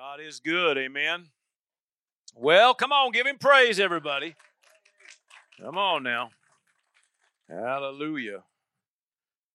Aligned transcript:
God 0.00 0.18
is 0.18 0.40
good, 0.40 0.78
amen. 0.78 1.26
Well, 2.34 2.72
come 2.72 2.90
on, 2.90 3.12
give 3.12 3.26
him 3.26 3.36
praise, 3.36 3.78
everybody. 3.78 4.34
Come 5.60 5.76
on 5.76 6.02
now. 6.02 6.30
Hallelujah. 7.46 8.42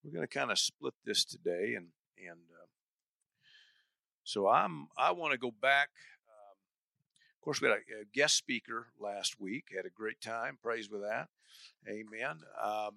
We're 0.04 0.12
going 0.12 0.28
to 0.28 0.32
kind 0.32 0.52
of 0.52 0.60
split 0.60 0.94
this 1.04 1.26
today, 1.26 1.74
and 1.76 1.88
and 2.20 2.38
uh, 2.38 2.68
so 4.24 4.48
I'm 4.48 4.88
I 4.96 5.14
want 5.14 5.32
to 5.32 5.40
go 5.40 5.50
back. 5.50 5.90
Um, 6.30 6.58
of 7.40 7.42
course, 7.44 7.60
we 7.60 7.68
had 7.68 7.78
a, 7.78 8.02
a, 8.02 8.06
guest 8.14 8.38
speaker 8.38 8.90
last 9.00 9.42
week. 9.42 9.70
Had 9.76 9.88
a 9.88 9.90
great 9.90 10.22
time. 10.22 10.60
Praise 10.62 10.92
with 10.92 11.02
that. 11.02 11.28
Amen. 11.90 12.42
Um, 12.64 12.92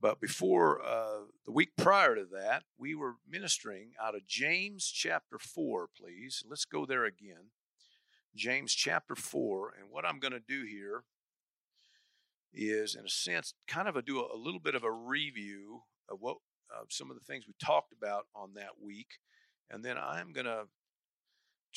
but 0.00 0.20
before 0.20 0.82
uh, 0.84 1.24
the 1.44 1.52
week 1.52 1.70
prior 1.76 2.14
to 2.14 2.26
that, 2.32 2.64
we 2.78 2.94
were 2.94 3.14
ministering 3.28 3.92
out 4.02 4.14
of 4.14 4.26
James 4.26 4.86
chapter 4.86 5.38
4, 5.38 5.88
please. 5.96 6.42
Let's 6.48 6.64
go 6.64 6.84
there 6.84 7.04
again. 7.04 7.50
James 8.34 8.74
chapter 8.74 9.14
4. 9.14 9.72
And 9.80 9.90
what 9.90 10.04
I'm 10.04 10.18
going 10.18 10.32
to 10.32 10.40
do 10.40 10.64
here 10.64 11.04
is, 12.52 12.94
in 12.94 13.04
a 13.04 13.08
sense, 13.08 13.54
kind 13.66 13.88
of 13.88 13.96
a, 13.96 14.02
do 14.02 14.20
a, 14.20 14.36
a 14.36 14.38
little 14.38 14.60
bit 14.60 14.74
of 14.74 14.84
a 14.84 14.92
review 14.92 15.82
of 16.08 16.18
what 16.20 16.36
some 16.88 17.10
of 17.10 17.16
the 17.18 17.24
things 17.24 17.46
we 17.46 17.54
talked 17.64 17.92
about 17.92 18.26
on 18.34 18.54
that 18.54 18.80
week. 18.82 19.18
And 19.70 19.84
then 19.84 19.96
I'm 19.98 20.32
going 20.32 20.46
to 20.46 20.64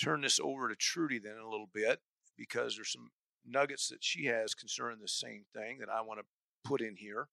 turn 0.02 0.22
this 0.22 0.39
over 0.39 0.70
to 0.70 0.75
Trudy 0.75 1.20
then 1.20 1.38
a 1.44 1.49
little 1.49 1.70
bit 1.73 1.99
because 2.38 2.75
there's 2.75 2.91
some 2.91 3.09
nuggets 3.45 3.89
that 3.89 4.03
she 4.03 4.25
has 4.25 4.53
concerning 4.53 4.99
the 5.02 5.08
same 5.08 5.44
thing 5.53 5.80
that 5.80 5.89
I 5.89 6.02
want 6.02 6.20
to 6.20 6.25
put 6.70 6.81
in 6.81 6.95
here. 6.95 7.27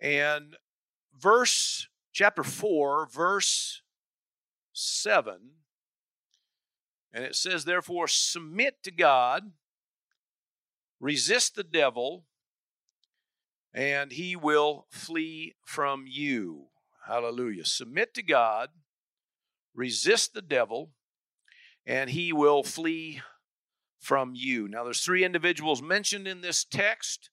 And 0.00 0.56
verse 1.18 1.88
chapter 2.12 2.42
4, 2.42 3.06
verse 3.06 3.82
7, 4.72 5.34
and 7.12 7.24
it 7.24 7.34
says, 7.34 7.64
Therefore, 7.64 8.08
submit 8.08 8.82
to 8.84 8.90
God, 8.90 9.52
resist 11.00 11.54
the 11.54 11.64
devil, 11.64 12.24
and 13.74 14.12
he 14.12 14.36
will 14.36 14.86
flee 14.90 15.54
from 15.64 16.04
you. 16.06 16.66
Hallelujah. 17.06 17.64
Submit 17.64 18.14
to 18.14 18.22
God, 18.22 18.68
resist 19.74 20.34
the 20.34 20.42
devil, 20.42 20.90
and 21.84 22.10
he 22.10 22.32
will 22.32 22.62
flee 22.62 23.20
from 23.98 24.32
you. 24.34 24.68
Now, 24.68 24.84
there's 24.84 25.04
three 25.04 25.24
individuals 25.24 25.82
mentioned 25.82 26.26
in 26.26 26.40
this 26.40 26.64
text 26.64 27.30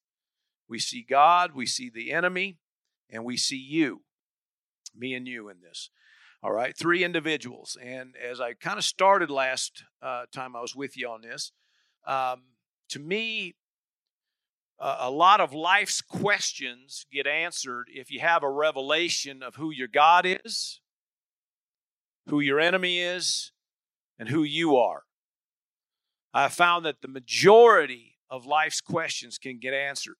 we 0.69 0.79
see 0.79 1.05
God, 1.07 1.51
we 1.53 1.65
see 1.65 1.89
the 1.89 2.11
enemy, 2.11 2.57
and 3.09 3.23
we 3.23 3.37
see 3.37 3.57
you, 3.57 4.01
me 4.95 5.13
and 5.13 5.27
you 5.27 5.49
in 5.49 5.57
this. 5.61 5.89
All 6.43 6.51
right, 6.51 6.77
three 6.77 7.03
individuals. 7.03 7.77
And 7.81 8.15
as 8.15 8.39
I 8.39 8.53
kind 8.53 8.77
of 8.77 8.83
started 8.83 9.31
last 9.31 9.83
uh, 10.01 10.25
time 10.31 10.55
I 10.55 10.61
was 10.61 10.75
with 10.75 10.95
you 10.97 11.09
on 11.09 11.21
this, 11.21 11.51
um, 12.05 12.43
to 12.89 12.99
me, 12.99 13.55
uh, 14.79 14.97
a 14.99 15.09
lot 15.09 15.41
of 15.41 15.53
life's 15.53 16.01
questions 16.01 17.05
get 17.11 17.25
answered 17.25 17.87
if 17.89 18.11
you 18.11 18.19
have 18.19 18.43
a 18.43 18.49
revelation 18.49 19.41
of 19.41 19.55
who 19.55 19.71
your 19.71 19.87
God 19.87 20.25
is, 20.25 20.79
who 22.27 22.39
your 22.39 22.59
enemy 22.59 22.99
is, 22.99 23.51
and 24.19 24.29
who 24.29 24.43
you 24.43 24.75
are. 24.75 25.03
I 26.33 26.49
found 26.49 26.85
that 26.85 27.01
the 27.01 27.07
majority 27.07 28.17
of 28.29 28.45
life's 28.45 28.81
questions 28.81 29.39
can 29.39 29.57
get 29.57 29.73
answered 29.73 30.17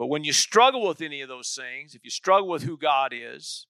but 0.00 0.06
when 0.06 0.24
you 0.24 0.32
struggle 0.32 0.88
with 0.88 1.02
any 1.02 1.20
of 1.20 1.28
those 1.28 1.54
things, 1.54 1.94
if 1.94 2.02
you 2.04 2.10
struggle 2.10 2.48
with 2.48 2.62
who 2.62 2.78
God 2.78 3.12
is, 3.14 3.66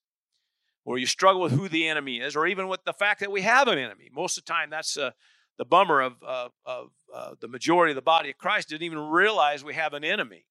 or 0.84 0.97
you 0.97 1.05
struggle 1.05 1.42
with 1.42 1.50
who 1.50 1.69
the 1.69 1.89
enemy 1.89 2.20
is, 2.20 2.36
or 2.36 2.47
even 2.47 2.69
with 2.69 2.84
the 2.84 2.92
fact 2.92 3.19
that 3.19 3.33
we 3.33 3.42
have 3.42 3.67
an 3.67 3.78
enemy, 3.78 4.09
most 4.14 4.39
of 4.39 4.45
the 4.45 4.53
time 4.53 4.70
that's 4.70 4.97
uh, 4.97 5.11
the 5.58 5.64
bummer 5.64 6.01
of, 6.01 6.23
uh, 6.25 6.48
of 6.64 6.91
uh, 7.12 7.34
the 7.41 7.48
majority 7.48 7.91
of 7.91 7.97
the 7.97 8.03
body 8.03 8.31
of 8.31 8.39
Christ 8.39 8.69
didn't 8.69 8.84
even 8.84 9.01
realize 9.01 9.64
we 9.64 9.75
have 9.75 9.92
an 9.92 10.05
enemy. 10.05 10.45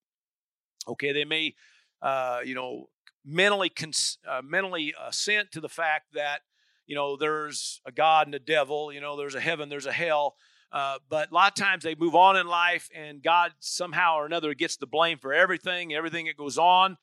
Okay, 0.86 1.14
they 1.14 1.24
may, 1.24 1.56
uh, 2.02 2.42
you 2.44 2.56
know, 2.56 2.90
mentally 3.24 3.70
cons- 3.70 4.18
uh, 4.28 4.42
mentally 4.44 4.94
assent 5.02 5.50
to 5.54 5.62
the 5.62 5.70
fact 5.70 6.08
that 6.14 6.42
you 6.88 6.96
know 6.96 7.16
there's 7.16 7.80
a 7.86 7.94
God 7.94 8.28
and 8.28 8.36
a 8.36 8.40
devil, 8.40 8.92
you 8.92 9.00
know, 9.00 9.16
there's 9.16 9.36
a 9.36 9.40
heaven, 9.40 9.70
there's 9.70 9.86
a 9.86 9.94
hell, 9.94 10.36
uh, 10.72 11.00
but 11.10 11.32
a 11.32 11.34
lot 11.34 11.52
of 11.52 11.56
times 11.56 11.84
they 11.84 11.96
move 11.96 12.16
on 12.16 12.38
in 12.38 12.48
life, 12.48 12.90
and 12.96 13.24
God 13.24 13.54
somehow 13.60 14.18
or 14.18 14.26
another 14.26 14.54
gets 14.54 14.78
the 14.78 14.86
blame 14.86 15.18
for 15.18 15.34
everything. 15.34 15.94
Everything 15.94 16.28
that 16.28 16.38
goes 16.38 16.58
on 16.58 16.98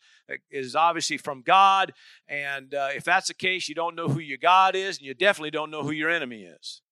is 0.50 0.76
obviously 0.76 1.16
from 1.16 1.42
God. 1.42 1.92
And 2.28 2.74
uh, 2.74 2.90
if 2.94 3.04
that's 3.04 3.28
the 3.28 3.34
case, 3.34 3.68
you 3.68 3.74
don't 3.74 3.96
know 3.96 4.08
who 4.08 4.20
your 4.20 4.38
God 4.38 4.76
is, 4.76 4.98
and 4.98 5.06
you 5.06 5.14
definitely 5.14 5.50
don't 5.50 5.70
know 5.70 5.82
who 5.82 5.90
your 5.90 6.10
enemy 6.10 6.42
is. 6.42 6.82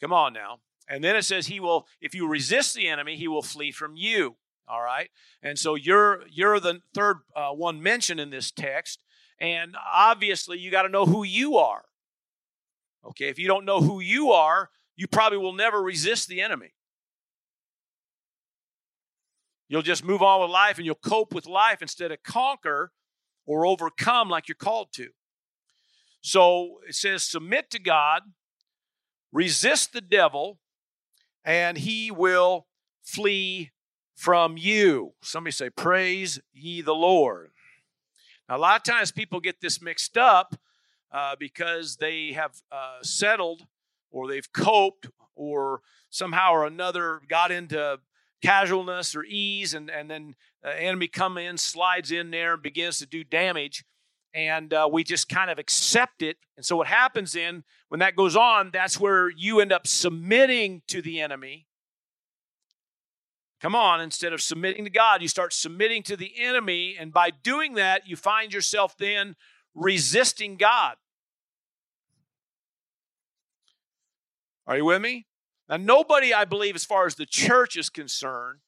Come 0.00 0.12
on 0.12 0.32
now. 0.32 0.58
And 0.88 1.02
then 1.02 1.16
it 1.16 1.24
says, 1.24 1.48
He 1.48 1.58
will, 1.58 1.86
if 2.00 2.14
you 2.14 2.28
resist 2.28 2.74
the 2.74 2.86
enemy, 2.86 3.16
He 3.16 3.26
will 3.26 3.42
flee 3.42 3.72
from 3.72 3.96
you. 3.96 4.36
All 4.68 4.82
right. 4.82 5.10
And 5.42 5.58
so 5.58 5.74
you're 5.74 6.22
you're 6.28 6.58
the 6.58 6.80
third 6.94 7.18
uh, 7.34 7.50
one 7.50 7.82
mentioned 7.82 8.20
in 8.20 8.30
this 8.30 8.50
text. 8.50 9.02
And 9.40 9.76
obviously, 9.92 10.58
you 10.58 10.70
got 10.70 10.82
to 10.82 10.88
know 10.88 11.06
who 11.06 11.22
you 11.22 11.56
are. 11.56 11.84
Okay, 13.04 13.28
if 13.28 13.38
you 13.38 13.46
don't 13.46 13.64
know 13.64 13.80
who 13.80 14.00
you 14.00 14.32
are, 14.32 14.70
you 14.96 15.06
probably 15.06 15.38
will 15.38 15.52
never 15.52 15.82
resist 15.82 16.28
the 16.28 16.40
enemy. 16.40 16.72
You'll 19.68 19.82
just 19.82 20.04
move 20.04 20.22
on 20.22 20.40
with 20.40 20.50
life 20.50 20.78
and 20.78 20.86
you'll 20.86 20.94
cope 20.94 21.34
with 21.34 21.46
life 21.46 21.82
instead 21.82 22.12
of 22.12 22.22
conquer 22.22 22.92
or 23.46 23.66
overcome 23.66 24.28
like 24.28 24.48
you're 24.48 24.54
called 24.54 24.92
to. 24.94 25.08
So 26.20 26.78
it 26.88 26.94
says, 26.94 27.22
submit 27.22 27.70
to 27.70 27.78
God, 27.78 28.22
resist 29.32 29.92
the 29.92 30.00
devil, 30.00 30.58
and 31.44 31.78
he 31.78 32.10
will 32.10 32.66
flee 33.02 33.70
from 34.14 34.56
you. 34.56 35.12
Somebody 35.22 35.52
say, 35.52 35.70
Praise 35.70 36.40
ye 36.52 36.80
the 36.80 36.94
Lord. 36.94 37.50
Now, 38.48 38.56
a 38.56 38.58
lot 38.58 38.76
of 38.76 38.82
times 38.82 39.12
people 39.12 39.40
get 39.40 39.60
this 39.60 39.82
mixed 39.82 40.16
up 40.16 40.56
uh, 41.12 41.36
because 41.38 41.96
they 41.96 42.32
have 42.32 42.52
uh, 42.72 42.98
settled 43.02 43.66
or 44.10 44.28
they've 44.28 44.52
coped 44.52 45.08
or 45.34 45.80
somehow 46.10 46.52
or 46.52 46.66
another 46.66 47.20
got 47.28 47.50
into 47.50 47.98
casualness 48.42 49.14
or 49.14 49.24
ease 49.24 49.74
and, 49.74 49.90
and 49.90 50.10
then 50.10 50.34
the 50.62 50.82
enemy 50.82 51.08
come 51.08 51.38
in 51.38 51.56
slides 51.56 52.10
in 52.12 52.30
there 52.30 52.54
and 52.54 52.62
begins 52.62 52.98
to 52.98 53.06
do 53.06 53.24
damage 53.24 53.84
and 54.34 54.74
uh, 54.74 54.88
we 54.90 55.02
just 55.02 55.30
kind 55.30 55.50
of 55.50 55.58
accept 55.58 56.20
it. 56.20 56.36
And 56.58 56.66
so 56.66 56.76
what 56.76 56.86
happens 56.86 57.32
then 57.32 57.64
when 57.88 58.00
that 58.00 58.16
goes 58.16 58.36
on 58.36 58.70
that's 58.72 59.00
where 59.00 59.30
you 59.30 59.60
end 59.60 59.72
up 59.72 59.86
submitting 59.86 60.82
to 60.88 61.00
the 61.00 61.20
enemy. 61.20 61.66
Come 63.60 63.74
on 63.74 64.02
instead 64.02 64.32
of 64.32 64.42
submitting 64.42 64.84
to 64.84 64.90
god 64.90 65.22
you 65.22 65.28
start 65.28 65.52
submitting 65.52 66.02
to 66.04 66.16
the 66.16 66.32
enemy 66.38 66.96
and 66.98 67.12
by 67.12 67.30
doing 67.30 67.74
that 67.74 68.06
you 68.06 68.16
find 68.16 68.52
yourself 68.52 68.96
then 68.98 69.34
resisting 69.74 70.56
god 70.56 70.96
Are 74.66 74.76
you 74.76 74.84
with 74.84 75.00
me? 75.00 75.26
Now, 75.68 75.76
nobody, 75.76 76.34
I 76.34 76.44
believe, 76.44 76.74
as 76.74 76.84
far 76.84 77.06
as 77.06 77.14
the 77.14 77.26
church 77.26 77.76
is 77.76 77.88
concerned, 77.88 78.60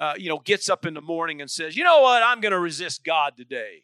uh, 0.00 0.14
you 0.16 0.28
know, 0.28 0.38
gets 0.38 0.68
up 0.68 0.86
in 0.86 0.94
the 0.94 1.00
morning 1.00 1.40
and 1.40 1.50
says, 1.50 1.76
you 1.76 1.84
know 1.84 2.00
what, 2.00 2.22
I'm 2.22 2.40
going 2.40 2.52
to 2.52 2.58
resist 2.58 3.04
God 3.04 3.36
today. 3.36 3.82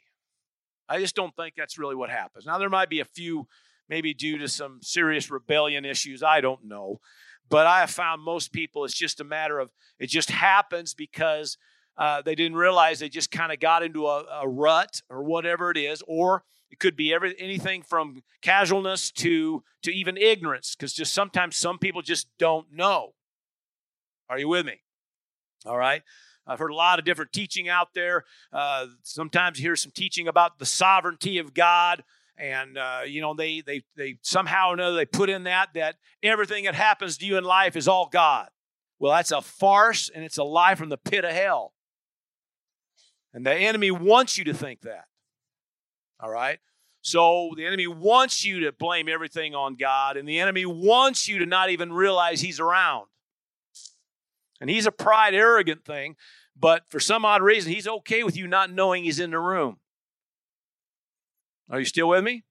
I 0.88 1.00
just 1.00 1.16
don't 1.16 1.34
think 1.34 1.54
that's 1.56 1.78
really 1.78 1.94
what 1.94 2.10
happens. 2.10 2.47
Now, 2.47 2.59
there 2.59 2.70
might 2.70 2.91
be 2.91 3.00
a 3.00 3.04
few, 3.04 3.48
maybe 3.88 4.14
due 4.14 4.38
to 4.38 4.48
some 4.48 4.81
serious 4.82 5.31
rebellion 5.31 5.84
issues. 5.84 6.22
I 6.22 6.41
don't 6.41 6.64
know. 6.64 7.00
But 7.48 7.66
I 7.66 7.81
have 7.81 7.91
found 7.91 8.22
most 8.22 8.53
people, 8.53 8.84
it's 8.84 8.94
just 8.94 9.20
a 9.20 9.25
matter 9.25 9.59
of, 9.59 9.70
it 9.98 10.09
just 10.09 10.31
happens 10.31 10.94
because 10.94 11.59
uh, 11.97 12.22
they 12.22 12.34
didn't 12.34 12.56
realize 12.56 12.98
they 12.98 13.09
just 13.09 13.31
kind 13.31 13.53
of 13.53 13.60
got 13.60 13.82
into 13.82 14.06
a, 14.06 14.25
a 14.43 14.48
rut 14.48 15.03
or 15.10 15.22
whatever 15.22 15.70
it 15.70 15.76
is, 15.76 16.03
or 16.06 16.44
it 16.74 16.80
could 16.80 16.96
be 16.96 17.14
every, 17.14 17.36
anything 17.38 17.82
from 17.82 18.24
casualness 18.42 19.12
to, 19.12 19.62
to 19.84 19.92
even 19.92 20.16
ignorance, 20.16 20.74
because 20.74 20.92
just 20.92 21.14
sometimes 21.14 21.54
some 21.54 21.78
people 21.78 22.02
just 22.02 22.26
don't 22.37 22.66
know. 22.72 23.14
Are 24.28 24.40
you 24.40 24.49
with 24.49 24.66
me? 24.66 24.81
All 25.64 25.78
right. 25.78 26.02
I've 26.49 26.58
heard 26.58 26.72
a 26.72 26.75
lot 26.75 26.99
of 26.99 27.04
different 27.04 27.32
teaching 27.32 27.69
out 27.69 27.94
there. 27.94 28.25
Uh, 28.52 28.87
sometimes 29.04 29.60
you 29.60 29.69
hear 29.69 29.76
some 29.76 29.93
teaching 29.94 30.26
about 30.26 30.58
the 30.58 30.66
sovereignty 30.66 31.38
of 31.38 31.54
God, 31.54 32.02
and 32.37 32.76
uh, 32.76 33.02
you 33.06 33.20
know 33.20 33.34
they 33.34 33.60
they 33.60 33.84
they 33.96 34.19
somehow 34.22 34.70
or 34.70 34.75
another 34.75 34.96
they 34.96 35.06
put 35.06 35.31
in 35.31 35.44
that 35.44 35.69
that 35.75 35.94
everything 36.25 36.64
that 36.64 36.75
happens 36.75 37.16
to 37.19 37.25
you 37.25 37.38
in 37.38 37.44
life 37.44 37.76
is 37.76 37.87
all 37.87 38.08
God. 38.10 38.49
Well, 38.99 39.12
that's 39.12 39.31
a 39.31 39.40
farce, 39.40 40.10
and 40.12 40.25
it's 40.25 40.38
a 40.38 40.44
lie 40.44 40.75
from 40.75 40.88
the 40.88 40.99
pit 40.99 41.25
of 41.25 41.31
hell. 41.31 41.72
And 43.32 43.46
the 43.46 43.54
enemy 43.54 43.93
wants 43.93 44.37
you 44.37 44.43
to 44.44 44.54
think 44.54 44.81
that. 44.81 45.04
All 46.25 46.31
right? 46.31 46.59
So 47.03 47.50
the 47.55 47.67
enemy 47.67 47.87
wants 47.87 48.44
you 48.44 48.61
to 48.61 48.73
blame 48.73 49.09
everything 49.09 49.55
on 49.55 49.75
God, 49.75 50.17
and 50.17 50.26
the 50.26 50.41
enemy 50.41 50.65
wants 50.65 51.29
you 51.29 51.38
to 51.38 51.47
not 51.47 51.69
even 51.69 51.93
realize 51.93 52.41
he's 52.41 52.61
around. 52.61 53.06
And 54.61 54.71
he's 54.71 54.87
a 54.87 54.93
pride, 54.93 55.35
arrogant 55.35 55.85
thing, 55.85 56.17
but 56.59 56.85
for 56.88 56.99
some 56.99 57.26
odd 57.26 57.43
reason, 57.43 57.73
he's 57.73 57.87
okay 57.87 58.25
with 58.25 58.37
you 58.37 58.47
not 58.47 58.73
knowing 58.73 59.05
he's 59.05 59.21
in 59.21 59.32
the 59.32 59.38
room. 59.38 59.76
Are 61.69 61.79
you 61.79 61.85
still 61.85 62.09
with 62.09 62.25
me? 62.25 62.44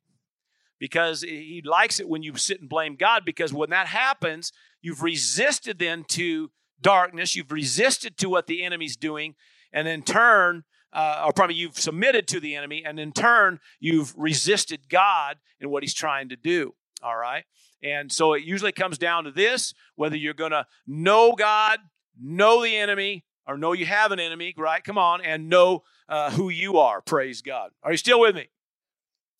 because 0.84 1.22
he 1.22 1.62
likes 1.64 2.02
it 2.02 2.10
when 2.10 2.24
you 2.24 2.36
sit 2.36 2.60
and 2.60 2.68
blame 2.68 2.98
God 2.98 3.24
because 3.24 3.54
when 3.54 3.70
that 3.70 3.88
happens, 3.88 4.52
you've 4.82 5.02
resisted 5.02 5.80
then 5.80 6.04
to 6.10 6.52
darkness, 6.82 7.38
you've 7.38 7.54
resisted 7.54 8.18
to 8.18 8.28
what 8.28 8.48
the 8.48 8.66
enemy's 8.66 8.98
doing, 8.98 9.36
and 9.72 9.88
in 9.88 10.02
turn, 10.02 10.66
uh, 10.94 11.24
or 11.26 11.34
probably 11.34 11.56
you've 11.56 11.78
submitted 11.80 12.28
to 12.30 12.40
the 12.40 12.56
enemy, 12.56 12.84
and 12.86 13.00
in 13.00 13.12
turn, 13.12 13.60
you've 13.80 14.14
resisted 14.18 14.90
God 14.90 15.38
in 15.60 15.70
what 15.70 15.84
he's 15.84 15.94
trying 15.94 16.30
to 16.30 16.36
do. 16.36 16.76
All 17.02 17.18
right? 17.18 17.44
And 17.82 18.12
so 18.12 18.34
it 18.34 18.44
usually 18.44 18.72
comes 18.72 18.98
down 18.98 19.26
to 19.26 19.32
this 19.32 19.74
whether 19.96 20.16
you're 20.16 20.34
going 20.34 20.52
to 20.52 20.66
know 20.88 21.34
God, 21.34 21.80
know 22.22 22.64
the 22.64 22.76
enemy, 22.76 23.26
or 23.46 23.58
know 23.58 23.74
you 23.74 23.86
have 23.86 24.12
an 24.12 24.20
enemy, 24.20 24.54
right? 24.58 24.84
Come 24.84 24.98
on, 24.98 25.22
and 25.22 25.50
know 25.50 25.84
uh, 26.08 26.32
who 26.32 26.50
you 26.50 26.78
are. 26.78 27.02
Praise 27.02 27.42
God. 27.42 27.72
Are 27.84 27.92
you 27.92 27.98
still 27.98 28.20
with 28.20 28.36
me? 28.36 28.48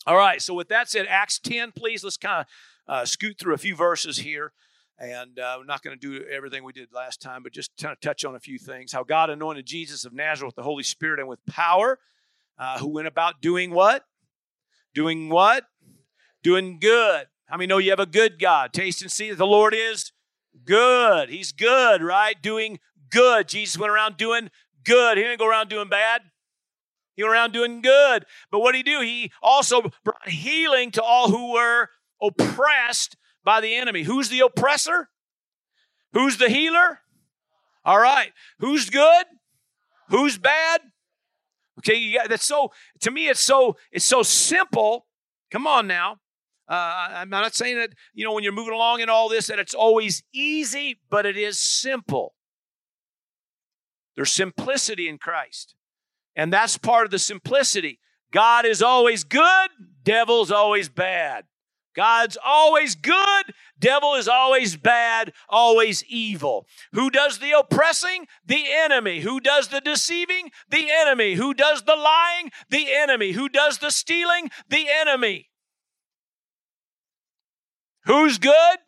All 0.06 0.18
right, 0.18 0.42
so 0.42 0.54
with 0.54 0.68
that 0.68 0.90
said, 0.90 1.06
Acts 1.08 1.40
10, 1.40 1.72
please, 1.72 2.04
let's 2.04 2.18
kind 2.18 2.42
of 2.42 2.94
uh, 2.94 3.06
scoot 3.06 3.40
through 3.40 3.54
a 3.54 3.58
few 3.58 3.76
verses 3.76 4.18
here. 4.18 4.52
And 5.00 5.40
uh, 5.40 5.56
we're 5.60 5.66
not 5.66 5.82
going 5.82 5.98
to 5.98 6.20
do 6.20 6.26
everything 6.28 6.64
we 6.64 6.72
did 6.72 6.94
last 6.94 7.22
time, 7.22 7.44
but 7.44 7.52
just 7.52 7.72
kind 7.82 7.92
of 7.92 8.00
touch 8.00 8.24
on 8.24 8.36
a 8.36 8.40
few 8.40 8.60
things. 8.60 8.92
How 8.92 9.04
God 9.04 9.30
anointed 9.30 9.66
Jesus 9.66 10.06
of 10.06 10.14
Nazareth 10.14 10.50
with 10.50 10.56
the 10.56 10.64
Holy 10.64 10.84
Spirit 10.84 11.20
and 11.20 11.28
with 11.28 11.44
power, 11.46 12.00
uh, 12.58 12.78
who 12.78 12.88
went 12.88 13.08
about 13.08 13.42
doing 13.42 13.72
what? 13.72 14.06
Doing 14.94 15.30
what? 15.30 15.66
Doing 16.44 16.80
good. 16.80 17.28
How 17.46 17.58
many 17.58 17.68
know 17.68 17.80
you 17.80 17.90
have 17.90 18.00
a 18.00 18.06
good 18.06 18.40
God? 18.40 18.72
Taste 18.72 19.02
and 19.02 19.12
see 19.12 19.30
that 19.30 19.38
the 19.38 19.48
Lord 19.48 19.74
is 19.74 20.12
good. 20.64 21.30
He's 21.30 21.52
good, 21.52 22.04
right? 22.04 22.40
Doing 22.42 22.80
good. 23.10 23.48
Jesus 23.48 23.78
went 23.78 23.92
around 23.92 24.18
doing 24.18 24.50
good. 24.84 25.18
He 25.18 25.24
didn't 25.24 25.40
go 25.40 25.48
around 25.48 25.70
doing 25.70 25.90
bad. 25.90 26.22
He 27.16 27.24
went 27.24 27.34
around 27.34 27.54
doing 27.54 27.82
good. 27.82 28.26
But 28.52 28.60
what 28.60 28.74
did 28.74 28.86
he 28.86 28.94
do? 28.94 29.02
He 29.02 29.32
also 29.42 29.82
brought 30.04 30.30
healing 30.30 30.92
to 30.92 31.04
all 31.04 31.30
who 31.30 31.54
were 31.54 31.90
oppressed 32.22 33.18
by 33.44 33.62
the 33.62 33.76
enemy. 33.76 34.04
Who's 34.04 34.30
the 34.30 34.40
oppressor? 34.40 35.10
Who's 36.14 36.38
the 36.38 36.50
healer? 36.50 37.00
All 37.86 38.00
right. 38.00 38.32
Who's 38.60 38.90
good? 38.90 39.26
Who's 40.10 40.38
bad? 40.38 40.82
Okay, 41.80 42.14
got, 42.14 42.30
that's 42.30 42.46
so 42.46 42.72
to 43.02 43.12
me 43.12 43.30
it's 43.30 43.40
so 43.40 43.78
it's 43.92 44.06
so 44.06 44.24
simple. 44.24 45.08
Come 45.52 45.66
on 45.66 45.88
now. 45.88 46.18
Uh, 46.68 47.10
I'm 47.12 47.30
not 47.30 47.56
saying 47.56 47.78
that 47.78 47.92
you 48.14 48.24
know 48.24 48.34
when 48.34 48.44
you're 48.44 48.54
moving 48.54 48.74
along 48.74 49.02
in 49.02 49.10
all 49.10 49.28
this 49.28 49.48
that 49.48 49.60
it's 49.60 49.74
always 49.74 50.24
easy, 50.34 51.00
but 51.10 51.26
it 51.26 51.36
is 51.36 51.60
simple. 51.60 52.36
There's 54.16 54.32
simplicity 54.32 55.08
in 55.10 55.18
Christ. 55.18 55.76
And 56.36 56.52
that's 56.52 56.78
part 56.78 57.06
of 57.06 57.12
the 57.12 57.20
simplicity. 57.20 58.00
God 58.32 58.66
is 58.66 58.82
always 58.82 59.24
good, 59.24 59.70
devil's 60.04 60.52
always 60.52 60.90
bad. 60.90 61.46
God's 61.96 62.38
always 62.44 62.96
good, 62.96 63.54
devil 63.80 64.16
is 64.16 64.28
always 64.28 64.76
bad, 64.76 65.34
always 65.48 66.04
evil. 66.06 66.66
Who 66.94 67.10
does 67.10 67.40
the 67.40 67.52
oppressing? 67.52 68.28
The 68.46 68.66
enemy. 68.70 69.22
Who 69.22 69.40
does 69.40 69.68
the 69.68 69.82
deceiving? 69.82 70.52
The 70.70 70.90
enemy. 70.92 71.36
Who 71.36 71.54
does 71.54 71.84
the 71.84 71.96
lying? 71.96 72.52
The 72.70 72.88
enemy. 72.94 73.32
Who 73.32 73.50
does 73.50 73.78
the 73.78 73.92
stealing? 73.92 74.50
The 74.70 74.88
enemy. 74.90 75.50
Who's 78.06 78.38
good? 78.38 78.80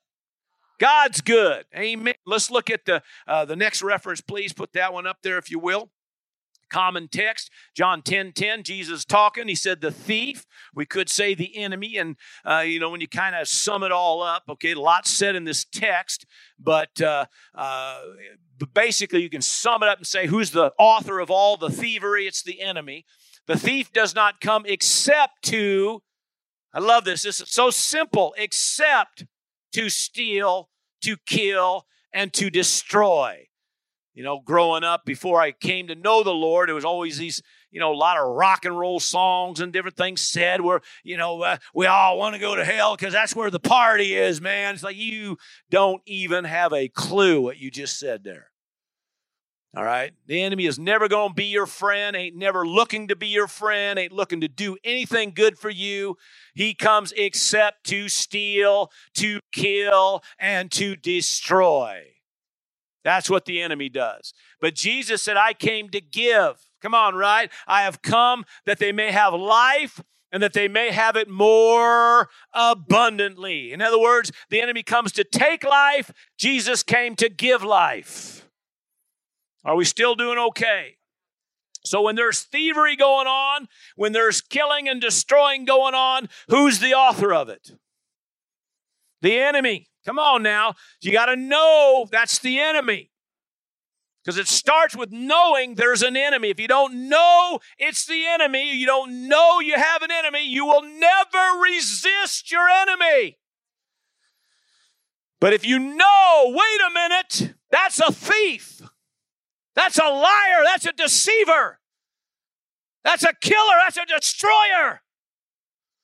God's 0.80 1.22
good. 1.22 1.66
Amen. 1.76 2.16
Let's 2.26 2.52
look 2.52 2.70
at 2.70 2.86
the 2.86 3.02
uh, 3.28 3.46
the 3.46 3.56
next 3.56 3.82
reference, 3.82 4.20
please. 4.20 4.52
Put 4.52 4.74
that 4.74 4.92
one 4.92 5.08
up 5.08 5.20
there 5.24 5.38
if 5.38 5.50
you 5.50 5.60
will 5.60 5.90
common 6.76 7.08
text. 7.08 7.50
John 7.74 8.02
10 8.02 8.34
10 8.34 8.64
jesus 8.64 9.06
talking. 9.06 9.48
He 9.48 9.56
said 9.56 9.80
the 9.80 9.92
thief 9.92 10.46
we 10.76 10.86
could 10.86 11.10
say 11.10 11.34
the 11.34 11.56
enemy. 11.56 11.96
And 11.96 12.18
uh, 12.46 12.66
you 12.68 12.82
know 12.82 12.90
when 12.90 13.00
you 13.00 13.08
kind 13.08 13.34
of 13.34 13.48
sum 13.48 13.82
it 13.84 13.94
all 13.94 14.22
up 14.22 14.44
okay 14.50 14.74
a 14.74 14.80
lot 14.80 15.08
said 15.08 15.38
in 15.38 15.46
this 15.46 15.64
text 15.64 16.26
but 16.60 17.00
uh, 17.02 17.28
uh, 17.54 18.02
basically 18.74 19.22
you 19.22 19.30
can 19.30 19.42
sum 19.42 19.84
it 19.84 19.90
up 19.90 20.00
and 20.00 20.08
say 20.08 20.28
who's 20.28 20.52
the 20.52 20.74
author 20.78 21.20
of 21.20 21.32
all 21.32 21.56
the 21.56 21.70
thievery? 21.70 22.28
It's 22.28 22.44
the 22.44 22.62
enemy. 22.62 23.06
The 23.48 23.58
thief 23.58 23.94
does 23.94 24.14
not 24.14 24.42
come 24.42 24.66
except 24.66 25.44
to 25.44 26.02
i 26.74 26.80
love 26.80 27.06
this 27.06 27.22
this 27.24 27.40
is 27.40 27.50
so 27.50 27.70
simple 27.70 28.36
except 28.38 29.26
to 29.72 29.90
steal 29.90 30.70
to 31.02 31.16
kill 31.26 31.86
and 32.14 32.34
to 32.34 32.50
destroy 32.50 33.48
you 34.16 34.24
know, 34.24 34.40
growing 34.40 34.86
up 34.86 35.06
before 35.06 35.42
I 35.42 35.52
came 35.52 35.88
to 35.88 35.96
know 35.96 36.24
the 36.24 36.32
Lord, 36.32 36.70
it 36.70 36.74
was 36.74 36.86
always 36.86 37.18
these, 37.18 37.44
you 37.70 37.82
know, 37.82 37.92
a 37.92 37.96
lot 37.96 38.18
of 38.18 38.34
rock 38.34 38.64
and 38.64 38.80
roll 38.80 39.02
songs 39.02 39.60
and 39.60 39.74
different 39.74 39.98
things 39.98 40.22
said 40.22 40.62
where, 40.62 40.80
you 41.04 41.18
know, 41.18 41.42
uh, 41.42 41.58
we 41.74 41.86
all 41.86 42.18
want 42.18 42.34
to 42.34 42.40
go 42.40 42.56
to 42.56 42.64
hell 42.64 42.96
because 42.96 43.12
that's 43.12 43.36
where 43.36 43.52
the 43.52 43.60
party 43.60 44.16
is, 44.16 44.40
man. 44.40 44.74
It's 44.74 44.84
like 44.84 44.96
you 44.96 45.38
don't 45.70 46.02
even 46.06 46.46
have 46.46 46.72
a 46.72 46.88
clue 46.88 47.42
what 47.42 47.58
you 47.58 47.70
just 47.70 48.00
said 48.00 48.24
there. 48.24 48.52
All 49.76 49.84
right? 49.84 50.14
The 50.28 50.42
enemy 50.42 50.66
is 50.68 50.80
never 50.80 51.10
going 51.10 51.30
to 51.32 51.36
be 51.36 51.48
your 51.48 51.66
friend, 51.66 52.16
ain't 52.16 52.38
never 52.38 52.66
looking 52.66 53.10
to 53.10 53.18
be 53.18 53.28
your 53.28 53.50
friend, 53.50 54.00
ain't 54.00 54.14
looking 54.14 54.40
to 54.40 54.48
do 54.48 54.78
anything 54.86 55.34
good 55.36 55.60
for 55.60 55.70
you. 55.70 56.16
He 56.54 56.74
comes 56.74 57.12
except 57.18 57.84
to 57.88 58.08
steal, 58.08 58.90
to 59.16 59.42
kill, 59.52 60.24
and 60.40 60.72
to 60.72 60.96
destroy. 60.96 62.15
That's 63.06 63.30
what 63.30 63.46
the 63.46 63.62
enemy 63.62 63.88
does. 63.88 64.34
But 64.60 64.74
Jesus 64.74 65.22
said, 65.22 65.38
I 65.38 65.54
came 65.54 65.90
to 65.90 66.02
give. 66.02 66.56
Come 66.82 66.96
on, 66.96 67.14
right? 67.16 67.52
I 67.68 67.84
have 67.84 68.02
come 68.02 68.46
that 68.66 68.80
they 68.80 68.92
may 68.92 69.12
have 69.12 69.34
life 69.34 70.02
and 70.32 70.42
that 70.42 70.54
they 70.54 70.68
may 70.68 70.92
have 70.92 71.16
it 71.16 71.30
more 71.30 72.30
abundantly. 72.52 73.72
In 73.72 73.82
other 73.82 74.00
words, 74.00 74.32
the 74.50 74.60
enemy 74.60 74.82
comes 74.82 75.12
to 75.14 75.24
take 75.24 75.64
life, 75.64 76.12
Jesus 76.38 76.82
came 76.82 77.16
to 77.18 77.30
give 77.30 77.64
life. 77.64 78.50
Are 79.64 79.76
we 79.76 79.86
still 79.86 80.16
doing 80.16 80.40
okay? 80.40 80.98
So, 81.84 82.02
when 82.02 82.16
there's 82.16 82.42
thievery 82.42 82.96
going 82.96 83.28
on, 83.28 83.68
when 83.96 84.12
there's 84.12 84.42
killing 84.42 84.90
and 84.90 85.00
destroying 85.00 85.66
going 85.66 85.94
on, 85.94 86.28
who's 86.50 86.80
the 86.80 86.96
author 86.96 87.32
of 87.32 87.50
it? 87.50 87.72
The 89.22 89.38
enemy. 89.38 89.88
Come 90.06 90.20
on 90.20 90.44
now. 90.44 90.76
You 91.02 91.12
got 91.12 91.28
to 91.28 91.36
know 91.36 92.08
that's 92.12 92.40
the 92.40 92.60
enemy. 92.60 93.12
Because 94.24 94.38
it 94.40 94.48
starts 94.48 94.96
with 94.96 95.12
knowing 95.12 95.76
there's 95.76 96.02
an 96.02 96.18
enemy. 96.18 96.50
If 96.50 96.60
you 96.60 96.68
don't 96.68 97.10
know 97.10 97.60
it's 97.78 98.08
the 98.08 98.26
enemy, 98.26 98.76
you 98.76 98.88
don't 98.88 99.28
know 99.28 99.60
you 99.60 99.76
have 99.76 100.02
an 100.02 100.10
enemy, 100.12 100.48
you 100.48 100.66
will 100.66 100.82
never 100.82 101.62
resist 101.62 102.52
your 102.52 102.68
enemy. 102.68 103.38
But 105.40 105.54
if 105.54 105.64
you 105.64 105.78
know, 105.78 106.44
wait 106.46 106.82
a 106.90 106.94
minute, 106.94 107.56
that's 107.70 108.00
a 108.00 108.12
thief, 108.12 108.82
that's 109.76 110.00
a 110.00 110.10
liar, 110.10 110.64
that's 110.64 110.88
a 110.88 110.94
deceiver, 110.94 111.80
that's 113.04 113.24
a 113.24 113.34
killer, 113.42 113.76
that's 113.84 113.98
a 113.98 114.06
destroyer, 114.06 115.02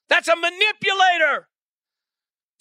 that's 0.09 0.27
a 0.27 0.35
manipulator. 0.35 1.47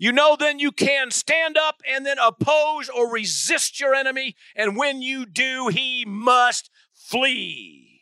You 0.01 0.13
know, 0.13 0.35
then 0.35 0.59
you 0.59 0.73
can 0.73 1.11
stand 1.11 1.59
up 1.59 1.83
and 1.87 2.07
then 2.07 2.17
oppose 2.19 2.89
or 2.89 3.13
resist 3.13 3.79
your 3.79 3.95
enemy. 3.95 4.35
And 4.57 4.75
when 4.75 5.03
you 5.03 5.27
do, 5.27 5.69
he 5.69 6.07
must 6.07 6.71
flee. 6.95 8.01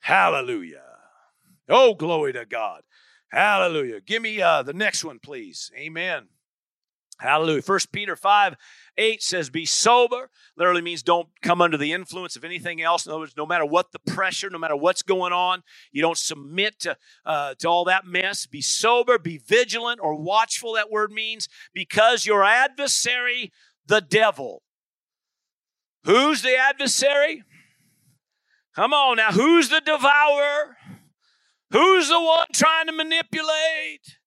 Hallelujah. 0.00 0.82
Oh, 1.68 1.94
glory 1.94 2.32
to 2.32 2.44
God. 2.44 2.82
Hallelujah. 3.30 4.00
Give 4.00 4.20
me 4.20 4.42
uh, 4.42 4.64
the 4.64 4.72
next 4.72 5.04
one, 5.04 5.20
please. 5.20 5.70
Amen. 5.78 6.26
Hallelujah. 7.20 7.62
First 7.62 7.92
Peter 7.92 8.16
5 8.16 8.56
8 8.98 9.22
says, 9.22 9.50
Be 9.50 9.64
sober. 9.64 10.30
Literally 10.56 10.82
means 10.82 11.02
don't 11.02 11.28
come 11.42 11.60
under 11.60 11.76
the 11.76 11.92
influence 11.92 12.36
of 12.36 12.44
anything 12.44 12.80
else. 12.80 13.06
In 13.06 13.12
other 13.12 13.20
words, 13.20 13.36
no 13.36 13.46
matter 13.46 13.66
what 13.66 13.92
the 13.92 13.98
pressure, 13.98 14.48
no 14.50 14.58
matter 14.58 14.76
what's 14.76 15.02
going 15.02 15.32
on, 15.32 15.62
you 15.92 16.02
don't 16.02 16.18
submit 16.18 16.78
to, 16.80 16.96
uh, 17.24 17.54
to 17.58 17.68
all 17.68 17.84
that 17.84 18.06
mess. 18.06 18.46
Be 18.46 18.60
sober, 18.60 19.18
be 19.18 19.38
vigilant 19.38 20.00
or 20.02 20.14
watchful, 20.14 20.74
that 20.74 20.90
word 20.90 21.12
means, 21.12 21.48
because 21.74 22.26
your 22.26 22.44
adversary, 22.44 23.52
the 23.86 24.00
devil. 24.00 24.62
Who's 26.04 26.42
the 26.42 26.56
adversary? 26.56 27.42
Come 28.74 28.92
on 28.92 29.16
now. 29.16 29.32
Who's 29.32 29.68
the 29.68 29.80
devourer? 29.80 30.76
Who's 31.70 32.08
the 32.08 32.20
one 32.20 32.46
trying 32.52 32.86
to 32.86 32.92
manipulate? 32.92 34.18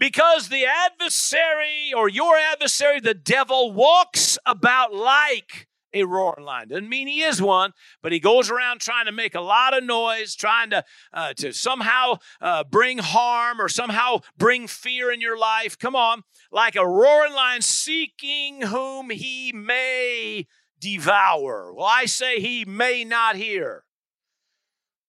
Because 0.00 0.48
the 0.48 0.64
adversary 0.64 1.92
or 1.94 2.08
your 2.08 2.36
adversary, 2.36 3.00
the 3.00 3.12
devil, 3.12 3.70
walks 3.70 4.38
about 4.46 4.94
like 4.94 5.68
a 5.92 6.04
roaring 6.04 6.46
lion. 6.46 6.68
Doesn't 6.68 6.88
mean 6.88 7.06
he 7.06 7.20
is 7.20 7.42
one, 7.42 7.72
but 8.02 8.10
he 8.10 8.18
goes 8.18 8.50
around 8.50 8.80
trying 8.80 9.04
to 9.04 9.12
make 9.12 9.34
a 9.34 9.42
lot 9.42 9.76
of 9.76 9.84
noise, 9.84 10.34
trying 10.34 10.70
to 10.70 10.84
uh, 11.12 11.34
to 11.34 11.52
somehow 11.52 12.14
uh, 12.40 12.64
bring 12.64 12.96
harm 12.96 13.60
or 13.60 13.68
somehow 13.68 14.20
bring 14.38 14.66
fear 14.66 15.12
in 15.12 15.20
your 15.20 15.36
life. 15.36 15.78
Come 15.78 15.94
on, 15.94 16.22
like 16.50 16.76
a 16.76 16.88
roaring 16.88 17.34
lion, 17.34 17.60
seeking 17.60 18.62
whom 18.62 19.10
he 19.10 19.52
may 19.52 20.46
devour. 20.80 21.74
Well, 21.74 21.84
I 21.86 22.06
say 22.06 22.40
he 22.40 22.64
may 22.64 23.04
not 23.04 23.36
hear, 23.36 23.84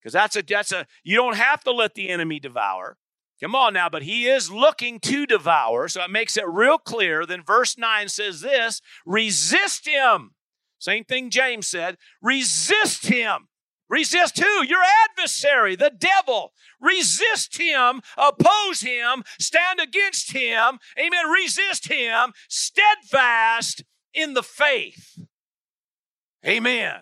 because 0.01 0.12
that's 0.12 0.36
a 0.36 0.41
that's 0.41 0.74
a 0.74 0.86
you 1.01 1.15
don't 1.15 1.38
have 1.38 1.63
to 1.63 1.71
let 1.71 1.93
the 1.93 2.10
enemy 2.10 2.41
devour. 2.41 2.98
Come 3.41 3.55
on 3.55 3.74
now, 3.74 3.89
but 3.89 4.03
he 4.03 4.27
is 4.27 4.51
looking 4.51 5.00
to 5.00 5.25
devour. 5.25 5.88
So 5.88 6.03
it 6.03 6.12
makes 6.12 6.38
it 6.38 6.48
real 6.48 6.77
clear. 6.77 7.25
Then 7.25 7.43
verse 7.43 7.77
9 7.77 8.07
says 8.07 8.41
this 8.41 8.81
resist 9.05 9.88
him. 9.88 10.31
Same 10.77 11.03
thing 11.03 11.29
James 11.29 11.67
said. 11.67 11.98
Resist 12.21 13.07
him. 13.07 13.48
Resist 13.89 14.39
who? 14.39 14.65
Your 14.65 14.83
adversary, 15.10 15.75
the 15.75 15.91
devil. 15.91 16.53
Resist 16.79 17.60
him, 17.60 18.01
oppose 18.17 18.81
him, 18.81 19.24
stand 19.38 19.79
against 19.81 20.31
him. 20.31 20.79
Amen. 20.98 21.27
Resist 21.29 21.91
him, 21.91 22.31
steadfast 22.48 23.83
in 24.13 24.33
the 24.33 24.43
faith. 24.43 25.19
Amen 26.45 27.01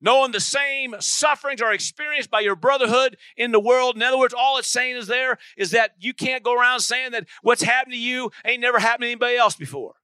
knowing 0.00 0.32
the 0.32 0.40
same 0.40 0.94
sufferings 0.98 1.60
are 1.60 1.72
experienced 1.72 2.30
by 2.30 2.40
your 2.40 2.56
brotherhood 2.56 3.16
in 3.36 3.52
the 3.52 3.60
world. 3.60 3.96
In 3.96 4.02
other 4.02 4.18
words, 4.18 4.34
all 4.36 4.58
it's 4.58 4.68
saying 4.68 4.96
is 4.96 5.06
there 5.06 5.38
is 5.56 5.70
that 5.72 5.92
you 5.98 6.14
can't 6.14 6.42
go 6.42 6.54
around 6.54 6.80
saying 6.80 7.12
that 7.12 7.26
what's 7.42 7.62
happened 7.62 7.92
to 7.92 7.98
you 7.98 8.30
ain't 8.44 8.60
never 8.60 8.78
happened 8.78 9.02
to 9.02 9.08
anybody 9.08 9.36
else 9.36 9.54
before. 9.56 9.94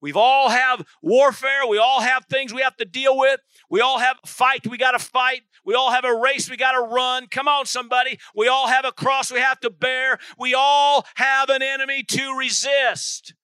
We've 0.00 0.16
all 0.16 0.50
have 0.50 0.84
warfare. 1.02 1.66
We 1.68 1.78
all 1.78 2.00
have 2.00 2.26
things 2.26 2.52
we 2.52 2.62
have 2.62 2.76
to 2.76 2.84
deal 2.84 3.16
with. 3.16 3.40
We 3.70 3.80
all 3.80 3.98
have 3.98 4.18
fight 4.26 4.66
we 4.66 4.76
got 4.76 4.92
to 4.92 4.98
fight. 4.98 5.42
We 5.64 5.74
all 5.74 5.90
have 5.90 6.04
a 6.04 6.14
race 6.14 6.48
we 6.48 6.56
got 6.56 6.72
to 6.72 6.82
run. 6.82 7.26
Come 7.28 7.48
on, 7.48 7.66
somebody. 7.66 8.18
We 8.34 8.46
all 8.46 8.68
have 8.68 8.84
a 8.84 8.92
cross 8.92 9.32
we 9.32 9.40
have 9.40 9.58
to 9.60 9.70
bear. 9.70 10.18
We 10.38 10.54
all 10.54 11.06
have 11.16 11.48
an 11.48 11.62
enemy 11.62 12.04
to 12.04 12.36
resist. 12.36 13.34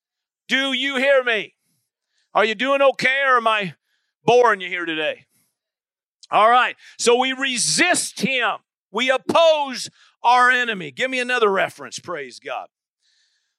Do 0.47 0.73
you 0.73 0.97
hear 0.97 1.25
me? 1.25 1.55
Are 2.35 2.45
you 2.45 2.55
doing 2.55 2.83
okay 2.83 3.23
or 3.27 3.39
am 3.39 3.49
I 3.49 3.75
boring 4.25 4.61
you 4.61 4.69
here 4.69 4.85
today? 4.85 5.27
All 6.33 6.49
right. 6.49 6.77
So 6.99 7.15
we 7.15 7.33
resist 7.33 8.21
him. 8.21 8.57
We 8.91 9.11
oppose 9.11 9.91
our 10.23 10.51
enemy. 10.51 10.91
Give 10.91 11.11
me 11.11 11.21
another 11.21 11.51
reference. 11.51 11.99
Praise 11.99 12.41
God. 12.41 12.69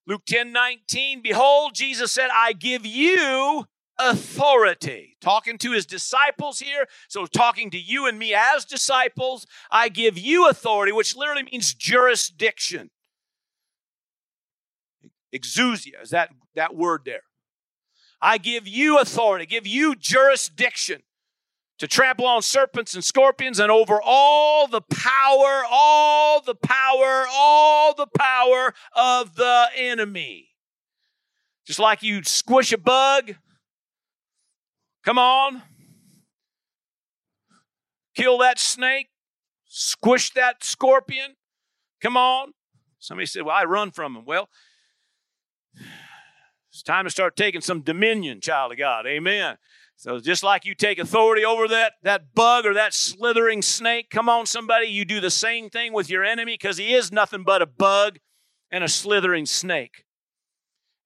Luke 0.08 0.24
10 0.26 0.52
19. 0.52 1.22
Behold, 1.22 1.76
Jesus 1.76 2.12
said, 2.12 2.30
I 2.34 2.54
give 2.54 2.84
you 2.84 3.66
authority. 4.00 5.18
Talking 5.22 5.60
to 5.60 5.72
his 5.72 5.86
disciples 5.86 6.60
here. 6.60 6.88
So, 7.08 7.28
talking 7.28 7.70
to 7.70 7.78
you 7.78 8.08
and 8.08 8.18
me 8.18 8.34
as 8.34 8.66
disciples, 8.66 9.46
I 9.70 9.90
give 9.90 10.18
you 10.18 10.50
authority, 10.50 10.92
which 10.92 11.16
literally 11.16 11.44
means 11.44 11.76
jurisdiction. 11.76 12.90
Exousia 15.34 16.02
is 16.02 16.10
that, 16.10 16.32
that 16.56 16.76
word 16.76 17.02
there. 17.06 17.24
I 18.20 18.40
give 18.40 18.68
you 18.68 19.00
authority, 19.00 19.46
give 19.46 19.68
you 19.68 19.96
jurisdiction 19.96 21.04
to 21.84 21.88
trample 21.90 22.26
on 22.26 22.42
serpents 22.42 22.96
and 22.96 23.04
scorpions 23.04 23.60
and 23.60 23.70
over 23.70 24.00
all 24.02 24.70
the 24.70 24.80
power, 24.80 25.64
all 25.70 26.40
the 26.40 26.56
power, 26.56 27.26
all 27.30 27.94
the 27.94 28.08
power 28.08 28.74
of 28.96 29.36
the 29.36 29.66
enemy. 29.76 30.48
Just 31.68 31.80
like 31.80 32.02
you 32.02 32.24
squish 32.24 32.72
a 32.72 32.78
bug, 32.78 33.36
come 35.04 35.20
on, 35.20 35.62
kill 38.16 38.38
that 38.38 38.60
snake, 38.60 39.10
squish 39.66 40.32
that 40.36 40.64
scorpion, 40.64 41.36
come 42.02 42.16
on. 42.16 42.54
Somebody 42.98 43.26
said, 43.26 43.42
Well, 43.42 43.58
I 43.58 43.66
run 43.66 43.92
from 43.92 44.16
him. 44.16 44.24
Well, 44.24 44.48
it's 46.72 46.82
time 46.82 47.04
to 47.04 47.12
start 47.12 47.36
taking 47.36 47.60
some 47.60 47.82
dominion, 47.82 48.40
child 48.40 48.72
of 48.72 48.78
God. 48.78 49.06
Amen. 49.06 49.58
So 50.04 50.20
just 50.20 50.44
like 50.44 50.66
you 50.66 50.76
take 50.76 51.00
authority 51.00 51.46
over 51.46 51.66
that, 51.70 51.94
that 52.04 52.36
bug 52.36 52.66
or 52.66 52.74
that 52.74 52.94
slithering 52.94 53.62
snake, 53.62 54.10
come 54.10 54.28
on, 54.28 54.46
somebody, 54.46 54.88
you 54.88 55.06
do 55.06 55.22
the 55.22 55.32
same 55.32 55.70
thing 55.70 55.94
with 55.94 56.10
your 56.10 56.26
enemy 56.26 56.56
because 56.56 56.76
he 56.76 56.94
is 56.94 57.10
nothing 57.10 57.44
but 57.46 57.62
a 57.62 57.66
bug 57.66 58.20
and 58.70 58.84
a 58.84 58.90
slithering 58.90 59.46
snake. 59.46 60.04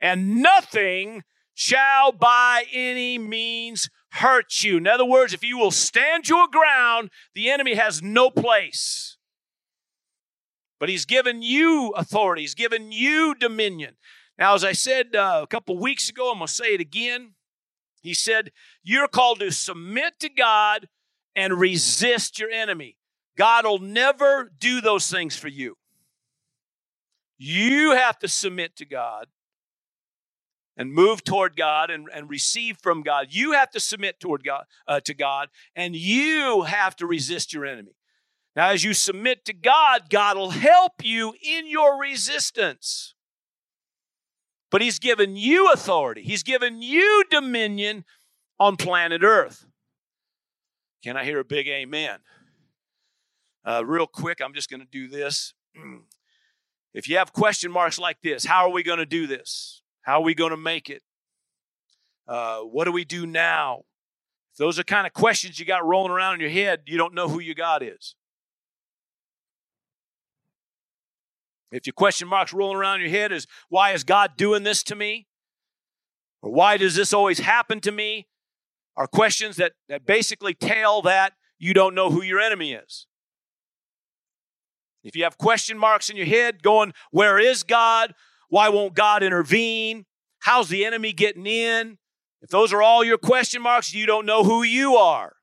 And 0.01 0.38
nothing 0.38 1.22
shall 1.54 2.12
by 2.12 2.63
any 2.74 3.20
means 3.20 3.88
hurt 4.13 4.63
you. 4.63 4.77
In 4.77 4.88
other 4.88 5.06
words, 5.06 5.32
if 5.32 5.44
you 5.44 5.60
will 5.60 5.70
stand 5.70 6.27
your 6.27 6.48
ground, 6.48 7.12
the 7.36 7.51
enemy 7.51 7.75
has 7.75 8.01
no 8.01 8.32
place. 8.32 9.18
But 10.80 10.89
he's 10.89 11.06
given 11.06 11.44
you 11.44 11.94
authority, 11.96 12.42
he's 12.42 12.56
given 12.56 12.92
you 12.92 13.36
dominion. 13.36 13.98
Now, 14.39 14.56
as 14.56 14.63
I 14.63 14.72
said 14.72 15.16
uh, 15.16 15.42
a 15.44 15.48
couple 15.48 15.77
weeks 15.77 16.10
ago, 16.10 16.32
I'm 16.32 16.39
going 16.39 16.48
to 16.48 16.54
say 16.54 16.74
it 16.74 16.82
again. 16.82 17.36
He 18.01 18.13
said, 18.13 18.51
You're 18.84 19.08
called 19.08 19.39
to 19.39 19.51
submit 19.51 20.20
to 20.20 20.30
God 20.30 20.88
and 21.36 21.60
resist 21.60 22.39
your 22.39 22.50
enemy. 22.50 22.98
God 23.38 23.66
will 23.66 23.80
never 23.80 24.51
do 24.58 24.82
those 24.82 25.10
things 25.10 25.36
for 25.38 25.48
you. 25.48 25.77
You 27.38 27.92
have 27.92 28.18
to 28.20 28.27
submit 28.27 28.75
to 28.77 28.86
God 28.86 29.27
and 30.75 30.92
move 30.92 31.24
toward 31.24 31.56
God 31.56 31.89
and, 31.89 32.08
and 32.13 32.30
receive 32.30 32.77
from 32.82 33.01
God. 33.01 33.27
You 33.30 33.54
have 33.54 33.70
to 33.72 33.80
submit 33.80 34.20
toward 34.20 34.44
God 34.44 34.66
uh, 34.88 35.00
to 35.01 35.13
God, 35.13 35.50
and 35.75 35.96
you 35.96 36.63
have 36.63 36.96
to 36.98 37.06
resist 37.06 37.54
your 37.54 37.66
enemy. 37.66 37.96
Now, 38.56 38.70
as 38.70 38.84
you 38.84 38.94
submit 38.94 39.46
to 39.46 39.54
God, 39.54 40.10
God 40.10 40.36
will 40.36 40.50
help 40.50 40.94
you 41.04 41.36
in 41.44 41.68
your 41.68 42.00
resistance. 42.00 43.13
But 44.69 44.81
He's 44.81 45.00
given 45.00 45.36
you 45.36 45.71
authority, 45.71 46.21
He's 46.21 46.43
given 46.43 46.81
you 46.81 47.24
dominion 47.29 48.05
on 48.59 48.75
planet 48.75 49.24
Earth. 49.24 49.65
Can 51.03 51.15
I 51.15 51.24
hear 51.24 51.39
a 51.39 51.45
big 51.45 51.67
amen? 51.67 52.19
Uh, 53.65 53.83
real 53.86 54.07
quick, 54.07 54.39
I'm 54.43 54.53
just 54.53 54.69
going 54.69 54.81
to 54.81 54.88
do 54.88 55.07
this. 55.07 55.53
If 56.97 57.07
you 57.07 57.17
have 57.17 57.31
question 57.31 57.71
marks 57.71 58.00
like 58.00 58.21
this, 58.24 58.43
how 58.43 58.65
are 58.65 58.71
we 58.71 58.81
going 58.81 58.97
to 58.97 59.05
do 59.05 59.27
this? 59.27 59.83
How 60.01 60.19
are 60.19 60.24
we 60.24 60.33
going 60.33 60.50
to 60.50 60.57
make 60.57 60.89
it? 60.89 61.03
Uh, 62.27 62.62
what 62.62 62.86
do 62.86 62.91
we 62.91 63.05
do 63.05 63.27
now? 63.27 63.83
If 64.51 64.57
those 64.57 64.79
are 64.79 64.83
kind 64.83 65.05
of 65.05 65.13
questions 65.13 65.59
you 65.59 65.65
got 65.67 65.86
rolling 65.86 66.12
around 66.12 66.36
in 66.36 66.39
your 66.39 66.50
head, 66.50 66.81
you 66.88 66.97
don't 66.97 67.13
know 67.13 67.29
who 67.29 67.39
your 67.39 67.53
God 67.53 67.83
is. 67.83 68.15
If 71.71 71.86
your 71.86 71.93
question 71.93 72.27
marks 72.27 72.53
rolling 72.53 72.77
around 72.77 73.01
your 73.01 73.09
head 73.09 73.31
is, 73.31 73.45
why 73.69 73.91
is 73.91 74.03
God 74.03 74.38
doing 74.38 74.63
this 74.63 74.83
to 74.83 74.95
me? 74.95 75.27
Or 76.41 76.51
why 76.51 76.77
does 76.77 76.95
this 76.95 77.13
always 77.13 77.39
happen 77.39 77.81
to 77.81 77.91
me? 77.91 78.27
Are 78.95 79.07
questions 79.07 79.57
that, 79.57 79.74
that 79.89 80.05
basically 80.05 80.53
tell 80.53 81.01
that 81.03 81.33
you 81.59 81.74
don't 81.74 81.95
know 81.95 82.09
who 82.09 82.21
your 82.21 82.39
enemy 82.39 82.74
is. 82.74 83.07
If 85.03 85.15
you 85.15 85.24
have 85.24 85.38
question 85.38 85.77
marks 85.77 86.09
in 86.09 86.17
your 86.17 86.25
head 86.25 86.62
going, 86.62 86.93
where 87.12 87.39
is 87.39 87.63
God? 87.63 88.13
Why 88.50 88.69
won't 88.69 88.93
God 88.93 89.24
intervene? 89.24 90.05
How's 90.39 90.69
the 90.69 90.86
enemy 90.86 91.13
getting 91.13 91.47
in? 91.47 91.97
If 92.41 92.50
those 92.50 92.74
are 92.74 92.81
all 92.81 93.03
your 93.03 93.17
question 93.17 93.62
marks, 93.62 93.93
you 93.93 94.05
don't 94.05 94.25
know 94.25 94.43
who 94.43 94.63
you 94.63 94.95
are. 94.95 95.33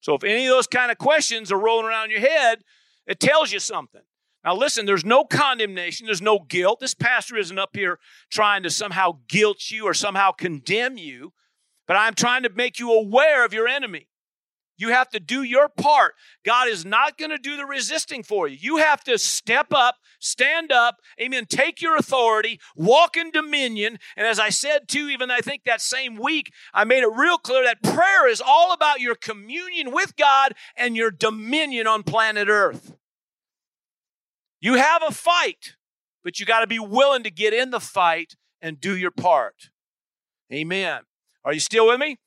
So 0.00 0.14
if 0.14 0.24
any 0.24 0.46
of 0.46 0.50
those 0.50 0.66
kind 0.66 0.90
of 0.90 0.98
questions 0.98 1.52
are 1.52 1.58
rolling 1.58 1.86
around 1.86 2.10
your 2.10 2.20
head, 2.20 2.62
it 3.06 3.20
tells 3.20 3.52
you 3.52 3.58
something. 3.58 4.02
Now, 4.44 4.56
listen, 4.56 4.86
there's 4.86 5.04
no 5.04 5.24
condemnation, 5.24 6.06
there's 6.06 6.22
no 6.22 6.40
guilt. 6.40 6.80
This 6.80 6.94
pastor 6.94 7.36
isn't 7.36 7.58
up 7.58 7.70
here 7.74 7.98
trying 8.30 8.64
to 8.64 8.70
somehow 8.70 9.18
guilt 9.28 9.70
you 9.70 9.86
or 9.86 9.94
somehow 9.94 10.32
condemn 10.32 10.96
you, 10.96 11.32
but 11.86 11.96
I'm 11.96 12.14
trying 12.14 12.42
to 12.42 12.50
make 12.50 12.78
you 12.78 12.92
aware 12.92 13.44
of 13.44 13.52
your 13.52 13.68
enemy. 13.68 14.08
You 14.82 14.88
have 14.88 15.10
to 15.10 15.20
do 15.20 15.44
your 15.44 15.68
part. 15.68 16.14
God 16.44 16.66
is 16.66 16.84
not 16.84 17.16
going 17.16 17.30
to 17.30 17.38
do 17.38 17.56
the 17.56 17.64
resisting 17.64 18.24
for 18.24 18.48
you. 18.48 18.58
You 18.60 18.76
have 18.78 19.04
to 19.04 19.16
step 19.16 19.68
up, 19.72 19.94
stand 20.18 20.72
up, 20.72 20.96
amen, 21.20 21.46
take 21.46 21.80
your 21.80 21.94
authority, 21.94 22.58
walk 22.74 23.16
in 23.16 23.30
dominion. 23.30 24.00
And 24.16 24.26
as 24.26 24.40
I 24.40 24.48
said 24.48 24.88
too, 24.88 25.08
even 25.08 25.30
I 25.30 25.38
think 25.38 25.62
that 25.66 25.80
same 25.80 26.16
week, 26.16 26.52
I 26.74 26.82
made 26.82 27.04
it 27.04 27.12
real 27.14 27.38
clear 27.38 27.62
that 27.62 27.80
prayer 27.80 28.28
is 28.28 28.42
all 28.44 28.72
about 28.72 28.98
your 28.98 29.14
communion 29.14 29.92
with 29.92 30.16
God 30.16 30.54
and 30.76 30.96
your 30.96 31.12
dominion 31.12 31.86
on 31.86 32.02
planet 32.02 32.48
Earth. 32.48 32.96
You 34.60 34.74
have 34.74 35.04
a 35.06 35.12
fight, 35.12 35.76
but 36.24 36.40
you 36.40 36.46
got 36.46 36.62
to 36.62 36.66
be 36.66 36.80
willing 36.80 37.22
to 37.22 37.30
get 37.30 37.54
in 37.54 37.70
the 37.70 37.78
fight 37.78 38.34
and 38.60 38.80
do 38.80 38.96
your 38.96 39.12
part. 39.12 39.70
Amen. 40.52 41.02
Are 41.44 41.52
you 41.52 41.60
still 41.60 41.86
with 41.86 42.00
me? 42.00 42.18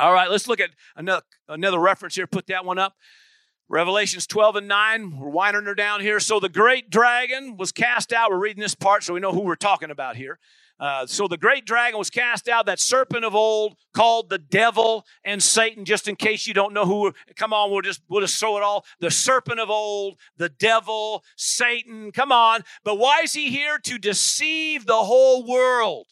All 0.00 0.14
right, 0.14 0.30
let's 0.30 0.48
look 0.48 0.60
at 0.60 0.70
another, 0.96 1.22
another 1.46 1.78
reference 1.78 2.14
here. 2.14 2.26
Put 2.26 2.46
that 2.46 2.64
one 2.64 2.78
up. 2.78 2.94
Revelations 3.68 4.26
12 4.26 4.56
and 4.56 4.66
9. 4.66 5.18
We're 5.18 5.28
winding 5.28 5.64
her 5.64 5.74
down 5.74 6.00
here. 6.00 6.18
So 6.20 6.40
the 6.40 6.48
great 6.48 6.88
dragon 6.88 7.58
was 7.58 7.70
cast 7.70 8.10
out. 8.10 8.30
We're 8.30 8.38
reading 8.38 8.62
this 8.62 8.74
part 8.74 9.04
so 9.04 9.12
we 9.12 9.20
know 9.20 9.32
who 9.32 9.42
we're 9.42 9.56
talking 9.56 9.90
about 9.90 10.16
here. 10.16 10.38
Uh, 10.80 11.04
so 11.04 11.28
the 11.28 11.36
great 11.36 11.66
dragon 11.66 11.98
was 11.98 12.08
cast 12.08 12.48
out, 12.48 12.64
that 12.64 12.80
serpent 12.80 13.22
of 13.26 13.34
old 13.34 13.76
called 13.92 14.30
the 14.30 14.38
devil 14.38 15.04
and 15.22 15.42
Satan, 15.42 15.84
just 15.84 16.08
in 16.08 16.16
case 16.16 16.46
you 16.46 16.54
don't 16.54 16.72
know 16.72 16.86
who. 16.86 17.12
Come 17.36 17.52
on, 17.52 17.70
we'll 17.70 17.82
just, 17.82 18.00
we'll 18.08 18.22
just 18.22 18.40
throw 18.40 18.56
it 18.56 18.62
all. 18.62 18.86
The 19.00 19.10
serpent 19.10 19.60
of 19.60 19.68
old, 19.68 20.16
the 20.38 20.48
devil, 20.48 21.22
Satan. 21.36 22.10
Come 22.12 22.32
on. 22.32 22.62
But 22.82 22.96
why 22.96 23.20
is 23.24 23.34
he 23.34 23.50
here? 23.50 23.78
To 23.78 23.98
deceive 23.98 24.86
the 24.86 24.94
whole 24.94 25.46
world. 25.46 26.06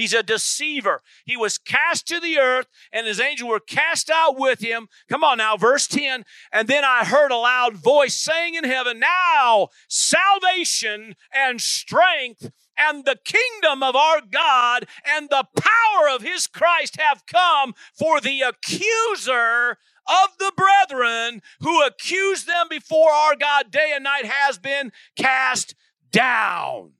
He's 0.00 0.14
a 0.14 0.22
deceiver. 0.22 1.02
He 1.26 1.36
was 1.36 1.58
cast 1.58 2.08
to 2.08 2.20
the 2.20 2.38
earth, 2.38 2.68
and 2.90 3.06
his 3.06 3.20
angels 3.20 3.50
were 3.50 3.60
cast 3.60 4.08
out 4.08 4.38
with 4.38 4.60
him. 4.60 4.88
Come 5.10 5.22
on 5.22 5.36
now, 5.36 5.58
verse 5.58 5.86
10. 5.86 6.24
And 6.50 6.68
then 6.68 6.84
I 6.86 7.04
heard 7.04 7.30
a 7.30 7.36
loud 7.36 7.76
voice 7.76 8.14
saying 8.14 8.54
in 8.54 8.64
heaven, 8.64 8.98
Now 8.98 9.68
salvation 9.88 11.16
and 11.34 11.60
strength 11.60 12.50
and 12.78 13.04
the 13.04 13.18
kingdom 13.22 13.82
of 13.82 13.94
our 13.94 14.22
God 14.22 14.86
and 15.04 15.28
the 15.28 15.44
power 15.54 16.08
of 16.14 16.22
his 16.22 16.46
Christ 16.46 16.98
have 16.98 17.26
come, 17.26 17.74
for 17.92 18.22
the 18.22 18.40
accuser 18.40 19.76
of 20.08 20.38
the 20.38 20.52
brethren 20.56 21.42
who 21.60 21.84
accused 21.84 22.46
them 22.46 22.68
before 22.70 23.10
our 23.12 23.36
God 23.36 23.70
day 23.70 23.92
and 23.94 24.04
night 24.04 24.24
has 24.24 24.56
been 24.56 24.92
cast 25.14 25.74
down. 26.10 26.92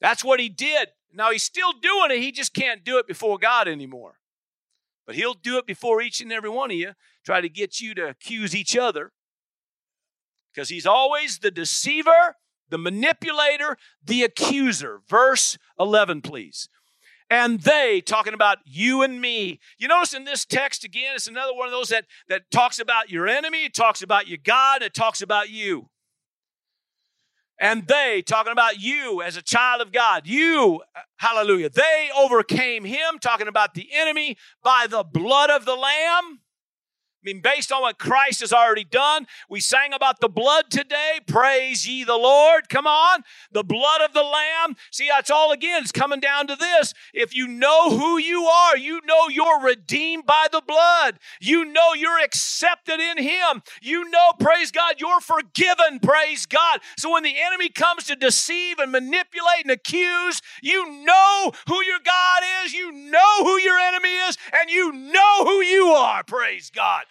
That's 0.00 0.24
what 0.24 0.40
he 0.40 0.48
did. 0.48 0.88
Now 1.12 1.30
he's 1.30 1.42
still 1.42 1.72
doing 1.72 2.10
it. 2.10 2.20
He 2.20 2.32
just 2.32 2.54
can't 2.54 2.84
do 2.84 2.98
it 2.98 3.06
before 3.06 3.38
God 3.38 3.68
anymore. 3.68 4.18
But 5.06 5.16
he'll 5.16 5.34
do 5.34 5.58
it 5.58 5.66
before 5.66 6.00
each 6.00 6.20
and 6.20 6.32
every 6.32 6.50
one 6.50 6.70
of 6.70 6.76
you, 6.76 6.92
try 7.24 7.40
to 7.40 7.48
get 7.48 7.80
you 7.80 7.94
to 7.94 8.08
accuse 8.08 8.54
each 8.54 8.76
other. 8.76 9.12
Because 10.52 10.68
he's 10.68 10.86
always 10.86 11.38
the 11.38 11.50
deceiver, 11.50 12.36
the 12.68 12.78
manipulator, 12.78 13.76
the 14.04 14.22
accuser. 14.22 15.00
Verse 15.08 15.58
11, 15.78 16.22
please. 16.22 16.68
And 17.28 17.60
they, 17.60 18.00
talking 18.00 18.34
about 18.34 18.58
you 18.64 19.02
and 19.02 19.20
me. 19.20 19.60
You 19.78 19.86
notice 19.86 20.14
in 20.14 20.24
this 20.24 20.44
text 20.44 20.84
again, 20.84 21.12
it's 21.14 21.28
another 21.28 21.54
one 21.54 21.66
of 21.66 21.72
those 21.72 21.88
that, 21.90 22.06
that 22.28 22.50
talks 22.50 22.80
about 22.80 23.10
your 23.10 23.28
enemy, 23.28 23.66
it 23.66 23.74
talks 23.74 24.02
about 24.02 24.26
your 24.26 24.38
God, 24.42 24.82
it 24.82 24.94
talks 24.94 25.22
about 25.22 25.48
you. 25.48 25.90
And 27.60 27.86
they, 27.86 28.22
talking 28.26 28.52
about 28.52 28.80
you 28.80 29.20
as 29.20 29.36
a 29.36 29.42
child 29.42 29.82
of 29.82 29.92
God, 29.92 30.26
you, 30.26 30.80
hallelujah, 31.18 31.68
they 31.68 32.08
overcame 32.16 32.84
him, 32.84 33.18
talking 33.20 33.48
about 33.48 33.74
the 33.74 33.90
enemy, 33.92 34.38
by 34.64 34.86
the 34.88 35.04
blood 35.04 35.50
of 35.50 35.66
the 35.66 35.74
Lamb 35.74 36.40
I 37.22 37.26
mean, 37.26 37.40
based 37.40 37.70
on 37.70 37.82
what 37.82 37.98
Christ 37.98 38.40
has 38.40 38.50
already 38.50 38.84
done, 38.84 39.26
we 39.50 39.60
sang 39.60 39.92
about 39.92 40.20
the 40.20 40.28
blood 40.28 40.70
today. 40.70 41.20
Praise 41.26 41.86
ye 41.86 42.02
the 42.02 42.16
Lord. 42.16 42.70
Come 42.70 42.86
on. 42.86 43.24
The 43.52 43.62
blood 43.62 44.00
of 44.00 44.14
the 44.14 44.22
Lamb. 44.22 44.74
See, 44.90 45.08
that's 45.08 45.30
all 45.30 45.52
again. 45.52 45.82
It's 45.82 45.92
coming 45.92 46.20
down 46.20 46.46
to 46.46 46.56
this. 46.56 46.94
If 47.12 47.36
you 47.36 47.46
know 47.46 47.90
who 47.90 48.16
you 48.16 48.44
are, 48.44 48.74
you 48.78 49.02
know 49.04 49.28
you're 49.28 49.60
redeemed 49.60 50.24
by 50.24 50.46
the 50.50 50.62
blood. 50.66 51.18
You 51.42 51.66
know 51.66 51.92
you're 51.92 52.24
accepted 52.24 53.00
in 53.00 53.22
Him. 53.22 53.62
You 53.82 54.08
know, 54.08 54.32
praise 54.38 54.70
God, 54.70 54.94
you're 54.98 55.20
forgiven. 55.20 56.00
Praise 56.00 56.46
God. 56.46 56.80
So 56.96 57.12
when 57.12 57.22
the 57.22 57.34
enemy 57.38 57.68
comes 57.68 58.04
to 58.04 58.16
deceive 58.16 58.78
and 58.78 58.90
manipulate 58.90 59.64
and 59.64 59.70
accuse, 59.70 60.40
you 60.62 60.90
know 61.04 61.52
who 61.68 61.84
your 61.84 62.00
God 62.02 62.42
is. 62.64 62.72
You 62.72 62.92
know 62.92 63.44
who 63.44 63.58
your 63.58 63.78
enemy 63.78 64.08
is. 64.08 64.38
And 64.58 64.70
you 64.70 64.90
know 64.92 65.44
who 65.44 65.60
you 65.60 65.88
are. 65.88 66.24
Praise 66.24 66.70
God. 66.70 67.04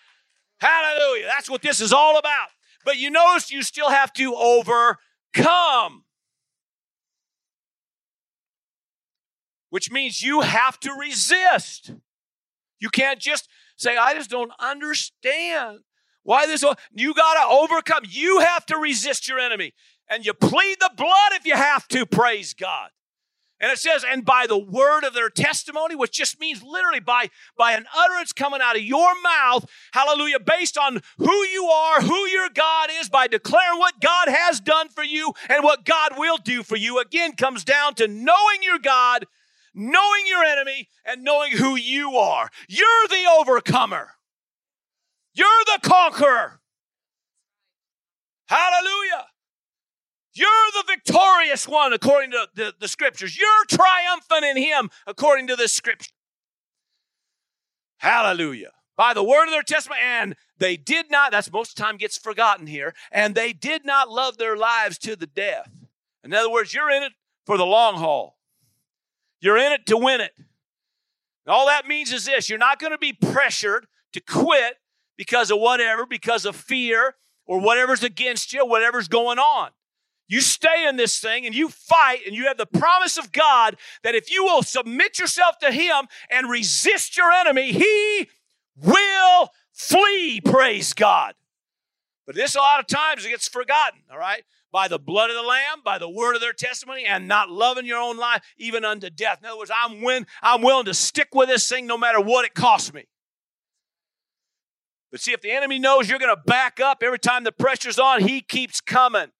Hallelujah. 0.60 1.26
That's 1.26 1.50
what 1.50 1.62
this 1.62 1.80
is 1.82 1.94
all 1.94 2.18
about. 2.18 2.50
But 2.86 2.98
you 2.98 3.10
notice 3.10 3.52
you 3.52 3.64
still 3.64 3.90
have 3.90 4.14
to 4.14 4.36
overcome, 4.36 6.06
which 9.70 9.92
means 9.92 10.22
you 10.22 10.42
have 10.42 10.80
to 10.82 10.94
resist. 10.94 11.92
You 12.80 12.90
can't 12.90 13.20
just 13.20 13.50
say, 13.78 13.98
I 13.98 14.14
just 14.14 14.30
don't 14.30 14.52
understand 14.60 15.80
why 16.24 16.48
this. 16.48 16.64
You 16.94 17.14
got 17.14 17.34
to 17.34 17.54
overcome. 17.54 18.04
You 18.08 18.40
have 18.40 18.66
to 18.68 18.78
resist 18.78 19.28
your 19.28 19.40
enemy. 19.40 19.74
And 20.10 20.26
you 20.26 20.34
plead 20.34 20.78
the 20.80 20.92
blood 20.96 21.34
if 21.34 21.46
you 21.46 21.56
have 21.56 21.88
to, 21.90 22.06
praise 22.06 22.54
God. 22.54 22.90
And 23.62 23.72
it 23.72 23.78
says, 23.78 24.06
and 24.10 24.24
by 24.24 24.46
the 24.48 24.58
word 24.58 25.04
of 25.04 25.14
their 25.14 25.30
testimony, 25.30 25.94
which 25.94 26.14
just 26.14 26.40
means 26.40 26.64
literally 26.64 27.02
by, 27.02 27.30
by 27.58 27.74
an 27.74 27.86
utterance 27.96 28.32
coming 28.32 28.62
out 28.62 28.78
of 28.78 28.82
your 28.82 29.14
mouth, 29.22 29.70
hallelujah, 29.92 30.40
based 30.40 30.78
on 30.78 31.02
who 31.18 31.44
you 31.48 31.66
are, 31.66 32.02
who 32.02 32.26
your 32.28 32.48
God 32.50 32.90
is, 32.90 33.10
by 33.10 33.28
declaring 33.28 33.78
what 33.78 34.00
God 34.00 34.30
has 34.30 34.62
done 34.62 34.88
for 34.88 35.04
you 35.04 35.34
and 35.50 35.64
what 35.64 35.84
God 35.84 36.18
will 36.18 36.38
do 36.38 36.64
for 36.64 36.78
you. 36.78 37.00
Again, 37.00 37.34
comes 37.34 37.66
down 37.66 37.96
to 37.96 38.08
knowing 38.08 38.64
your 38.64 38.80
God, 38.80 39.26
knowing 39.74 40.24
your 40.26 40.44
enemy, 40.44 40.88
and 41.06 41.24
knowing 41.24 41.52
who 41.52 41.76
you 41.76 42.12
are. 42.14 42.50
You're 42.70 43.08
the 43.10 43.26
overcomer. 43.40 44.12
You're 45.34 45.48
the 45.66 45.80
conqueror. 45.88 46.62
Hallelujah. 48.48 49.28
You're 50.40 50.72
the 50.74 50.84
victorious 50.88 51.68
one 51.68 51.92
according 51.92 52.32
to 52.32 52.48
the, 52.56 52.74
the 52.80 52.88
scriptures. 52.88 53.38
You're 53.38 53.66
triumphant 53.68 54.46
in 54.46 54.56
him 54.56 54.90
according 55.06 55.48
to 55.48 55.58
the 55.58 55.68
scripture. 55.68 56.12
Hallelujah. 57.98 58.72
By 58.96 59.14
the 59.14 59.24
word 59.24 59.46
of 59.46 59.52
their 59.52 59.64
testimony, 59.64 60.00
and 60.02 60.36
they 60.58 60.78
did 60.78 61.12
not, 61.12 61.32
that's 61.32 61.52
most 61.52 61.72
of 61.72 61.76
the 61.76 61.82
time 61.82 61.98
gets 61.98 62.18
forgotten 62.18 62.68
here, 62.68 62.94
and 63.12 63.36
they 63.36 63.52
did 63.52 63.84
not 63.84 64.10
love 64.10 64.38
their 64.38 64.56
lives 64.56 64.98
to 65.00 65.18
the 65.18 65.28
death. 65.28 65.70
In 66.24 66.34
other 66.34 66.50
words, 66.50 66.74
you're 66.74 66.90
in 66.90 67.04
it 67.04 67.12
for 67.46 67.58
the 67.58 67.66
long 67.66 67.96
haul. 67.96 68.38
You're 69.42 69.58
in 69.58 69.74
it 69.74 69.86
to 69.88 69.98
win 69.98 70.22
it. 70.22 70.32
all 71.48 71.66
that 71.66 71.86
means 71.86 72.14
is 72.14 72.24
this 72.24 72.50
you're 72.50 72.58
not 72.58 72.80
going 72.80 72.94
to 72.94 72.98
be 72.98 73.12
pressured 73.12 73.88
to 74.14 74.22
quit 74.22 74.76
because 75.18 75.52
of 75.52 75.60
whatever, 75.60 76.06
because 76.06 76.46
of 76.46 76.56
fear 76.56 77.16
or 77.46 77.60
whatever's 77.60 78.04
against 78.04 78.54
you, 78.54 78.66
whatever's 78.66 79.10
going 79.10 79.38
on. 79.38 79.72
You 80.30 80.42
stay 80.42 80.88
in 80.88 80.96
this 80.96 81.20
thing 81.20 81.48
and 81.48 81.56
you 81.56 81.70
fight, 81.70 82.20
and 82.26 82.36
you 82.36 82.46
have 82.46 82.58
the 82.58 82.68
promise 82.68 83.18
of 83.18 83.32
God 83.32 83.76
that 84.04 84.14
if 84.14 84.32
you 84.32 84.44
will 84.46 84.62
submit 84.62 85.18
yourself 85.18 85.58
to 85.58 85.72
Him 85.72 86.08
and 86.30 86.50
resist 86.50 87.18
your 87.18 87.32
enemy, 87.32 87.72
He 87.72 88.30
will 88.78 89.50
flee. 89.74 90.40
Praise 90.40 90.94
God. 90.94 91.34
But 92.28 92.36
this, 92.36 92.54
a 92.54 92.60
lot 92.60 92.80
of 92.80 92.86
times, 92.86 93.26
it 93.26 93.30
gets 93.30 93.48
forgotten, 93.48 94.02
all 94.12 94.20
right? 94.20 94.44
By 94.72 94.88
the 94.88 95.00
blood 95.00 95.32
of 95.32 95.36
the 95.36 95.42
Lamb, 95.42 95.80
by 95.84 95.98
the 95.98 96.08
word 96.08 96.36
of 96.36 96.42
their 96.42 96.54
testimony, 96.54 97.06
and 97.06 97.28
not 97.28 97.50
loving 97.50 97.88
your 97.88 98.00
own 98.00 98.18
life, 98.18 98.44
even 98.56 98.86
unto 98.86 99.10
death. 99.10 99.40
In 99.42 99.48
other 99.48 99.58
words, 99.58 99.72
I'm, 99.76 100.04
win, 100.04 100.28
I'm 100.44 100.62
willing 100.62 100.86
to 100.86 100.94
stick 100.94 101.30
with 101.34 101.50
this 101.50 101.68
thing 101.68 101.88
no 101.88 101.98
matter 101.98 102.22
what 102.22 102.46
it 102.46 102.54
costs 102.54 102.94
me. 102.94 103.06
But 105.10 105.22
see, 105.22 105.32
if 105.32 105.42
the 105.42 105.50
enemy 105.50 105.80
knows 105.80 106.08
you're 106.08 106.20
going 106.20 106.36
to 106.36 106.42
back 106.46 106.80
up 106.80 107.02
every 107.02 107.18
time 107.18 107.44
the 107.44 107.52
pressure's 107.52 107.98
on, 107.98 108.22
he 108.22 108.42
keeps 108.42 108.80
coming. 108.80 109.32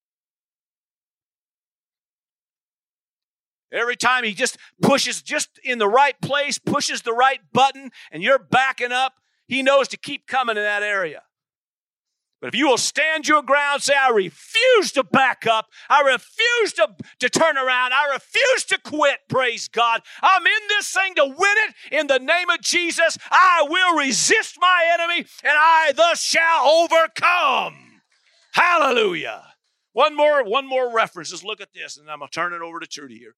Every 3.72 3.96
time 3.96 4.24
he 4.24 4.34
just 4.34 4.58
pushes 4.82 5.22
just 5.22 5.60
in 5.64 5.78
the 5.78 5.88
right 5.88 6.20
place, 6.22 6.58
pushes 6.58 7.02
the 7.02 7.14
right 7.14 7.40
button, 7.54 7.92
and 8.12 8.24
you're 8.24 8.40
backing 8.40 8.92
up, 8.92 9.14
he 9.48 9.62
knows 9.62 9.88
to 9.90 9.98
keep 9.98 10.28
coming 10.28 10.58
in 10.58 10.64
that 10.64 10.84
area. 10.84 11.24
But 12.42 12.48
if 12.48 12.56
you 12.56 12.70
will 12.70 12.78
stand 12.78 13.28
your 13.28 13.42
ground, 13.42 13.84
say, 13.84 13.94
I 14.00 14.10
refuse 14.12 14.94
to 14.94 15.04
back 15.04 15.46
up. 15.46 15.68
I 15.90 16.02
refuse 16.02 16.74
to, 16.74 16.96
to 17.20 17.30
turn 17.30 17.58
around. 17.58 17.94
I 17.94 18.14
refuse 18.14 18.64
to 18.66 18.80
quit. 18.82 19.20
Praise 19.28 19.68
God. 19.68 20.02
I'm 20.22 20.46
in 20.46 20.68
this 20.70 20.90
thing 20.90 21.16
to 21.16 21.26
win 21.26 21.36
it 21.38 21.76
in 21.92 22.08
the 22.08 22.20
name 22.20 22.50
of 22.50 22.62
Jesus. 22.62 23.18
I 23.30 23.66
will 23.68 23.98
resist 23.98 24.56
my 24.60 24.90
enemy 24.94 25.26
and 25.44 25.54
I 25.54 25.92
thus 25.94 26.22
shall 26.22 26.66
overcome. 26.66 27.76
Hallelujah. 28.54 29.46
One 29.92 30.16
more, 30.16 30.44
one 30.44 30.66
more 30.66 30.94
reference. 30.94 31.32
Just 31.32 31.44
look 31.44 31.60
at 31.60 31.74
this, 31.74 31.98
and 31.98 32.10
I'm 32.10 32.20
gonna 32.20 32.30
turn 32.32 32.54
it 32.54 32.62
over 32.62 32.80
to 32.80 32.88
Trudy 32.88 33.18
here. 33.18 33.36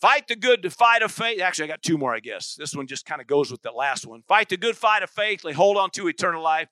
Fight 0.00 0.28
the 0.28 0.36
good 0.36 0.62
to 0.62 0.70
fight 0.70 1.02
of 1.02 1.10
faith. 1.10 1.40
Actually, 1.40 1.64
I 1.64 1.68
got 1.68 1.82
two 1.82 1.98
more, 1.98 2.14
I 2.14 2.20
guess. 2.20 2.54
This 2.54 2.74
one 2.74 2.86
just 2.86 3.04
kind 3.04 3.20
of 3.20 3.26
goes 3.26 3.50
with 3.50 3.62
the 3.62 3.72
last 3.72 4.06
one. 4.06 4.22
Fight 4.22 4.48
the 4.48 4.56
good 4.56 4.76
fight 4.76 5.02
of 5.02 5.10
faith. 5.10 5.42
Lay 5.42 5.52
hold 5.52 5.76
on 5.76 5.90
to 5.90 6.06
eternal 6.06 6.42
life, 6.42 6.68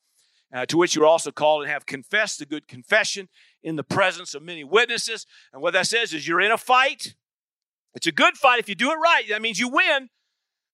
uh, 0.55 0.65
to 0.67 0.77
which 0.77 0.95
you 0.95 1.03
are 1.03 1.07
also 1.07 1.33
called 1.33 1.63
and 1.63 1.71
have 1.71 1.87
confessed 1.87 2.39
the 2.39 2.47
good 2.47 2.69
confession 2.69 3.29
in 3.65 3.75
the 3.75 3.83
presence 3.83 4.35
of 4.35 4.43
many 4.43 4.63
witnesses. 4.63 5.27
And 5.53 5.61
what 5.61 5.73
that 5.73 5.89
says 5.89 6.15
is 6.15 6.29
you're 6.29 6.41
in 6.41 6.53
a 6.53 6.59
fight. 6.59 7.15
It's 7.95 8.07
a 8.07 8.13
good 8.13 8.37
fight 8.37 8.61
if 8.61 8.69
you 8.69 8.77
do 8.77 8.93
it 8.93 8.97
right. 8.97 9.25
That 9.29 9.43
means 9.43 9.59
you 9.59 9.69
win, 9.69 10.11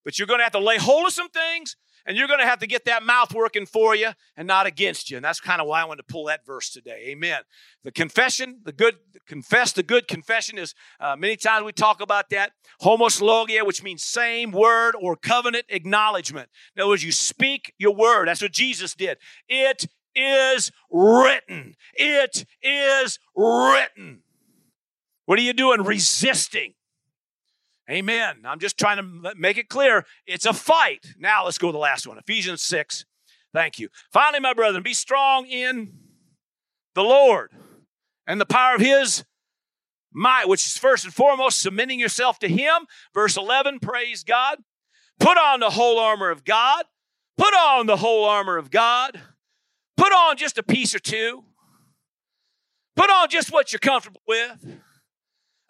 but 0.05 0.19
you're 0.19 0.29
going 0.29 0.41
to 0.41 0.45
have 0.45 0.53
to 0.53 0.59
lay 0.59 0.77
hold 0.77 1.07
of 1.07 1.12
some 1.12 1.31
things 1.31 1.77
and 2.07 2.17
you're 2.17 2.27
going 2.27 2.41
to 2.41 2.47
have 2.47 2.59
to 2.61 2.67
get 2.67 2.85
that 2.87 3.03
mouth 3.03 3.35
working 3.35 3.67
for 3.67 3.95
you 3.95 4.11
and 4.37 4.49
not 4.49 4.67
against 4.67 5.11
you. 5.11 5.17
And 5.17 5.25
that's 5.25 5.41
kind 5.41 5.61
of 5.61 5.67
why 5.67 5.83
I 5.83 5.85
wanted 5.85 6.07
to 6.07 6.12
pull 6.12 6.27
that 6.27 6.45
verse 6.45 6.71
today. 6.71 7.05
Amen. 7.09 7.41
The 7.85 7.93
confession, 7.93 8.61
the 8.65 8.73
good, 8.73 8.97
confess 9.27 9.73
the 9.73 9.83
good 9.83 10.09
confession 10.09 10.59
is 10.59 10.75
uh, 11.01 11.17
many 11.17 11.37
times 11.37 11.65
we 11.65 11.73
talk 11.73 12.01
about 12.01 12.31
that. 12.31 12.53
Homologia, 12.83 13.65
which 13.65 13.83
means 13.83 14.03
same 14.03 14.53
word 14.53 14.95
or 15.01 15.17
covenant 15.17 15.67
acknowledgement. 15.69 16.49
In 16.77 16.83
other 16.83 16.91
words, 16.91 17.05
you 17.05 17.12
speak 17.12 17.75
your 17.79 17.95
word. 17.95 18.29
That's 18.29 18.43
what 18.43 18.53
Jesus 18.53 18.95
did. 18.95 19.19
It 19.49 19.87
is 20.15 20.71
written. 20.91 21.75
It 21.95 22.45
is 22.62 23.19
written. 23.37 24.23
What 25.27 25.38
are 25.38 25.43
you 25.43 25.53
doing? 25.53 25.83
Resisting. 25.83 26.75
Amen. 27.90 28.37
I'm 28.45 28.61
just 28.61 28.79
trying 28.79 28.99
to 28.99 29.35
make 29.37 29.59
it 29.59 29.68
clear. 29.68 30.05
It's 30.27 30.47
a 30.47 30.53
fight. 30.53 31.14
Now 31.18 31.45
let's 31.45 31.59
go 31.59 31.68
to 31.68 31.73
the 31.73 31.79
last 31.79 32.07
one 32.07 32.18
Ephesians 32.18 32.62
6. 32.62 33.05
Thank 33.53 33.79
you. 33.79 33.88
Finally, 34.12 34.40
my 34.40 34.55
brethren, 34.55 34.83
be 34.83 34.95
strong 34.95 35.47
in 35.47 35.92
the 36.95 37.03
Lord 37.03 37.51
and 38.27 38.40
the 38.40 38.47
power 38.47 38.77
of 38.77 38.81
his 38.81 39.25
might, 40.14 40.49
which 40.49 40.66
is 40.66 40.77
first 40.77 41.05
and 41.05 41.12
foremost 41.12 41.61
submitting 41.61 41.99
yourself 41.99 42.38
to 42.40 42.49
Him. 42.49 42.87
Verse 43.14 43.37
11, 43.37 43.81
praise 43.81 44.25
God. 44.25 44.59
Put 45.18 45.38
on 45.38 45.61
the 45.61 45.71
whole 45.71 45.99
armor 45.99 46.31
of 46.31 46.45
God. 46.45 46.85
Put 47.37 47.55
on 47.55 47.87
the 47.87 47.97
whole 47.97 48.25
armor 48.25 48.57
of 48.57 48.71
God. 48.71 49.21
Put 49.97 50.12
on 50.12 50.37
just 50.37 50.59
a 50.59 50.62
piece 50.62 50.95
or 50.95 50.99
two. 50.99 51.45
Put 52.97 53.11
on 53.11 53.29
just 53.31 53.53
what 53.53 53.73
you're 53.73 53.81
comfortable 53.81 54.23
with. 54.27 54.81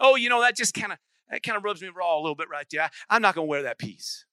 Oh, 0.00 0.16
you 0.16 0.28
know, 0.28 0.40
that 0.40 0.56
just 0.56 0.74
kind 0.74 0.92
of 0.92 0.98
that 1.32 1.42
kind 1.42 1.56
of 1.56 1.64
rubs 1.64 1.80
me 1.80 1.88
raw 1.88 2.16
a 2.16 2.20
little 2.20 2.36
bit 2.36 2.50
right 2.50 2.66
there. 2.70 2.90
I, 3.08 3.16
am 3.16 3.22
not 3.22 3.34
going 3.34 3.46
to 3.46 3.50
wear 3.50 3.62
that 3.62 3.78
piece. 3.78 4.26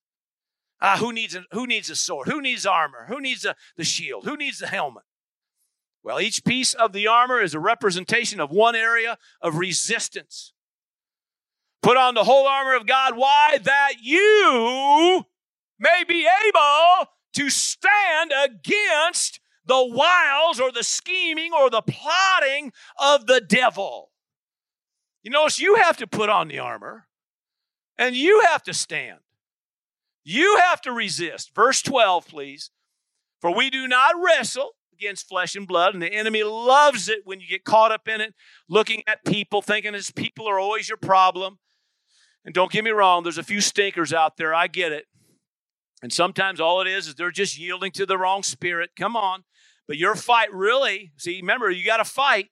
Uh, 0.82 0.98
who 0.98 1.14
needs 1.14 1.34
a, 1.34 1.46
who 1.52 1.66
needs 1.66 1.90
a 1.90 1.96
sword? 1.96 2.28
Who 2.28 2.42
needs 2.42 2.66
armor? 2.66 3.06
Who 3.08 3.22
needs 3.22 3.46
a, 3.46 3.56
the 3.78 3.86
shield? 3.86 4.26
Who 4.26 4.36
needs 4.36 4.60
the 4.60 4.68
helmet? 4.68 5.04
Well, 6.04 6.20
each 6.20 6.44
piece 6.44 6.74
of 6.74 6.92
the 6.92 7.08
armor 7.08 7.42
is 7.42 7.54
a 7.54 7.60
representation 7.60 8.42
of 8.42 8.52
one 8.52 8.76
area 8.76 9.18
of 9.42 9.58
resistance. 9.58 10.54
Put 11.82 11.96
on 11.98 12.16
the 12.16 12.26
whole 12.26 12.48
armor 12.48 12.76
of 12.76 12.86
God. 12.86 13.16
Why? 13.16 13.58
That 13.62 13.94
you 14.02 15.26
may 15.80 16.04
be 16.08 16.28
able 16.48 17.08
to 17.34 17.50
stand 17.50 18.34
against 18.44 19.40
the 19.66 19.86
wiles 19.86 20.60
or 20.60 20.72
the 20.72 20.84
scheming 20.84 21.52
or 21.54 21.70
the 21.70 21.82
plotting 21.82 22.74
of 22.98 23.26
the 23.26 23.40
devil. 23.40 24.09
You 25.30 25.34
notice 25.34 25.60
you 25.60 25.76
have 25.76 25.96
to 25.98 26.08
put 26.08 26.32
on 26.32 26.48
the 26.48 26.58
armor 26.58 27.06
and 28.00 28.16
you 28.16 28.42
have 28.50 28.64
to 28.64 28.74
stand. 28.74 29.20
You 30.24 30.58
have 30.58 30.82
to 30.82 30.92
resist. 30.92 31.54
Verse 31.54 31.84
12, 31.84 32.28
please. 32.28 32.72
For 33.40 33.56
we 33.56 33.70
do 33.70 33.88
not 33.88 34.16
wrestle 34.20 34.72
against 34.92 35.30
flesh 35.30 35.56
and 35.56 35.68
blood, 35.68 35.94
and 35.94 36.02
the 36.02 36.12
enemy 36.12 36.42
loves 36.42 37.08
it 37.08 37.20
when 37.26 37.40
you 37.40 37.48
get 37.48 37.64
caught 37.64 37.92
up 37.92 38.08
in 38.08 38.22
it, 38.22 38.34
looking 38.68 39.04
at 39.06 39.24
people, 39.24 39.62
thinking 39.62 39.94
his 39.94 40.10
people 40.10 40.50
are 40.50 40.58
always 40.58 40.90
your 40.90 40.98
problem. 40.98 41.60
And 42.44 42.56
don't 42.56 42.72
get 42.72 42.84
me 42.84 42.90
wrong, 42.90 43.22
there's 43.22 43.38
a 43.38 43.44
few 43.44 43.62
stinkers 43.62 44.12
out 44.12 44.38
there. 44.38 44.56
I 44.56 44.66
get 44.66 44.92
it. 44.92 45.06
And 46.02 46.12
sometimes 46.12 46.60
all 46.60 46.82
it 46.82 46.88
is 46.88 47.08
is 47.08 47.14
they're 47.14 47.30
just 47.30 47.60
yielding 47.60 47.92
to 47.92 48.08
the 48.08 48.18
wrong 48.18 48.42
spirit. 48.42 48.90
Come 48.98 49.16
on. 49.16 49.44
But 49.88 49.98
your 49.98 50.16
fight 50.16 50.52
really, 50.52 51.12
see, 51.18 51.36
remember, 51.40 51.70
you 51.70 51.86
got 51.86 51.98
to 51.98 52.04
fight, 52.04 52.48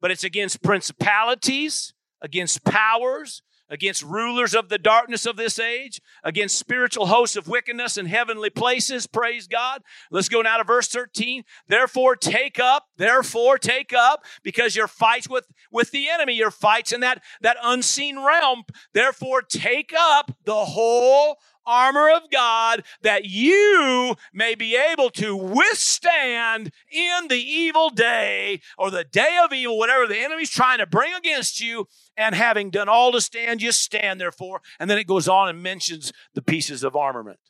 but 0.00 0.12
it's 0.12 0.22
against 0.22 0.62
principalities, 0.62 1.92
against 2.24 2.64
powers, 2.64 3.42
against 3.68 4.02
rulers 4.02 4.54
of 4.54 4.70
the 4.70 4.78
darkness 4.78 5.26
of 5.26 5.36
this 5.36 5.58
age, 5.58 6.00
against 6.22 6.58
spiritual 6.58 7.06
hosts 7.06 7.36
of 7.36 7.48
wickedness 7.48 7.98
in 7.98 8.06
heavenly 8.06 8.48
places. 8.48 9.06
Praise 9.06 9.46
God. 9.46 9.82
Let's 10.10 10.30
go 10.30 10.40
now 10.40 10.56
to 10.56 10.64
verse 10.64 10.88
13. 10.88 11.44
Therefore, 11.68 12.16
take 12.16 12.58
up, 12.58 12.86
therefore, 12.96 13.58
take 13.58 13.92
up, 13.92 14.24
because 14.42 14.74
your 14.74 14.88
fights 14.88 15.28
with, 15.28 15.46
with 15.70 15.90
the 15.90 16.08
enemy, 16.08 16.34
your 16.34 16.50
fights 16.50 16.92
in 16.92 17.00
that, 17.00 17.22
that 17.42 17.58
unseen 17.62 18.24
realm. 18.24 18.62
Therefore, 18.94 19.42
take 19.42 19.92
up 19.98 20.34
the 20.44 20.64
whole 20.64 21.36
armor 21.66 22.10
of 22.10 22.30
God 22.30 22.84
that 23.02 23.24
you 23.24 24.16
may 24.32 24.54
be 24.54 24.76
able 24.76 25.10
to 25.10 25.36
withstand 25.36 26.72
in 26.90 27.28
the 27.28 27.40
evil 27.40 27.90
day 27.90 28.60
or 28.78 28.90
the 28.90 29.04
day 29.04 29.38
of 29.42 29.52
evil, 29.52 29.78
whatever 29.78 30.06
the 30.06 30.18
enemy's 30.18 30.50
trying 30.50 30.78
to 30.78 30.86
bring 30.86 31.12
against 31.14 31.60
you. 31.60 31.86
And 32.16 32.34
having 32.34 32.70
done 32.70 32.88
all 32.88 33.10
to 33.12 33.20
stand, 33.20 33.60
you 33.60 33.72
stand 33.72 34.20
therefore. 34.20 34.60
And 34.78 34.88
then 34.88 34.98
it 34.98 35.06
goes 35.06 35.26
on 35.26 35.48
and 35.48 35.62
mentions 35.62 36.12
the 36.34 36.42
pieces 36.42 36.84
of 36.84 36.94
armament. 36.94 37.40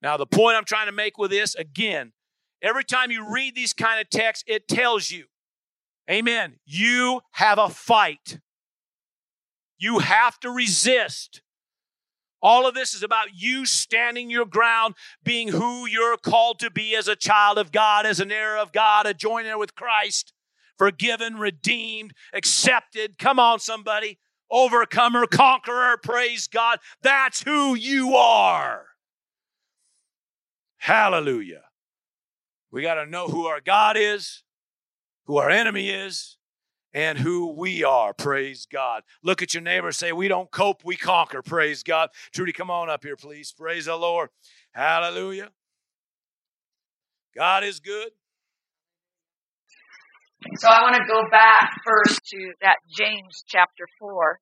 Now, 0.00 0.16
the 0.16 0.26
point 0.26 0.56
I'm 0.56 0.64
trying 0.64 0.86
to 0.86 0.92
make 0.92 1.18
with 1.18 1.30
this, 1.30 1.54
again, 1.56 2.12
every 2.62 2.84
time 2.84 3.10
you 3.10 3.28
read 3.28 3.56
these 3.56 3.72
kind 3.72 4.00
of 4.00 4.08
texts, 4.10 4.44
it 4.46 4.68
tells 4.68 5.10
you, 5.10 5.24
amen, 6.08 6.60
you 6.64 7.20
have 7.32 7.58
a 7.58 7.68
fight. 7.68 8.38
You 9.78 9.98
have 10.00 10.38
to 10.40 10.50
resist. 10.50 11.42
All 12.40 12.68
of 12.68 12.74
this 12.74 12.94
is 12.94 13.02
about 13.02 13.34
you 13.34 13.66
standing 13.66 14.30
your 14.30 14.46
ground, 14.46 14.94
being 15.24 15.48
who 15.48 15.86
you're 15.86 16.16
called 16.16 16.60
to 16.60 16.70
be 16.70 16.94
as 16.94 17.08
a 17.08 17.16
child 17.16 17.58
of 17.58 17.72
God, 17.72 18.06
as 18.06 18.20
an 18.20 18.30
heir 18.30 18.56
of 18.56 18.72
God, 18.72 19.06
a 19.06 19.14
joint 19.14 19.46
heir 19.46 19.58
with 19.58 19.74
Christ, 19.74 20.32
forgiven, 20.76 21.36
redeemed, 21.36 22.14
accepted. 22.32 23.18
Come 23.18 23.38
on, 23.38 23.58
somebody. 23.58 24.18
Overcomer, 24.50 25.26
conqueror, 25.26 25.98
praise 25.98 26.46
God. 26.46 26.78
That's 27.02 27.42
who 27.42 27.74
you 27.74 28.14
are. 28.14 28.86
Hallelujah. 30.78 31.64
We 32.70 32.82
got 32.82 32.94
to 32.94 33.06
know 33.06 33.28
who 33.28 33.46
our 33.46 33.60
God 33.60 33.96
is, 33.98 34.42
who 35.26 35.36
our 35.36 35.50
enemy 35.50 35.90
is, 35.90 36.37
and 36.92 37.18
who 37.18 37.52
we 37.52 37.84
are. 37.84 38.12
Praise 38.14 38.66
God. 38.70 39.02
Look 39.22 39.42
at 39.42 39.54
your 39.54 39.62
neighbor 39.62 39.92
say, 39.92 40.12
We 40.12 40.28
don't 40.28 40.50
cope, 40.50 40.84
we 40.84 40.96
conquer. 40.96 41.42
Praise 41.42 41.82
God. 41.82 42.10
Trudy, 42.32 42.52
come 42.52 42.70
on 42.70 42.88
up 42.90 43.04
here, 43.04 43.16
please. 43.16 43.52
Praise 43.52 43.86
the 43.86 43.96
Lord. 43.96 44.30
Hallelujah. 44.72 45.50
God 47.36 47.64
is 47.64 47.80
good. 47.80 48.08
So 50.56 50.68
I 50.68 50.82
want 50.82 50.94
to 50.96 51.02
go 51.06 51.22
back 51.30 51.70
first 51.84 52.20
to 52.26 52.52
that 52.62 52.76
James 52.88 53.44
chapter 53.46 53.84
4. 53.98 54.38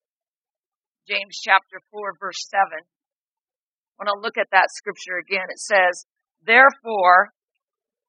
James 1.09 1.41
chapter 1.43 1.81
4, 1.91 2.15
verse 2.21 2.49
7. 2.51 2.85
I 3.99 4.05
want 4.05 4.15
to 4.15 4.21
look 4.21 4.37
at 4.37 4.49
that 4.53 4.69
scripture 4.71 5.17
again. 5.17 5.47
It 5.49 5.59
says, 5.59 6.05
Therefore, 6.45 7.31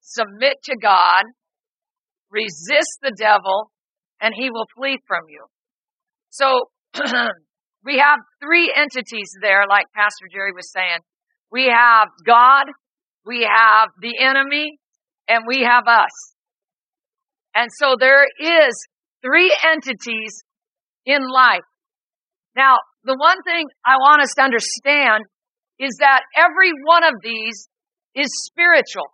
submit 0.00 0.58
to 0.64 0.76
God, 0.76 1.24
resist 2.30 2.98
the 3.02 3.14
devil, 3.16 3.70
and 4.20 4.34
he 4.36 4.50
will 4.50 4.66
flee 4.76 4.98
from 5.06 5.24
you. 5.28 5.46
So 6.30 6.70
we 7.84 7.98
have 7.98 8.18
three 8.42 8.72
entities 8.74 9.30
there, 9.40 9.64
like 9.68 9.86
Pastor 9.94 10.26
Jerry 10.32 10.52
was 10.52 10.70
saying. 10.72 11.00
We 11.50 11.64
have 11.64 12.08
God, 12.26 12.66
we 13.24 13.42
have 13.42 13.88
the 14.00 14.18
enemy, 14.20 14.78
and 15.28 15.44
we 15.46 15.62
have 15.62 15.84
us. 15.86 16.34
And 17.54 17.70
so 17.78 17.96
there 17.98 18.24
is 18.40 18.74
three 19.22 19.54
entities 19.72 20.42
in 21.06 21.22
life. 21.22 21.66
Now, 22.56 22.76
the 23.04 23.16
one 23.16 23.42
thing 23.42 23.66
I 23.84 23.96
want 23.96 24.22
us 24.22 24.34
to 24.36 24.42
understand 24.42 25.24
is 25.78 25.96
that 26.00 26.22
every 26.36 26.72
one 26.84 27.04
of 27.04 27.14
these 27.22 27.68
is 28.14 28.28
spiritual. 28.44 29.06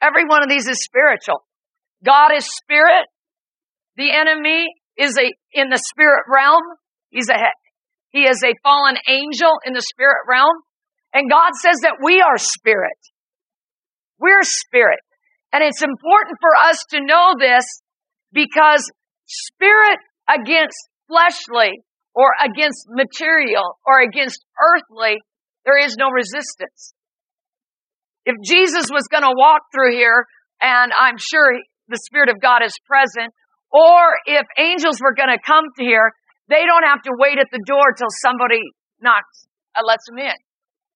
Every 0.00 0.24
one 0.24 0.42
of 0.42 0.48
these 0.48 0.68
is 0.68 0.82
spiritual. 0.82 1.44
God 2.04 2.30
is 2.34 2.46
spirit. 2.46 3.06
The 3.96 4.12
enemy 4.12 4.66
is 4.96 5.16
a, 5.18 5.32
in 5.52 5.68
the 5.68 5.78
spirit 5.78 6.24
realm. 6.28 6.62
He's 7.10 7.28
a, 7.28 7.36
he 8.10 8.22
is 8.22 8.42
a 8.44 8.54
fallen 8.62 8.96
angel 9.08 9.58
in 9.64 9.72
the 9.72 9.82
spirit 9.82 10.24
realm. 10.28 10.56
And 11.12 11.30
God 11.30 11.52
says 11.60 11.76
that 11.82 11.96
we 12.02 12.20
are 12.20 12.36
spirit. 12.36 12.98
We're 14.18 14.42
spirit. 14.42 15.00
And 15.52 15.62
it's 15.62 15.82
important 15.82 16.38
for 16.40 16.54
us 16.68 16.84
to 16.90 17.00
know 17.00 17.34
this 17.38 17.64
because 18.32 18.90
spirit 19.26 19.98
against 20.28 20.76
fleshly 21.08 21.72
or 22.14 22.32
against 22.42 22.86
material 22.88 23.78
or 23.86 24.00
against 24.00 24.44
earthly, 24.60 25.16
there 25.64 25.78
is 25.78 25.96
no 25.98 26.10
resistance. 26.10 26.94
If 28.24 28.34
Jesus 28.44 28.88
was 28.90 29.08
going 29.10 29.22
to 29.22 29.34
walk 29.36 29.62
through 29.72 29.92
here, 29.92 30.26
and 30.60 30.92
I'm 30.92 31.16
sure 31.18 31.60
the 31.88 32.00
Spirit 32.04 32.28
of 32.28 32.40
God 32.40 32.62
is 32.64 32.74
present, 32.86 33.32
or 33.72 34.16
if 34.26 34.46
angels 34.58 35.00
were 35.00 35.14
going 35.14 35.30
to 35.30 35.42
come 35.44 35.64
to 35.78 35.84
here, 35.84 36.12
they 36.48 36.64
don't 36.64 36.84
have 36.84 37.02
to 37.02 37.12
wait 37.18 37.38
at 37.38 37.48
the 37.50 37.62
door 37.66 37.92
till 37.96 38.10
somebody 38.22 38.62
knocks 39.00 39.46
and 39.74 39.84
lets 39.86 40.06
them 40.08 40.18
in. 40.18 40.34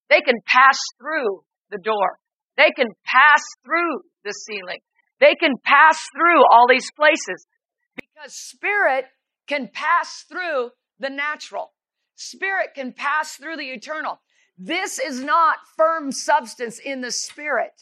They 0.08 0.20
can 0.20 0.36
pass 0.46 0.78
through 0.98 1.42
the 1.70 1.78
door. 1.78 2.18
They 2.56 2.70
can 2.76 2.88
pass 3.04 3.42
through 3.64 4.02
the 4.24 4.32
ceiling. 4.32 4.78
They 5.20 5.34
can 5.34 5.52
pass 5.64 6.00
through 6.14 6.42
all 6.50 6.66
these 6.68 6.90
places 6.96 7.46
because 7.94 8.34
spirit 8.34 9.06
can 9.46 9.68
pass 9.72 10.24
through 10.28 10.70
the 10.98 11.10
natural. 11.10 11.72
Spirit 12.14 12.70
can 12.74 12.92
pass 12.92 13.34
through 13.36 13.56
the 13.56 13.70
eternal. 13.70 14.20
This 14.58 14.98
is 14.98 15.22
not 15.22 15.56
firm 15.76 16.12
substance 16.12 16.78
in 16.78 17.00
the 17.00 17.10
spirit. 17.10 17.72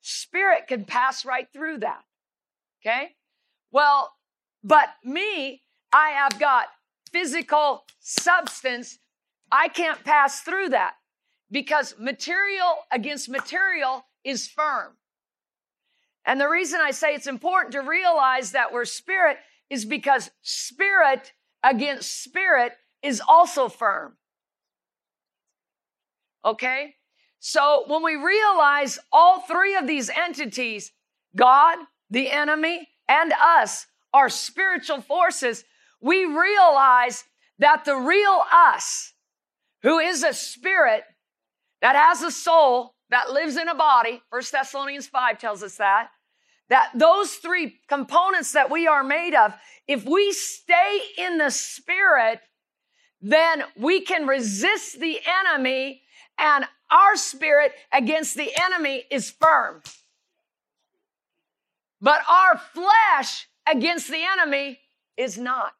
Spirit 0.00 0.66
can 0.68 0.84
pass 0.84 1.24
right 1.24 1.46
through 1.52 1.78
that. 1.78 2.02
Okay? 2.80 3.14
Well, 3.74 4.12
but 4.62 4.90
me, 5.02 5.62
I 5.92 6.10
have 6.10 6.38
got 6.38 6.66
physical 7.10 7.82
substance. 7.98 9.00
I 9.50 9.66
can't 9.66 10.04
pass 10.04 10.42
through 10.42 10.68
that 10.68 10.94
because 11.50 11.96
material 11.98 12.76
against 12.92 13.28
material 13.28 14.06
is 14.22 14.46
firm. 14.46 14.92
And 16.24 16.40
the 16.40 16.48
reason 16.48 16.78
I 16.80 16.92
say 16.92 17.14
it's 17.14 17.26
important 17.26 17.72
to 17.72 17.80
realize 17.80 18.52
that 18.52 18.72
we're 18.72 18.84
spirit 18.84 19.38
is 19.68 19.84
because 19.84 20.30
spirit 20.42 21.32
against 21.64 22.22
spirit 22.22 22.74
is 23.02 23.20
also 23.28 23.68
firm. 23.68 24.16
Okay? 26.44 26.94
So 27.40 27.82
when 27.88 28.04
we 28.04 28.14
realize 28.14 29.00
all 29.12 29.40
three 29.40 29.74
of 29.74 29.88
these 29.88 30.10
entities, 30.10 30.92
God, 31.34 31.78
the 32.08 32.30
enemy, 32.30 32.86
and 33.08 33.32
us 33.32 33.86
our 34.12 34.28
spiritual 34.28 35.00
forces, 35.00 35.64
we 36.00 36.24
realize 36.24 37.24
that 37.58 37.84
the 37.84 37.96
real 37.96 38.42
us, 38.52 39.12
who 39.82 39.98
is 39.98 40.22
a 40.22 40.32
spirit 40.32 41.04
that 41.82 41.96
has 41.96 42.22
a 42.22 42.30
soul 42.30 42.94
that 43.10 43.30
lives 43.30 43.56
in 43.56 43.68
a 43.68 43.74
body, 43.74 44.22
First 44.30 44.52
Thessalonians 44.52 45.06
5 45.06 45.38
tells 45.38 45.62
us 45.62 45.76
that, 45.76 46.08
that 46.68 46.90
those 46.94 47.34
three 47.34 47.78
components 47.88 48.52
that 48.52 48.70
we 48.70 48.86
are 48.86 49.04
made 49.04 49.34
of, 49.34 49.52
if 49.86 50.04
we 50.04 50.32
stay 50.32 51.00
in 51.18 51.38
the 51.38 51.50
spirit, 51.50 52.40
then 53.20 53.64
we 53.76 54.00
can 54.00 54.26
resist 54.26 55.00
the 55.00 55.18
enemy 55.46 56.02
and 56.38 56.64
our 56.90 57.16
spirit 57.16 57.72
against 57.92 58.36
the 58.36 58.50
enemy 58.64 59.04
is 59.10 59.30
firm. 59.30 59.82
But 62.04 62.20
our 62.28 62.58
flesh 62.58 63.48
against 63.66 64.10
the 64.10 64.22
enemy 64.22 64.78
is 65.16 65.38
not. 65.38 65.72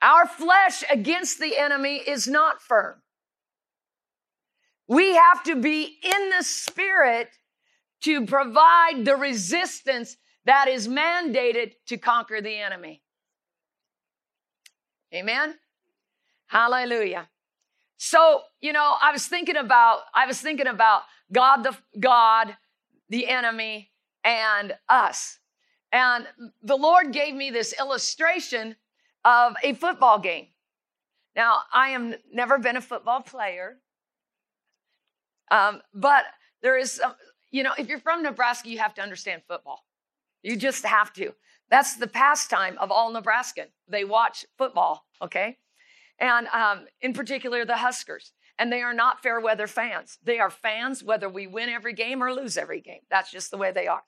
Our 0.00 0.24
flesh 0.28 0.84
against 0.88 1.40
the 1.40 1.58
enemy 1.58 1.96
is 1.96 2.28
not 2.28 2.62
firm. 2.62 3.02
We 4.86 5.16
have 5.16 5.42
to 5.44 5.56
be 5.56 5.98
in 6.00 6.30
the 6.30 6.44
spirit 6.44 7.30
to 8.02 8.24
provide 8.24 9.04
the 9.04 9.16
resistance 9.16 10.16
that 10.44 10.68
is 10.68 10.86
mandated 10.86 11.72
to 11.88 11.96
conquer 11.98 12.40
the 12.40 12.56
enemy. 12.56 13.02
Amen. 15.12 15.56
Hallelujah. 16.46 17.28
So, 17.96 18.42
you 18.60 18.72
know, 18.72 18.94
I 19.02 19.10
was 19.10 19.26
thinking 19.26 19.56
about 19.56 20.02
I 20.14 20.26
was 20.26 20.40
thinking 20.40 20.68
about 20.68 21.02
God 21.32 21.64
the 21.64 21.76
God, 21.98 22.56
the 23.10 23.28
enemy 23.28 23.90
and 24.24 24.72
us. 24.88 25.38
And 25.92 26.26
the 26.62 26.76
Lord 26.76 27.12
gave 27.12 27.34
me 27.34 27.50
this 27.50 27.74
illustration 27.78 28.76
of 29.24 29.54
a 29.62 29.74
football 29.74 30.18
game. 30.18 30.46
Now, 31.36 31.60
I 31.72 31.90
am 31.90 32.14
never 32.32 32.58
been 32.58 32.76
a 32.76 32.80
football 32.80 33.20
player. 33.20 33.76
Um, 35.50 35.82
but 35.92 36.24
there 36.62 36.78
is 36.78 37.00
you 37.50 37.62
know, 37.62 37.72
if 37.78 37.88
you're 37.88 37.98
from 37.98 38.22
Nebraska, 38.22 38.68
you 38.68 38.78
have 38.78 38.94
to 38.94 39.02
understand 39.02 39.42
football. 39.46 39.84
You 40.42 40.56
just 40.56 40.84
have 40.86 41.12
to. 41.14 41.34
That's 41.68 41.96
the 41.96 42.06
pastime 42.06 42.76
of 42.78 42.90
all 42.90 43.12
Nebraskan. 43.12 43.66
They 43.88 44.04
watch 44.04 44.46
football, 44.56 45.04
okay? 45.22 45.58
And 46.18 46.46
um, 46.48 46.86
in 47.00 47.12
particular, 47.12 47.64
the 47.64 47.76
Huskers. 47.76 48.32
And 48.60 48.70
they 48.70 48.82
are 48.82 48.92
not 48.92 49.22
fair 49.22 49.40
weather 49.40 49.66
fans. 49.66 50.18
They 50.22 50.38
are 50.38 50.50
fans 50.50 51.02
whether 51.02 51.30
we 51.30 51.46
win 51.46 51.70
every 51.70 51.94
game 51.94 52.22
or 52.22 52.32
lose 52.32 52.58
every 52.58 52.82
game. 52.82 53.00
That's 53.10 53.30
just 53.30 53.50
the 53.50 53.56
way 53.56 53.72
they 53.72 53.86
are. 53.86 54.02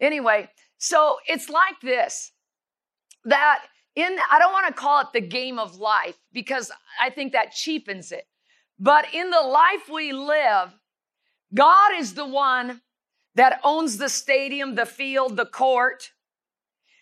Anyway, 0.00 0.50
so 0.76 1.18
it's 1.28 1.48
like 1.48 1.80
this 1.80 2.32
that 3.24 3.62
in, 3.94 4.16
I 4.30 4.40
don't 4.40 4.52
want 4.52 4.66
to 4.66 4.72
call 4.72 5.02
it 5.02 5.12
the 5.12 5.20
game 5.20 5.58
of 5.60 5.76
life 5.76 6.18
because 6.32 6.72
I 7.00 7.10
think 7.10 7.32
that 7.32 7.52
cheapens 7.52 8.10
it. 8.10 8.26
But 8.78 9.06
in 9.14 9.30
the 9.30 9.40
life 9.40 9.88
we 9.88 10.12
live, 10.12 10.76
God 11.54 11.92
is 11.96 12.14
the 12.14 12.26
one 12.26 12.80
that 13.36 13.60
owns 13.62 13.98
the 13.98 14.08
stadium, 14.08 14.74
the 14.74 14.86
field, 14.86 15.36
the 15.36 15.46
court. 15.46 16.10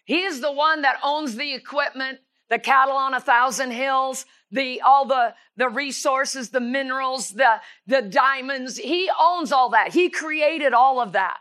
He 0.05 0.23
is 0.23 0.43
the 0.43 0.53
one 0.53 0.83
that 0.83 0.99
owns 1.03 1.37
the 1.37 1.55
equipment, 1.55 2.19
the 2.51 2.59
cattle 2.59 2.97
on 2.97 3.15
a 3.15 3.21
thousand 3.21 3.71
hills, 3.71 4.27
the 4.51 4.83
all 4.83 5.07
the 5.07 5.35
the 5.57 5.69
resources, 5.69 6.51
the 6.51 6.61
minerals, 6.61 7.31
the 7.31 7.61
the 7.87 8.03
diamonds. 8.03 8.77
He 8.77 9.11
owns 9.19 9.53
all 9.53 9.71
that. 9.71 9.95
He 9.95 10.11
created 10.11 10.75
all 10.75 11.01
of 11.01 11.13
that. 11.13 11.39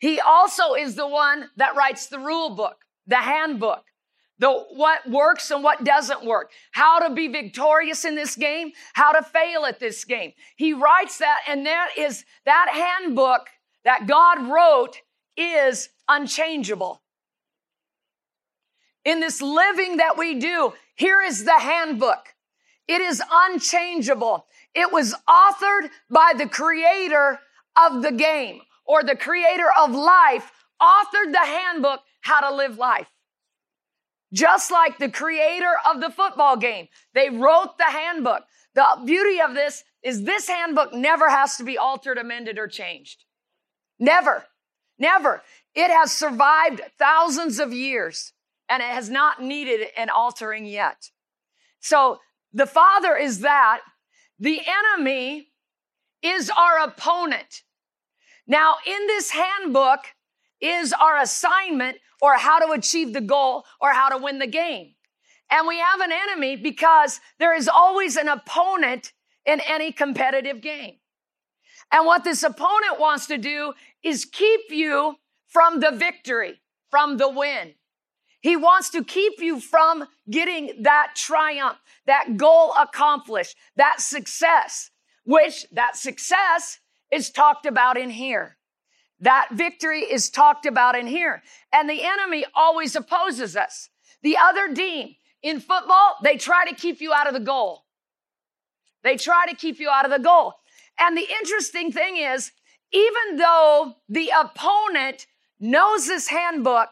He 0.00 0.20
also 0.20 0.74
is 0.74 0.96
the 0.96 1.08
one 1.08 1.48
that 1.56 1.76
writes 1.76 2.08
the 2.08 2.18
rule 2.18 2.54
book, 2.54 2.84
the 3.06 3.16
handbook, 3.16 3.84
the 4.38 4.50
what 4.50 5.08
works 5.08 5.50
and 5.50 5.62
what 5.62 5.84
doesn't 5.84 6.24
work, 6.24 6.50
how 6.72 6.98
to 6.98 7.14
be 7.14 7.28
victorious 7.28 8.04
in 8.04 8.16
this 8.16 8.34
game, 8.34 8.72
how 8.94 9.12
to 9.12 9.22
fail 9.22 9.64
at 9.64 9.78
this 9.78 10.04
game. 10.04 10.32
He 10.56 10.72
writes 10.74 11.18
that, 11.18 11.40
and 11.48 11.64
that 11.66 11.90
is 11.96 12.24
that 12.44 12.68
handbook 12.72 13.46
that 13.84 14.06
God 14.08 14.48
wrote 14.48 15.00
is 15.36 15.88
unchangeable. 16.08 17.03
In 19.04 19.20
this 19.20 19.42
living 19.42 19.98
that 19.98 20.16
we 20.16 20.38
do, 20.38 20.72
here 20.94 21.20
is 21.20 21.44
the 21.44 21.58
handbook. 21.58 22.34
It 22.88 23.00
is 23.00 23.22
unchangeable. 23.30 24.46
It 24.74 24.92
was 24.92 25.14
authored 25.28 25.90
by 26.10 26.32
the 26.36 26.48
creator 26.48 27.40
of 27.76 28.02
the 28.02 28.12
game 28.12 28.60
or 28.86 29.02
the 29.02 29.16
creator 29.16 29.68
of 29.78 29.92
life, 29.92 30.50
authored 30.80 31.32
the 31.32 31.38
handbook, 31.38 32.00
how 32.20 32.40
to 32.40 32.54
live 32.54 32.78
life. 32.78 33.08
Just 34.32 34.70
like 34.70 34.98
the 34.98 35.10
creator 35.10 35.72
of 35.88 36.00
the 36.00 36.10
football 36.10 36.56
game, 36.56 36.88
they 37.14 37.30
wrote 37.30 37.78
the 37.78 37.84
handbook. 37.84 38.42
The 38.74 38.84
beauty 39.04 39.40
of 39.40 39.54
this 39.54 39.84
is 40.02 40.24
this 40.24 40.48
handbook 40.48 40.92
never 40.92 41.30
has 41.30 41.56
to 41.56 41.64
be 41.64 41.78
altered, 41.78 42.18
amended, 42.18 42.58
or 42.58 42.66
changed. 42.66 43.24
Never, 43.98 44.44
never. 44.98 45.42
It 45.74 45.90
has 45.90 46.12
survived 46.12 46.82
thousands 46.98 47.58
of 47.60 47.72
years 47.72 48.32
and 48.68 48.82
it 48.82 48.88
has 48.88 49.10
not 49.10 49.42
needed 49.42 49.88
an 49.96 50.10
altering 50.10 50.66
yet. 50.66 51.10
So 51.80 52.18
the 52.52 52.66
Father 52.66 53.16
is 53.16 53.40
that. 53.40 53.80
The 54.38 54.60
enemy 54.66 55.48
is 56.22 56.50
our 56.50 56.78
opponent. 56.84 57.62
Now, 58.46 58.76
in 58.86 59.06
this 59.06 59.30
handbook 59.30 60.00
is 60.60 60.92
our 60.92 61.18
assignment 61.18 61.98
or 62.20 62.36
how 62.36 62.58
to 62.58 62.72
achieve 62.72 63.12
the 63.12 63.20
goal 63.20 63.64
or 63.80 63.92
how 63.92 64.08
to 64.08 64.18
win 64.18 64.38
the 64.38 64.46
game. 64.46 64.94
And 65.50 65.68
we 65.68 65.78
have 65.78 66.00
an 66.00 66.10
enemy 66.10 66.56
because 66.56 67.20
there 67.38 67.54
is 67.54 67.68
always 67.68 68.16
an 68.16 68.28
opponent 68.28 69.12
in 69.44 69.60
any 69.60 69.92
competitive 69.92 70.60
game. 70.60 70.96
And 71.92 72.06
what 72.06 72.24
this 72.24 72.42
opponent 72.42 72.98
wants 72.98 73.26
to 73.26 73.38
do 73.38 73.74
is 74.02 74.24
keep 74.24 74.62
you 74.70 75.16
from 75.48 75.80
the 75.80 75.90
victory, 75.90 76.60
from 76.90 77.18
the 77.18 77.28
win. 77.28 77.74
He 78.44 78.56
wants 78.56 78.90
to 78.90 79.02
keep 79.02 79.38
you 79.38 79.58
from 79.58 80.04
getting 80.30 80.82
that 80.82 81.12
triumph, 81.16 81.78
that 82.04 82.36
goal 82.36 82.74
accomplished, 82.78 83.56
that 83.76 84.02
success, 84.02 84.90
which 85.24 85.64
that 85.72 85.96
success 85.96 86.78
is 87.10 87.30
talked 87.30 87.64
about 87.64 87.96
in 87.96 88.10
here. 88.10 88.58
That 89.18 89.48
victory 89.50 90.02
is 90.02 90.28
talked 90.28 90.66
about 90.66 90.94
in 90.94 91.06
here. 91.06 91.42
And 91.72 91.88
the 91.88 92.04
enemy 92.04 92.44
always 92.54 92.94
opposes 92.94 93.56
us. 93.56 93.88
The 94.22 94.36
other 94.36 94.74
team 94.74 95.14
in 95.42 95.58
football, 95.58 96.16
they 96.22 96.36
try 96.36 96.66
to 96.66 96.74
keep 96.74 97.00
you 97.00 97.14
out 97.14 97.26
of 97.26 97.32
the 97.32 97.40
goal. 97.40 97.84
They 99.04 99.16
try 99.16 99.46
to 99.48 99.56
keep 99.56 99.80
you 99.80 99.88
out 99.88 100.04
of 100.04 100.10
the 100.10 100.18
goal. 100.18 100.52
And 101.00 101.16
the 101.16 101.26
interesting 101.40 101.92
thing 101.92 102.18
is, 102.18 102.52
even 102.92 103.38
though 103.38 103.94
the 104.06 104.30
opponent 104.38 105.26
knows 105.58 106.08
this 106.08 106.28
handbook 106.28 106.90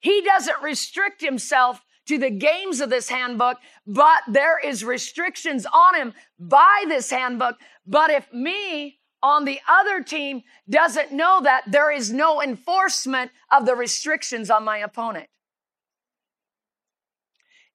he 0.00 0.20
doesn't 0.22 0.62
restrict 0.62 1.20
himself 1.20 1.80
to 2.06 2.18
the 2.18 2.30
games 2.30 2.80
of 2.80 2.90
this 2.90 3.08
handbook, 3.08 3.58
but 3.86 4.20
there 4.28 4.58
is 4.58 4.82
restrictions 4.82 5.66
on 5.66 5.94
him 5.94 6.14
by 6.38 6.84
this 6.88 7.10
handbook. 7.10 7.56
But 7.86 8.10
if 8.10 8.32
me 8.32 8.98
on 9.22 9.44
the 9.44 9.60
other 9.68 10.02
team 10.02 10.42
doesn't 10.68 11.12
know 11.12 11.40
that, 11.42 11.64
there 11.66 11.92
is 11.92 12.12
no 12.12 12.42
enforcement 12.42 13.30
of 13.52 13.66
the 13.66 13.74
restrictions 13.74 14.50
on 14.50 14.64
my 14.64 14.78
opponent. 14.78 15.28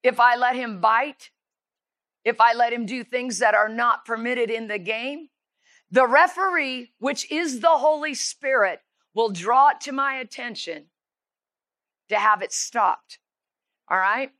If 0.02 0.18
I 0.18 0.36
let 0.36 0.56
him 0.56 0.80
bite, 0.80 1.30
if 2.24 2.40
I 2.40 2.54
let 2.54 2.72
him 2.72 2.86
do 2.86 3.04
things 3.04 3.38
that 3.38 3.54
are 3.54 3.68
not 3.68 4.04
permitted 4.04 4.50
in 4.50 4.66
the 4.66 4.78
game, 4.78 5.28
the 5.90 6.06
referee, 6.06 6.90
which 6.98 7.30
is 7.30 7.60
the 7.60 7.68
Holy 7.68 8.14
Spirit, 8.14 8.80
will 9.14 9.30
draw 9.30 9.68
it 9.68 9.80
to 9.82 9.92
my 9.92 10.16
attention 10.16 10.86
to 12.08 12.16
have 12.16 12.42
it 12.42 12.52
stopped. 12.52 13.18
All 13.88 13.98
right? 13.98 14.30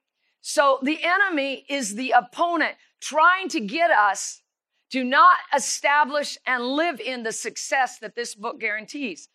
So 0.40 0.78
the 0.82 0.98
enemy 1.02 1.64
is 1.68 1.94
the 1.94 2.10
opponent 2.10 2.76
trying 3.00 3.48
to 3.50 3.60
get 3.60 3.90
us 3.90 4.42
to 4.90 5.02
not 5.02 5.38
establish 5.54 6.38
and 6.46 6.64
live 6.64 7.00
in 7.00 7.22
the 7.22 7.32
success 7.32 7.98
that 7.98 8.14
this 8.14 8.34
book 8.34 8.60
guarantees. 8.60 9.28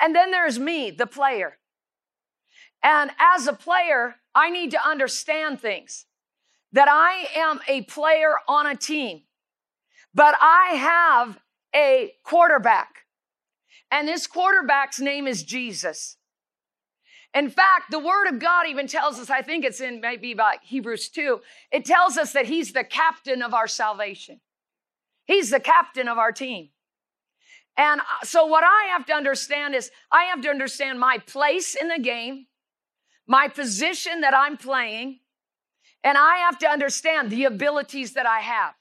And 0.00 0.14
then 0.14 0.30
there's 0.30 0.58
me, 0.58 0.90
the 0.90 1.06
player. 1.06 1.58
And 2.82 3.10
as 3.18 3.46
a 3.46 3.52
player, 3.52 4.16
I 4.34 4.50
need 4.50 4.70
to 4.72 4.88
understand 4.88 5.60
things 5.60 6.06
that 6.72 6.88
I 6.88 7.28
am 7.34 7.60
a 7.68 7.82
player 7.82 8.34
on 8.46 8.66
a 8.66 8.76
team, 8.76 9.22
but 10.14 10.34
I 10.40 10.74
have 10.74 11.38
a 11.74 12.12
quarterback. 12.22 13.06
And 13.90 14.06
this 14.06 14.26
quarterback's 14.26 15.00
name 15.00 15.26
is 15.26 15.42
Jesus. 15.42 16.16
In 17.34 17.50
fact, 17.50 17.90
the 17.90 17.98
word 17.98 18.28
of 18.28 18.38
God 18.38 18.66
even 18.66 18.86
tells 18.86 19.18
us, 19.18 19.30
I 19.30 19.42
think 19.42 19.64
it's 19.64 19.80
in 19.80 20.00
maybe 20.00 20.32
about 20.32 20.56
Hebrews 20.62 21.08
2, 21.10 21.40
it 21.70 21.84
tells 21.84 22.16
us 22.16 22.32
that 22.32 22.46
he's 22.46 22.72
the 22.72 22.84
captain 22.84 23.42
of 23.42 23.52
our 23.52 23.68
salvation. 23.68 24.40
He's 25.26 25.50
the 25.50 25.60
captain 25.60 26.08
of 26.08 26.18
our 26.18 26.32
team. 26.32 26.70
And 27.76 28.00
uh, 28.00 28.24
so 28.24 28.46
what 28.46 28.64
I 28.64 28.88
have 28.92 29.04
to 29.06 29.12
understand 29.12 29.74
is 29.74 29.90
I 30.10 30.24
have 30.24 30.40
to 30.42 30.48
understand 30.48 30.98
my 30.98 31.18
place 31.18 31.74
in 31.74 31.88
the 31.88 31.98
game, 31.98 32.46
my 33.26 33.48
position 33.48 34.22
that 34.22 34.34
I'm 34.34 34.56
playing, 34.56 35.20
and 36.02 36.16
I 36.16 36.36
have 36.38 36.58
to 36.60 36.68
understand 36.68 37.30
the 37.30 37.44
abilities 37.44 38.14
that 38.14 38.26
I 38.26 38.40
have. 38.40 38.74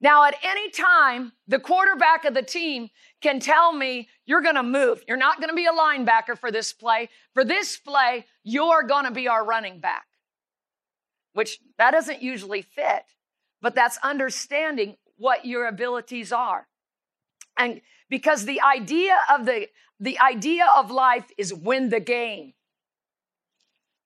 Now, 0.00 0.24
at 0.24 0.36
any 0.42 0.70
time, 0.70 1.32
the 1.46 1.58
quarterback 1.58 2.24
of 2.24 2.34
the 2.34 2.42
team 2.42 2.88
can 3.20 3.40
tell 3.40 3.72
me, 3.72 4.08
you're 4.26 4.42
going 4.42 4.54
to 4.54 4.62
move. 4.62 5.02
You're 5.06 5.16
not 5.16 5.38
going 5.38 5.50
to 5.50 5.54
be 5.54 5.66
a 5.66 5.72
linebacker 5.72 6.38
for 6.38 6.50
this 6.50 6.72
play. 6.72 7.08
For 7.34 7.44
this 7.44 7.76
play, 7.76 8.26
you're 8.42 8.82
going 8.82 9.04
to 9.04 9.10
be 9.10 9.28
our 9.28 9.44
running 9.44 9.80
back, 9.80 10.06
which 11.32 11.58
that 11.78 11.90
doesn't 11.90 12.22
usually 12.22 12.62
fit, 12.62 13.04
but 13.60 13.74
that's 13.74 13.98
understanding 14.02 14.96
what 15.16 15.44
your 15.44 15.66
abilities 15.66 16.32
are. 16.32 16.66
And 17.58 17.80
because 18.08 18.44
the 18.44 18.60
idea 18.60 19.16
of 19.32 19.46
the, 19.46 19.68
the 20.00 20.18
idea 20.18 20.66
of 20.76 20.90
life 20.90 21.26
is 21.38 21.52
win 21.52 21.90
the 21.90 22.00
game. 22.00 22.54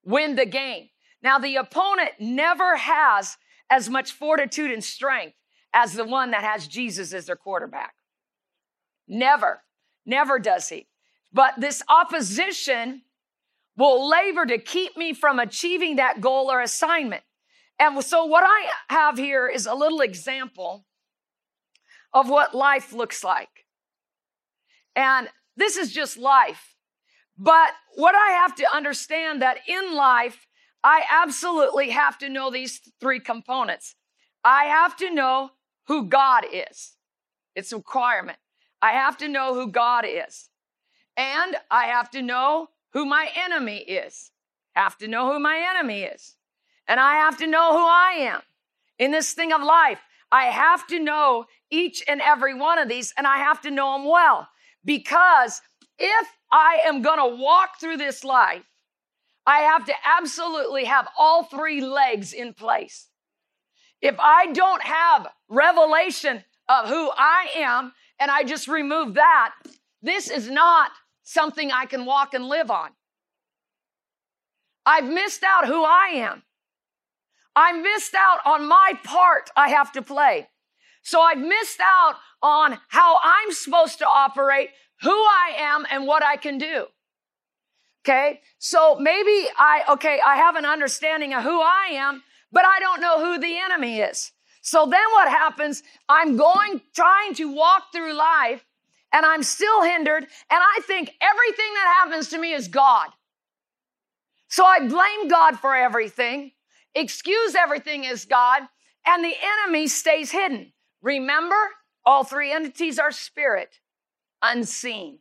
Win 0.05 0.37
the 0.37 0.47
game. 0.47 0.89
Now, 1.23 1.39
the 1.39 1.57
opponent 1.57 2.11
never 2.21 2.77
has 2.77 3.37
as 3.71 3.89
much 3.89 4.13
fortitude 4.13 4.71
and 4.71 4.83
strength 4.83 5.37
as 5.73 5.95
the 5.95 6.05
one 6.05 6.31
that 6.31 6.43
has 6.43 6.67
Jesus 6.67 7.13
as 7.13 7.27
their 7.27 7.37
quarterback. 7.37 7.95
Never, 9.07 9.63
never 10.09 10.39
does 10.39 10.69
he. 10.69 10.87
But 11.33 11.55
this 11.59 11.83
opposition 11.89 13.03
will 13.77 14.09
labor 14.09 14.45
to 14.47 14.59
keep 14.59 14.97
me 14.97 15.13
from 15.13 15.39
achieving 15.39 15.97
that 15.97 16.21
goal 16.21 16.51
or 16.51 16.61
assignment. 16.61 17.23
And 17.79 18.03
so, 18.03 18.25
what 18.25 18.45
I 18.45 18.71
have 18.91 19.19
here 19.19 19.47
is 19.47 19.67
a 19.67 19.75
little 19.75 20.01
example 20.01 20.85
of 22.13 22.29
what 22.29 22.55
life 22.55 22.93
looks 22.93 23.23
like. 23.23 23.67
And 24.97 25.29
this 25.57 25.77
is 25.77 25.93
just 25.93 26.17
life. 26.17 26.75
But 27.37 27.71
what 27.95 28.17
I 28.17 28.31
have 28.33 28.57
to 28.57 28.75
understand 28.75 29.43
that 29.43 29.59
in 29.69 29.95
life, 29.95 30.49
I 30.83 31.03
absolutely 31.09 31.91
have 31.91 32.19
to 32.19 32.29
know 32.29 32.51
these 32.51 32.81
three 33.01 33.21
components. 33.21 33.95
I 34.45 34.65
have 34.65 34.97
to 34.97 35.15
know 35.15 35.51
who 35.87 36.09
God 36.09 36.45
is. 36.53 36.97
It's 37.55 37.73
a 37.73 37.77
requirement. 37.77 38.39
I 38.81 38.93
have 38.93 39.17
to 39.19 39.29
know 39.29 39.55
who 39.55 39.71
God 39.71 40.05
is. 40.07 40.49
And 41.17 41.57
I 41.71 41.87
have 41.87 42.11
to 42.13 42.23
know 42.23 42.69
who 42.93 43.05
my 43.05 43.29
enemy 43.35 43.79
is. 43.79 44.31
Have 44.73 44.97
to 44.99 45.09
know 45.09 45.33
who 45.33 45.41
my 45.41 45.61
enemy 45.77 46.03
is. 46.03 46.37
And 46.87 47.01
I 47.01 47.17
have 47.17 47.37
to 47.39 47.47
know 47.47 47.73
who 47.73 47.85
I 47.85 48.13
am 48.21 48.41
in 48.99 49.11
this 49.11 49.33
thing 49.33 49.53
of 49.53 49.63
life. 49.63 50.01
I 50.31 50.45
have 50.45 50.87
to 50.89 50.99
know 50.99 51.47
each 51.71 52.03
and 52.07 52.21
every 52.21 52.55
one 52.55 52.79
of 52.79 52.89
these, 52.89 53.13
and 53.17 53.27
I 53.27 53.39
have 53.39 53.61
to 53.63 53.71
know 53.71 53.95
them 53.95 54.07
well. 54.09 54.49
Because 54.85 55.61
if 55.99 56.29
I 56.53 56.81
am 56.87 57.03
going 57.03 57.19
to 57.19 57.43
walk 57.43 57.81
through 57.81 57.97
this 57.97 58.25
life, 58.25 58.63
I 59.47 59.61
have 59.61 59.87
to 59.87 59.95
absolutely 60.05 60.85
have 60.85 61.09
all 61.19 61.45
three 61.45 61.81
legs 61.81 62.33
in 62.33 62.55
place. 62.55 63.09
If 64.01 64.17
I 64.21 64.53
don't 64.53 64.83
have 64.83 65.27
revelation 65.49 66.45
of 66.69 66.89
who 66.89 67.11
I 67.17 67.49
am 67.57 67.93
and 68.19 68.31
I 68.31 68.43
just 68.43 68.69
remove 68.69 69.15
that, 69.15 69.55
this 70.03 70.31
is 70.31 70.49
not 70.51 70.91
something 71.25 71.71
I 71.71 71.87
can 71.87 72.05
walk 72.05 72.35
and 72.35 72.47
live 72.47 72.71
on. 72.71 72.91
I've 74.87 75.05
missed 75.05 75.43
out 75.43 75.67
who 75.67 75.85
I 75.85 76.11
am. 76.15 76.43
I 77.55 77.73
missed 77.73 78.15
out 78.15 78.39
on 78.47 78.69
my 78.69 78.93
part 79.05 79.51
I 79.57 79.71
have 79.71 79.93
to 79.93 80.03
play. 80.03 80.49
So 81.03 81.21
I've 81.21 81.39
missed 81.39 81.81
out 81.81 82.17
on 82.43 82.79
how 82.89 83.19
I'm 83.23 83.53
supposed 83.53 83.99
to 83.99 84.07
operate, 84.07 84.71
who 85.03 85.11
I 85.11 85.55
am, 85.59 85.87
and 85.91 86.07
what 86.07 86.25
I 86.25 86.37
can 86.37 86.59
do. 86.59 86.87
Okay. 88.05 88.41
So 88.59 88.97
maybe 88.99 89.49
I, 89.59 89.83
okay, 89.91 90.21
I 90.25 90.37
have 90.37 90.57
an 90.57 90.65
understanding 90.65 91.35
of 91.35 91.43
who 91.43 91.61
I 91.61 91.91
am, 91.93 92.23
but 92.51 92.65
I 92.65 92.81
don't 92.81 93.01
know 93.01 93.23
who 93.23 93.39
the 93.39 93.59
enemy 93.59 94.01
is. 94.01 94.33
So 94.69 94.85
then 94.85 95.01
what 95.13 95.29
happens? 95.29 95.83
I'm 96.11 96.37
going, 96.37 96.83
trying 96.95 97.33
to 97.37 97.51
walk 97.51 97.85
through 97.91 98.13
life 98.13 98.67
and 99.15 99.25
I'm 99.25 99.43
still 99.43 99.83
hindered 99.83 100.25
and 100.25 100.31
I 100.51 100.81
think 100.87 101.11
everything 101.23 101.73
that 101.75 102.03
happens 102.03 102.29
to 102.29 102.39
me 102.39 102.53
is 102.53 102.69
God. 102.69 103.09
So 104.49 104.67
I 104.67 104.81
blame 104.81 105.29
God 105.29 105.59
for 105.59 105.75
everything, 105.75 106.53
excuse 106.95 107.55
everything 107.55 108.07
as 108.07 108.27
God, 108.27 108.63
and 109.07 109.25
the 109.25 109.33
enemy 109.65 109.89
stays 109.89 110.33
hidden. 110.33 110.75
Remember, 111.01 111.57
all 112.05 112.25
three 112.25 112.53
entities 112.53 112.99
are 112.99 113.11
spirit, 113.11 113.81
unseen. 114.43 115.21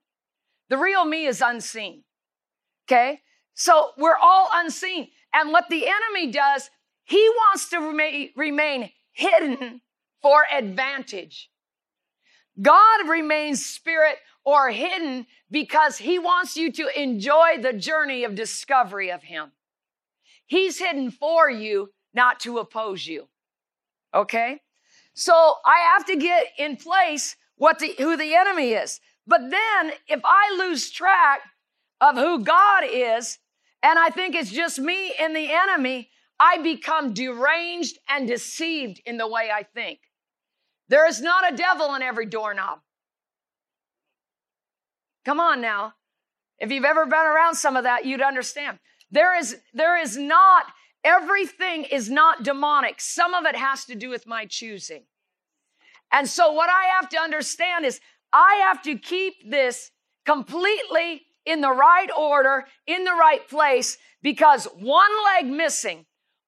The 0.68 0.78
real 0.78 1.06
me 1.06 1.26
is 1.26 1.42
unseen. 1.42 2.04
Okay? 2.86 3.22
So 3.54 3.92
we're 3.98 4.18
all 4.22 4.50
unseen. 4.52 5.08
And 5.34 5.54
what 5.54 5.70
the 5.70 5.88
enemy 5.88 6.34
does, 6.34 6.70
he 7.06 7.30
wants 7.30 7.70
to 7.70 7.78
remain, 8.36 8.90
hidden 9.18 9.82
for 10.22 10.46
advantage. 10.56 11.50
God 12.62 13.10
remains 13.10 13.66
spirit 13.66 14.18
or 14.46 14.70
hidden 14.70 15.26
because 15.50 15.98
he 15.98 16.20
wants 16.20 16.56
you 16.56 16.72
to 16.72 17.00
enjoy 17.00 17.58
the 17.60 17.74
journey 17.74 18.24
of 18.24 18.36
discovery 18.36 19.12
of 19.12 19.24
him. 19.24 19.52
He's 20.46 20.80
hidden 20.80 21.12
for 21.12 21.50
you, 21.50 21.90
not 22.14 22.40
to 22.42 22.60
oppose 22.60 23.06
you. 23.08 23.28
Okay? 24.14 24.62
So 25.14 25.56
I 25.66 25.80
have 25.94 26.06
to 26.06 26.16
get 26.16 26.46
in 26.58 26.78
place 26.78 27.36
what 27.56 27.80
the, 27.80 27.96
who 27.98 28.16
the 28.16 28.36
enemy 28.36 28.74
is. 28.74 29.00
But 29.26 29.50
then 29.50 29.92
if 30.08 30.22
I 30.24 30.56
lose 30.58 30.92
track 30.92 31.42
of 32.00 32.16
who 32.16 32.44
God 32.44 32.84
is, 32.88 33.40
and 33.82 33.98
I 33.98 34.10
think 34.10 34.36
it's 34.36 34.52
just 34.52 34.80
me 34.80 35.14
and 35.20 35.36
the 35.36 35.52
enemy, 35.52 36.12
I 36.40 36.60
become 36.60 37.14
deranged 37.14 37.98
and 38.08 38.28
deceived 38.28 39.02
in 39.06 39.18
the 39.18 39.28
way 39.28 39.50
I 39.54 39.64
think. 39.64 40.00
There 40.90 41.08
is 41.08 41.22
not 41.22 41.52
a 41.52 41.56
devil 41.56 41.96
in 41.96 42.02
every 42.02 42.26
doorknob. 42.26 42.80
Come 45.26 45.40
on 45.40 45.60
now. 45.62 45.94
If 46.60 46.72
you've 46.72 46.86
ever 46.86 47.06
been 47.06 47.26
around 47.26 47.56
some 47.56 47.76
of 47.76 47.84
that, 47.84 48.06
you'd 48.06 48.22
understand. 48.22 48.80
There 49.12 49.38
is, 49.38 49.58
there 49.74 49.98
is 49.98 50.18
not, 50.18 50.66
everything 51.04 51.84
is 51.84 52.10
not 52.10 52.44
demonic. 52.44 53.02
Some 53.02 53.34
of 53.34 53.46
it 53.46 53.56
has 53.56 53.86
to 53.86 53.96
do 53.96 54.10
with 54.10 54.26
my 54.26 54.46
choosing. 54.46 55.04
And 56.12 56.28
so 56.28 56.52
what 56.54 56.70
I 56.70 56.86
have 57.00 57.10
to 57.10 57.20
understand 57.20 57.86
is 57.86 58.00
I 58.32 58.64
have 58.68 58.82
to 58.84 58.98
keep 58.98 59.50
this 59.50 59.92
completely 60.26 61.24
in 61.46 61.62
the 61.62 61.72
right 61.72 62.10
order, 62.18 62.66
in 62.86 63.04
the 63.04 63.12
right 63.14 63.48
place, 63.48 63.98
because 64.22 64.66
one 64.76 65.12
leg 65.26 65.46
missing, 65.46 66.06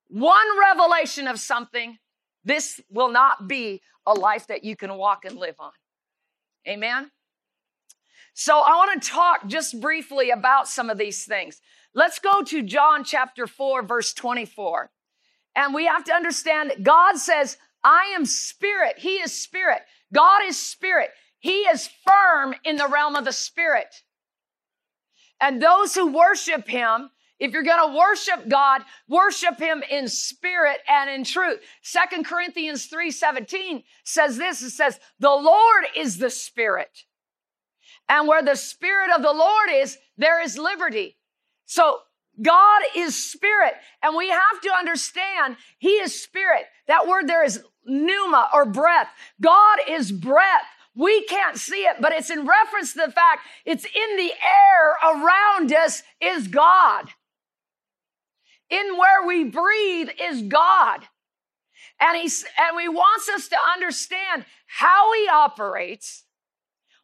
one 0.09 0.45
revelation 0.59 1.27
of 1.27 1.39
something, 1.39 1.97
this 2.43 2.81
will 2.89 3.11
not 3.11 3.47
be 3.47 3.81
a 4.05 4.13
life 4.13 4.47
that 4.47 4.63
you 4.63 4.75
can 4.75 4.95
walk 4.95 5.25
and 5.25 5.37
live 5.37 5.55
on. 5.59 5.71
Amen? 6.67 7.11
So 8.33 8.59
I 8.59 8.75
want 8.75 9.01
to 9.01 9.09
talk 9.09 9.47
just 9.47 9.79
briefly 9.79 10.29
about 10.29 10.67
some 10.67 10.89
of 10.89 10.97
these 10.97 11.25
things. 11.25 11.61
Let's 11.93 12.19
go 12.19 12.43
to 12.43 12.61
John 12.61 13.03
chapter 13.03 13.47
4, 13.47 13.83
verse 13.83 14.13
24. 14.13 14.91
And 15.55 15.73
we 15.73 15.85
have 15.85 16.03
to 16.05 16.13
understand 16.13 16.69
that 16.69 16.83
God 16.83 17.17
says, 17.17 17.57
I 17.83 18.13
am 18.15 18.25
spirit. 18.25 18.95
He 18.97 19.15
is 19.15 19.33
spirit. 19.33 19.81
God 20.13 20.41
is 20.45 20.57
spirit. 20.59 21.09
He 21.39 21.61
is 21.61 21.89
firm 22.07 22.55
in 22.63 22.75
the 22.77 22.87
realm 22.87 23.15
of 23.15 23.25
the 23.25 23.31
spirit. 23.31 24.03
And 25.41 25.61
those 25.61 25.95
who 25.95 26.11
worship 26.11 26.67
him, 26.67 27.09
if 27.39 27.53
you're 27.53 27.63
going 27.63 27.89
to 27.89 27.97
worship 27.97 28.49
God, 28.49 28.81
worship 29.07 29.59
him 29.59 29.83
in 29.89 30.07
spirit 30.07 30.79
and 30.87 31.09
in 31.09 31.23
truth. 31.23 31.59
Second 31.81 32.25
Corinthians 32.25 32.87
3:17 32.87 33.83
says 34.03 34.37
this, 34.37 34.61
it 34.61 34.71
says, 34.71 34.99
"The 35.19 35.29
Lord 35.29 35.85
is 35.95 36.17
the 36.17 36.29
spirit." 36.29 37.05
And 38.07 38.27
where 38.27 38.41
the 38.41 38.55
spirit 38.55 39.11
of 39.15 39.21
the 39.21 39.33
Lord 39.33 39.69
is, 39.71 39.97
there 40.17 40.41
is 40.41 40.57
liberty. 40.57 41.17
So 41.65 42.01
God 42.41 42.81
is 42.95 43.15
spirit, 43.15 43.73
and 44.01 44.15
we 44.15 44.29
have 44.29 44.61
to 44.63 44.73
understand 44.73 45.57
He 45.77 45.91
is 45.91 46.21
spirit. 46.21 46.65
That 46.87 47.07
word 47.07 47.27
there 47.27 47.43
is 47.43 47.63
pneuma 47.85 48.49
or 48.53 48.65
breath. 48.65 49.09
God 49.41 49.79
is 49.87 50.11
breath. 50.11 50.65
We 50.95 51.23
can't 51.25 51.57
see 51.57 51.83
it, 51.83 51.97
but 52.01 52.11
it's 52.11 52.29
in 52.29 52.45
reference 52.45 52.93
to 52.93 53.05
the 53.05 53.11
fact 53.11 53.41
it's 53.65 53.85
in 53.85 54.17
the 54.17 54.31
air 54.31 55.13
around 55.13 55.71
us 55.71 56.03
is 56.19 56.47
God. 56.47 57.09
In 58.69 58.97
where 58.97 59.25
we 59.25 59.45
breathe 59.45 60.09
is 60.21 60.43
God. 60.43 61.01
And 61.99 62.17
he's, 62.17 62.45
and 62.57 62.79
he 62.79 62.87
wants 62.87 63.27
us 63.29 63.47
to 63.49 63.57
understand 63.75 64.45
how 64.67 65.13
he 65.13 65.27
operates, 65.27 66.23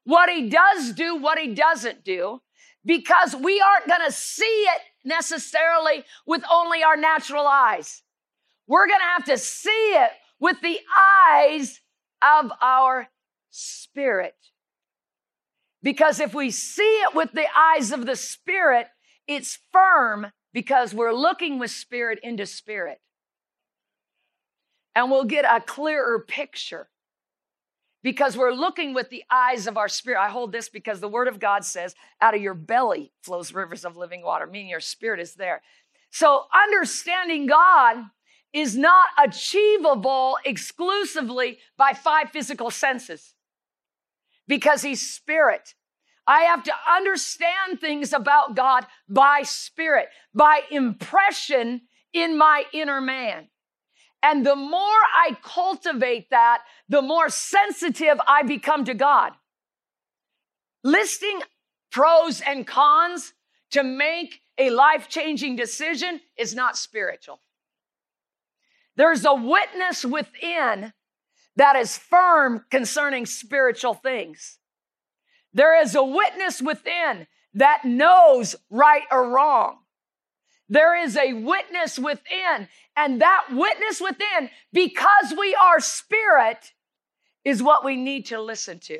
what 0.03 0.29
he 0.29 0.49
does 0.49 0.93
do, 0.93 1.15
what 1.15 1.37
he 1.37 1.53
doesn't 1.53 2.03
do, 2.03 2.41
because 2.85 3.35
we 3.35 3.59
aren't 3.59 3.87
going 3.87 4.05
to 4.05 4.11
see 4.11 4.45
it 4.45 4.81
necessarily 5.03 6.03
with 6.25 6.43
only 6.51 6.83
our 6.83 6.95
natural 6.95 7.45
eyes. 7.47 8.03
We're 8.67 8.87
going 8.87 8.99
to 8.99 9.05
have 9.05 9.25
to 9.25 9.37
see 9.37 9.69
it 9.69 10.11
with 10.39 10.61
the 10.61 10.79
eyes 10.97 11.81
of 12.21 12.51
our 12.61 13.09
spirit. 13.49 14.35
Because 15.85 16.19
if 16.19 16.33
we 16.33 16.49
see 16.49 16.81
it 17.03 17.13
with 17.13 17.31
the 17.31 17.45
eyes 17.55 17.91
of 17.91 18.07
the 18.07 18.15
Spirit, 18.15 18.87
it's 19.27 19.59
firm 19.71 20.31
because 20.55 20.93
we're 20.93 21.11
looking 21.11 21.59
with 21.59 21.69
spirit 21.69 22.17
into 22.23 22.45
spirit. 22.45 23.01
And 24.95 25.11
we'll 25.11 25.25
get 25.25 25.43
a 25.43 25.59
clearer 25.59 26.23
picture 26.25 26.87
because 28.01 28.37
we're 28.37 28.53
looking 28.53 28.93
with 28.93 29.09
the 29.09 29.25
eyes 29.29 29.67
of 29.67 29.75
our 29.75 29.89
spirit. 29.89 30.21
I 30.21 30.29
hold 30.29 30.53
this 30.53 30.69
because 30.69 31.01
the 31.01 31.09
word 31.09 31.27
of 31.27 31.41
God 31.41 31.65
says, 31.65 31.93
out 32.21 32.35
of 32.35 32.41
your 32.41 32.53
belly 32.53 33.11
flows 33.21 33.53
rivers 33.53 33.83
of 33.83 33.97
living 33.97 34.23
water, 34.23 34.47
meaning 34.47 34.69
your 34.69 34.79
spirit 34.79 35.19
is 35.19 35.33
there. 35.33 35.61
So 36.09 36.45
understanding 36.55 37.47
God 37.47 38.05
is 38.53 38.77
not 38.77 39.09
achievable 39.21 40.37
exclusively 40.45 41.57
by 41.77 41.91
five 41.91 42.29
physical 42.29 42.71
senses 42.71 43.33
because 44.47 44.83
he's 44.83 45.01
spirit. 45.01 45.75
I 46.27 46.41
have 46.41 46.63
to 46.63 46.73
understand 46.89 47.79
things 47.79 48.13
about 48.13 48.55
God 48.55 48.85
by 49.07 49.43
spirit, 49.43 50.07
by 50.33 50.61
impression 50.71 51.81
in 52.13 52.37
my 52.37 52.63
inner 52.73 53.01
man. 53.01 53.47
And 54.23 54.45
the 54.45 54.55
more 54.55 54.79
I 54.81 55.37
cultivate 55.43 56.31
that, 56.31 56.63
the 56.89 57.01
more 57.01 57.29
sensitive 57.29 58.19
I 58.27 58.41
become 58.41 58.85
to 58.85 58.95
God. 58.95 59.33
Listing 60.83 61.41
pros 61.91 62.41
and 62.41 62.65
cons 62.65 63.33
to 63.71 63.83
make 63.83 64.41
a 64.57 64.69
life 64.71 65.09
changing 65.09 65.55
decision 65.55 66.21
is 66.37 66.55
not 66.55 66.77
spiritual. 66.77 67.39
There's 68.95 69.25
a 69.25 69.33
witness 69.33 70.05
within 70.05 70.93
that 71.55 71.75
is 71.75 71.97
firm 71.97 72.65
concerning 72.71 73.25
spiritual 73.25 73.93
things. 73.93 74.57
There 75.55 75.81
is 75.81 75.95
a 75.95 76.03
witness 76.03 76.61
within 76.61 77.27
that 77.53 77.85
knows 77.85 78.57
right 78.69 79.03
or 79.09 79.29
wrong. 79.29 79.77
There 80.67 81.01
is 81.01 81.15
a 81.15 81.31
witness 81.31 81.97
within, 81.97 82.67
and 82.97 83.21
that 83.21 83.45
witness 83.51 84.01
within, 84.01 84.49
because 84.73 85.33
we 85.37 85.55
are 85.55 85.79
spirit, 85.79 86.73
is 87.45 87.63
what 87.63 87.85
we 87.85 87.95
need 87.95 88.25
to 88.27 88.41
listen 88.41 88.79
to. 88.79 88.99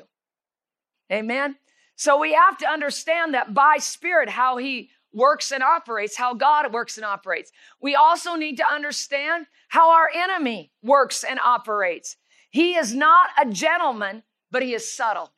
Amen. 1.12 1.58
So 1.98 2.20
we 2.20 2.34
have 2.34 2.58
to 2.60 2.70
understand 2.70 3.34
that 3.34 3.54
by 3.54 3.78
spirit, 3.80 4.30
how 4.30 4.58
he 4.58 4.92
works 5.12 5.52
and 5.52 5.64
operates, 5.64 6.16
how 6.16 6.36
God 6.36 6.72
works 6.72 6.98
and 6.98 7.06
operates. 7.06 7.52
We 7.82 7.96
also 7.96 8.36
need 8.36 8.58
to 8.58 8.72
understand 8.72 9.48
how 9.68 9.92
our 9.92 10.10
enemy 10.14 10.72
works 10.82 11.26
and 11.26 11.40
operates. 11.40 12.16
He 12.50 12.76
is 12.76 12.94
not 12.94 13.30
a 13.42 13.50
gentleman, 13.50 14.24
but 14.52 14.62
he 14.64 14.74
is 14.74 14.90
subtle. 14.90 15.32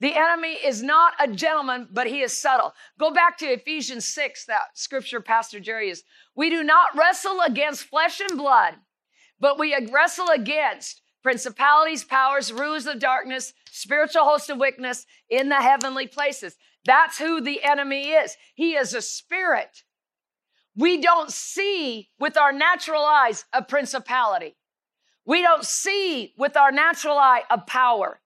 The 0.00 0.16
enemy 0.16 0.54
is 0.54 0.82
not 0.82 1.12
a 1.20 1.28
gentleman, 1.28 1.88
but 1.92 2.06
he 2.06 2.22
is 2.22 2.36
subtle. 2.36 2.72
Go 2.98 3.10
back 3.10 3.36
to 3.38 3.46
Ephesians 3.46 4.06
6, 4.06 4.46
that 4.46 4.62
scripture 4.74 5.20
Pastor 5.20 5.60
Jerry 5.60 5.90
is. 5.90 6.02
We 6.34 6.48
do 6.48 6.62
not 6.62 6.96
wrestle 6.96 7.40
against 7.46 7.84
flesh 7.84 8.18
and 8.20 8.38
blood, 8.38 8.76
but 9.38 9.58
we 9.58 9.76
wrestle 9.92 10.28
against 10.30 11.02
principalities, 11.22 12.02
powers, 12.02 12.50
rulers 12.50 12.86
of 12.86 12.98
darkness, 12.98 13.52
spiritual 13.70 14.24
hosts 14.24 14.48
of 14.48 14.58
wickedness 14.58 15.04
in 15.28 15.50
the 15.50 15.56
heavenly 15.56 16.06
places. 16.06 16.56
That's 16.86 17.18
who 17.18 17.42
the 17.42 17.62
enemy 17.62 18.08
is. 18.08 18.36
He 18.54 18.74
is 18.74 18.94
a 18.94 19.02
spirit. 19.02 19.84
We 20.74 21.00
don't 21.02 21.30
see 21.30 22.08
with 22.18 22.38
our 22.38 22.52
natural 22.52 23.04
eyes 23.04 23.44
a 23.52 23.62
principality. 23.62 24.56
We 25.26 25.42
don't 25.42 25.64
see 25.64 26.32
with 26.38 26.56
our 26.56 26.72
natural 26.72 27.18
eye 27.18 27.42
a 27.50 27.58
power. 27.58 28.20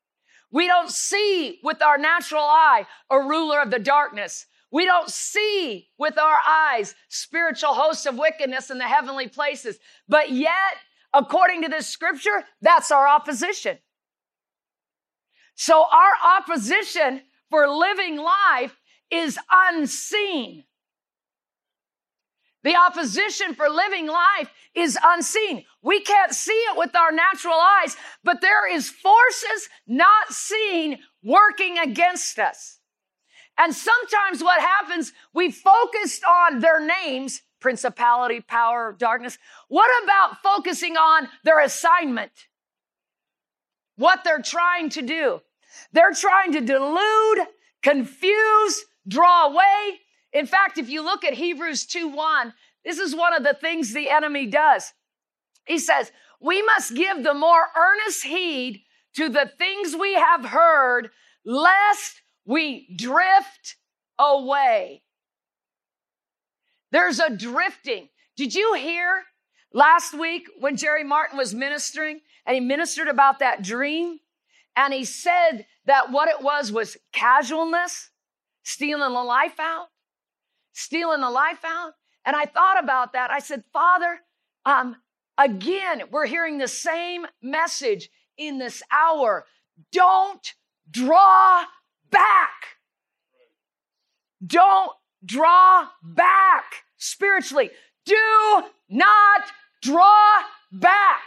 We 0.55 0.68
don't 0.68 0.88
see 0.88 1.59
with 1.64 1.82
our 1.82 1.98
natural 1.98 2.44
eye 2.44 2.86
a 3.11 3.18
ruler 3.18 3.61
of 3.61 3.72
the 3.72 3.80
darkness. 3.80 4.46
We 4.70 4.84
don't 4.84 5.11
see 5.11 5.88
with 5.98 6.16
our 6.16 6.38
eyes 6.48 6.94
spiritual 7.09 7.74
hosts 7.74 8.07
of 8.07 8.16
wickedness 8.16 8.70
in 8.70 8.78
the 8.78 8.84
heavenly 8.84 9.26
places. 9.26 9.80
But 10.09 10.30
yet, 10.30 10.76
according 11.12 11.62
to 11.62 11.68
this 11.68 11.88
scripture, 11.88 12.44
that's 12.62 12.92
our 12.92 13.09
opposition. 13.09 13.78
So 15.57 15.84
our 15.92 16.38
opposition 16.38 17.22
for 17.50 17.68
living 17.68 18.16
life 18.16 18.78
is 19.11 19.36
unseen. 19.50 20.62
The 22.64 22.76
opposition 22.76 23.54
for 23.54 23.68
living 23.68 24.06
life 24.08 24.50
is 24.74 24.98
unseen. 25.04 25.64
We 25.82 26.00
can't 26.00 26.32
see 26.32 26.52
it 26.52 26.78
with 26.78 26.96
our 26.96 27.12
natural 27.12 27.54
eyes, 27.54 27.94
but 28.24 28.40
there 28.40 28.74
is 28.74 28.88
forces 28.88 29.68
not 29.86 30.32
seen 30.32 30.98
working 31.22 31.78
against 31.78 32.38
us. 32.38 32.80
And 33.58 33.74
sometimes 33.74 34.42
what 34.42 34.60
happens, 34.60 35.12
we 35.34 35.50
focused 35.52 36.24
on 36.24 36.60
their 36.60 36.84
names, 36.84 37.42
principality, 37.60 38.40
power, 38.40 38.96
darkness. 38.98 39.38
What 39.68 39.90
about 40.02 40.42
focusing 40.42 40.96
on 40.96 41.28
their 41.44 41.60
assignment? 41.60 42.32
What 43.96 44.24
they're 44.24 44.42
trying 44.42 44.88
to 44.90 45.02
do. 45.02 45.42
They're 45.92 46.14
trying 46.14 46.52
to 46.52 46.62
delude, 46.62 47.46
confuse, 47.82 48.84
draw 49.06 49.48
away, 49.48 50.00
in 50.35 50.47
fact, 50.47 50.78
if 50.78 50.91
you 50.91 51.03
look 51.03 51.24
at 51.24 51.35
Hebrews 51.35 51.87
2 51.87 52.09
1, 52.09 52.53
this 52.85 52.99
is 52.99 53.14
one 53.14 53.32
of 53.32 53.45
the 53.45 53.55
things 53.55 53.95
the 53.95 54.11
enemy 54.11 54.47
does. 54.47 54.93
He 55.64 55.78
says, 55.78 56.11
We 56.41 56.61
must 56.62 56.95
give 56.95 57.22
the 57.22 57.35
more 57.35 57.68
earnest 57.76 58.24
heed 58.24 58.82
to 59.14 59.28
the 59.28 59.51
things 59.57 59.95
we 59.95 60.14
have 60.14 60.45
heard, 60.45 61.11
lest 61.47 62.20
we 62.45 62.95
drift 62.97 63.76
away. 64.18 65.03
There's 66.91 67.20
a 67.20 67.35
drifting. 67.35 68.09
Did 68.37 68.55
you 68.57 68.74
hear 68.74 69.22
last 69.72 70.18
week 70.18 70.49
when 70.59 70.76
Jerry 70.76 71.05
Martin 71.05 71.39
was 71.39 71.55
ministering 71.55 72.20
and 72.45 72.55
he 72.55 72.61
ministered 72.61 73.09
about 73.09 73.39
that 73.39 73.62
dream? 73.62 74.18
And 74.76 74.93
he 74.93 75.05
said 75.05 75.66
that 75.87 76.11
what 76.11 76.28
it 76.28 76.43
was 76.43 76.72
was 76.72 76.97
casualness, 77.12 78.11
stealing 78.64 79.12
the 79.12 79.22
life 79.22 79.61
out 79.61 79.87
stealing 80.75 81.22
the 81.22 81.31
life 81.31 81.64
out. 81.64 81.93
And 82.27 82.37
I 82.37 82.45
thought 82.45 82.83
about 82.83 83.14
that. 83.14 83.31
I 83.31 83.39
said, 83.39 83.64
Father, 83.72 84.20
um, 84.66 84.97
again, 85.39 86.03
we're 86.11 86.27
hearing 86.27 86.59
the 86.59 86.68
same 86.68 87.27
message 87.43 88.11
in 88.37 88.59
this 88.59 88.83
hour. 88.93 89.47
Don't 89.93 90.55
draw 90.91 91.64
back. 92.11 92.51
Don't 94.45 94.93
draw 95.25 95.89
back 96.03 96.64
spiritually. 96.97 97.70
Do 98.05 98.62
not 98.89 99.43
draw 99.83 100.43
back. 100.72 101.20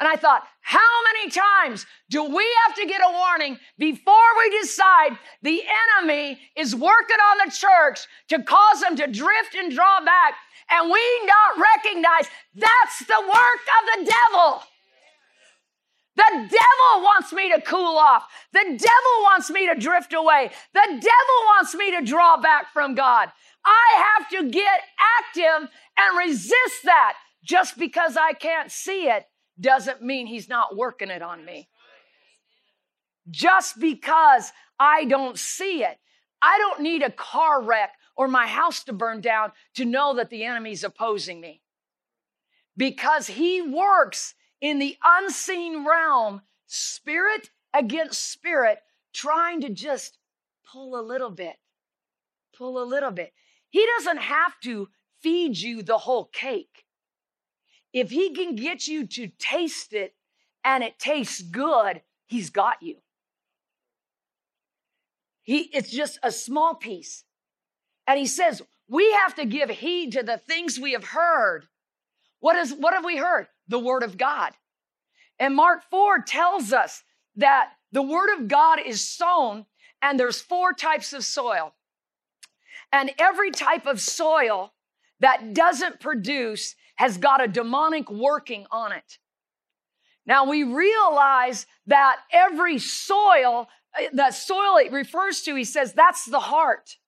And 0.00 0.08
I 0.08 0.16
thought, 0.16 0.44
how 0.62 0.78
many 1.12 1.30
times 1.30 1.84
do 2.08 2.24
we 2.24 2.56
have 2.66 2.76
to 2.76 2.86
get 2.86 3.02
a 3.02 3.12
warning 3.12 3.58
before 3.78 4.14
we 4.38 4.58
decide 4.58 5.18
the 5.42 5.62
enemy 5.98 6.40
is 6.56 6.74
working 6.74 7.18
on 7.30 7.38
the 7.44 7.52
church 7.52 8.06
to 8.30 8.42
cause 8.42 8.80
them 8.80 8.96
to 8.96 9.06
drift 9.06 9.54
and 9.54 9.70
draw 9.70 10.02
back? 10.02 10.34
And 10.70 10.90
we 10.90 11.26
not 11.26 11.66
recognize 11.76 12.30
that's 12.54 13.00
the 13.00 13.20
work 13.20 13.62
of 13.78 14.06
the 14.06 14.10
devil. 14.10 14.62
The 16.16 16.48
devil 16.48 17.02
wants 17.02 17.32
me 17.34 17.52
to 17.52 17.60
cool 17.60 17.98
off. 17.98 18.24
The 18.52 18.64
devil 18.64 19.22
wants 19.22 19.50
me 19.50 19.68
to 19.68 19.78
drift 19.78 20.14
away. 20.14 20.50
The 20.72 20.86
devil 20.86 21.38
wants 21.54 21.74
me 21.74 21.90
to 21.96 22.04
draw 22.04 22.40
back 22.40 22.72
from 22.72 22.94
God. 22.94 23.28
I 23.66 24.16
have 24.18 24.28
to 24.30 24.50
get 24.50 24.80
active 25.18 25.68
and 25.98 26.18
resist 26.18 26.84
that 26.84 27.14
just 27.44 27.78
because 27.78 28.16
I 28.16 28.32
can't 28.32 28.70
see 28.70 29.08
it 29.08 29.26
doesn't 29.60 30.02
mean 30.02 30.26
he's 30.26 30.48
not 30.48 30.76
working 30.76 31.10
it 31.10 31.22
on 31.22 31.44
me. 31.44 31.68
Just 33.30 33.78
because 33.78 34.52
I 34.78 35.04
don't 35.04 35.38
see 35.38 35.84
it, 35.84 35.98
I 36.42 36.58
don't 36.58 36.80
need 36.80 37.02
a 37.02 37.10
car 37.10 37.62
wreck 37.62 37.90
or 38.16 38.28
my 38.28 38.46
house 38.46 38.84
to 38.84 38.92
burn 38.92 39.20
down 39.20 39.52
to 39.74 39.84
know 39.84 40.14
that 40.14 40.30
the 40.30 40.44
enemy's 40.44 40.84
opposing 40.84 41.40
me. 41.40 41.62
Because 42.76 43.26
he 43.26 43.60
works 43.60 44.34
in 44.60 44.78
the 44.78 44.96
unseen 45.04 45.86
realm, 45.86 46.42
spirit 46.66 47.50
against 47.74 48.30
spirit, 48.30 48.78
trying 49.12 49.60
to 49.60 49.70
just 49.70 50.18
pull 50.70 50.98
a 50.98 51.02
little 51.02 51.30
bit, 51.30 51.56
pull 52.56 52.82
a 52.82 52.84
little 52.84 53.10
bit. 53.10 53.32
He 53.68 53.86
doesn't 53.96 54.18
have 54.18 54.58
to 54.64 54.88
feed 55.20 55.58
you 55.58 55.82
the 55.82 55.98
whole 55.98 56.26
cake. 56.32 56.84
If 57.92 58.10
he 58.10 58.34
can 58.34 58.54
get 58.54 58.86
you 58.86 59.06
to 59.06 59.28
taste 59.38 59.92
it 59.92 60.14
and 60.64 60.84
it 60.84 60.98
tastes 60.98 61.42
good, 61.42 62.02
he's 62.26 62.50
got 62.50 62.82
you. 62.82 62.96
He, 65.42 65.62
it's 65.72 65.90
just 65.90 66.18
a 66.22 66.30
small 66.30 66.74
piece. 66.74 67.24
And 68.06 68.18
he 68.18 68.26
says, 68.26 68.62
we 68.88 69.12
have 69.12 69.34
to 69.36 69.44
give 69.44 69.70
heed 69.70 70.12
to 70.12 70.22
the 70.22 70.38
things 70.38 70.78
we 70.78 70.92
have 70.92 71.04
heard. 71.04 71.66
What, 72.40 72.56
is, 72.56 72.72
what 72.72 72.94
have 72.94 73.04
we 73.04 73.16
heard? 73.16 73.46
The 73.68 73.78
word 73.78 74.02
of 74.02 74.18
God. 74.18 74.52
And 75.38 75.54
Mark 75.54 75.82
4 75.90 76.22
tells 76.22 76.72
us 76.72 77.02
that 77.36 77.72
the 77.92 78.02
word 78.02 78.32
of 78.36 78.48
God 78.48 78.78
is 78.84 79.00
sown, 79.00 79.66
and 80.02 80.18
there's 80.18 80.40
four 80.40 80.72
types 80.72 81.12
of 81.12 81.24
soil. 81.24 81.74
And 82.92 83.12
every 83.18 83.50
type 83.50 83.86
of 83.86 84.00
soil 84.00 84.72
that 85.20 85.54
doesn't 85.54 86.00
produce 86.00 86.74
has 87.00 87.16
got 87.16 87.42
a 87.42 87.48
demonic 87.48 88.10
working 88.10 88.66
on 88.70 88.92
it. 88.92 89.16
Now 90.26 90.44
we 90.44 90.64
realize 90.64 91.64
that 91.86 92.18
every 92.30 92.78
soil, 92.78 93.68
uh, 93.98 94.02
that 94.12 94.34
soil 94.34 94.76
it 94.76 94.92
refers 94.92 95.40
to, 95.44 95.54
he 95.54 95.64
says, 95.64 95.94
that's 95.94 96.26
the 96.26 96.40
heart. 96.40 96.98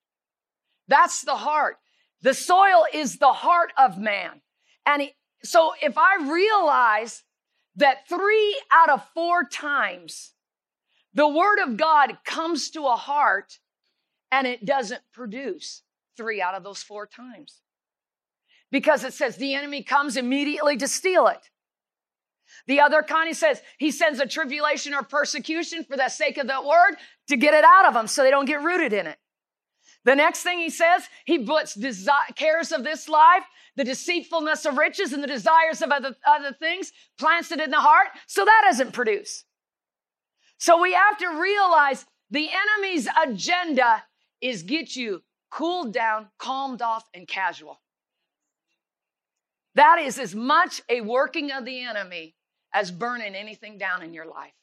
That's 0.87 1.21
the 1.21 1.35
heart. 1.35 1.77
The 2.23 2.33
soil 2.33 2.85
is 2.91 3.19
the 3.19 3.33
heart 3.33 3.71
of 3.77 3.99
man. 3.99 4.41
And 4.83 5.03
he, 5.03 5.11
so 5.43 5.73
if 5.79 5.95
I 5.95 6.27
realize 6.27 7.21
that 7.75 8.09
three 8.09 8.59
out 8.71 8.89
of 8.89 9.07
four 9.13 9.43
times 9.43 10.31
the 11.13 11.27
word 11.27 11.59
of 11.59 11.77
God 11.77 12.17
comes 12.25 12.71
to 12.71 12.87
a 12.87 12.95
heart 12.95 13.59
and 14.31 14.47
it 14.47 14.65
doesn't 14.65 15.03
produce 15.13 15.83
three 16.17 16.41
out 16.41 16.55
of 16.55 16.63
those 16.63 16.81
four 16.81 17.05
times. 17.05 17.61
Because 18.73 19.03
it 19.03 19.13
says 19.13 19.35
the 19.35 19.53
enemy 19.53 19.83
comes 19.83 20.17
immediately 20.17 20.75
to 20.77 20.87
steal 20.87 21.27
it. 21.27 21.51
The 22.65 22.81
other 22.81 23.03
kind, 23.03 23.27
he 23.27 23.35
says, 23.35 23.61
he 23.77 23.91
sends 23.91 24.19
a 24.19 24.25
tribulation 24.25 24.95
or 24.95 25.03
persecution 25.03 25.83
for 25.83 25.95
the 25.95 26.09
sake 26.09 26.39
of 26.39 26.47
the 26.47 26.59
word 26.59 26.97
to 27.27 27.37
get 27.37 27.53
it 27.53 27.63
out 27.63 27.85
of 27.85 27.93
them 27.93 28.07
so 28.07 28.23
they 28.23 28.31
don't 28.31 28.47
get 28.47 28.63
rooted 28.63 28.91
in 28.91 29.05
it. 29.05 29.19
The 30.05 30.15
next 30.15 30.41
thing 30.41 30.57
he 30.57 30.71
says, 30.71 31.03
he 31.25 31.45
puts 31.45 31.77
desi- 31.77 32.35
cares 32.35 32.71
of 32.71 32.83
this 32.83 33.07
life, 33.07 33.43
the 33.75 33.83
deceitfulness 33.83 34.65
of 34.65 34.77
riches, 34.77 35.13
and 35.13 35.21
the 35.21 35.27
desires 35.27 35.83
of 35.83 35.91
other, 35.91 36.15
other 36.25 36.51
things, 36.51 36.91
plants 37.19 37.51
it 37.51 37.59
in 37.59 37.69
the 37.69 37.79
heart, 37.79 38.07
so 38.25 38.43
that 38.43 38.63
doesn't 38.65 38.93
produce. 38.93 39.45
So 40.57 40.81
we 40.81 40.93
have 40.93 41.19
to 41.19 41.27
realize 41.39 42.07
the 42.31 42.49
enemy's 42.49 43.07
agenda 43.23 44.03
is 44.41 44.63
get 44.63 44.95
you 44.95 45.21
cooled 45.51 45.93
down, 45.93 46.29
calmed 46.39 46.81
off, 46.81 47.03
and 47.13 47.27
casual. 47.27 47.79
That 49.75 49.99
is 49.99 50.19
as 50.19 50.35
much 50.35 50.81
a 50.89 51.01
working 51.01 51.51
of 51.51 51.65
the 51.65 51.83
enemy 51.83 52.35
as 52.73 52.91
burning 52.91 53.35
anything 53.35 53.77
down 53.77 54.01
in 54.03 54.13
your 54.13 54.25
life. 54.25 54.53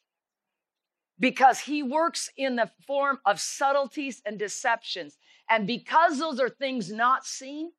Because 1.19 1.61
he 1.61 1.83
works 1.83 2.31
in 2.37 2.57
the 2.57 2.71
form 2.87 3.19
of 3.27 3.41
subtleties 3.41 4.23
and 4.25 4.39
deceptions. 4.39 5.19
And 5.49 5.67
because 5.67 6.19
those 6.19 6.41
are 6.41 6.49
things 6.49 6.91
not 6.91 7.27
seen, 7.27 7.73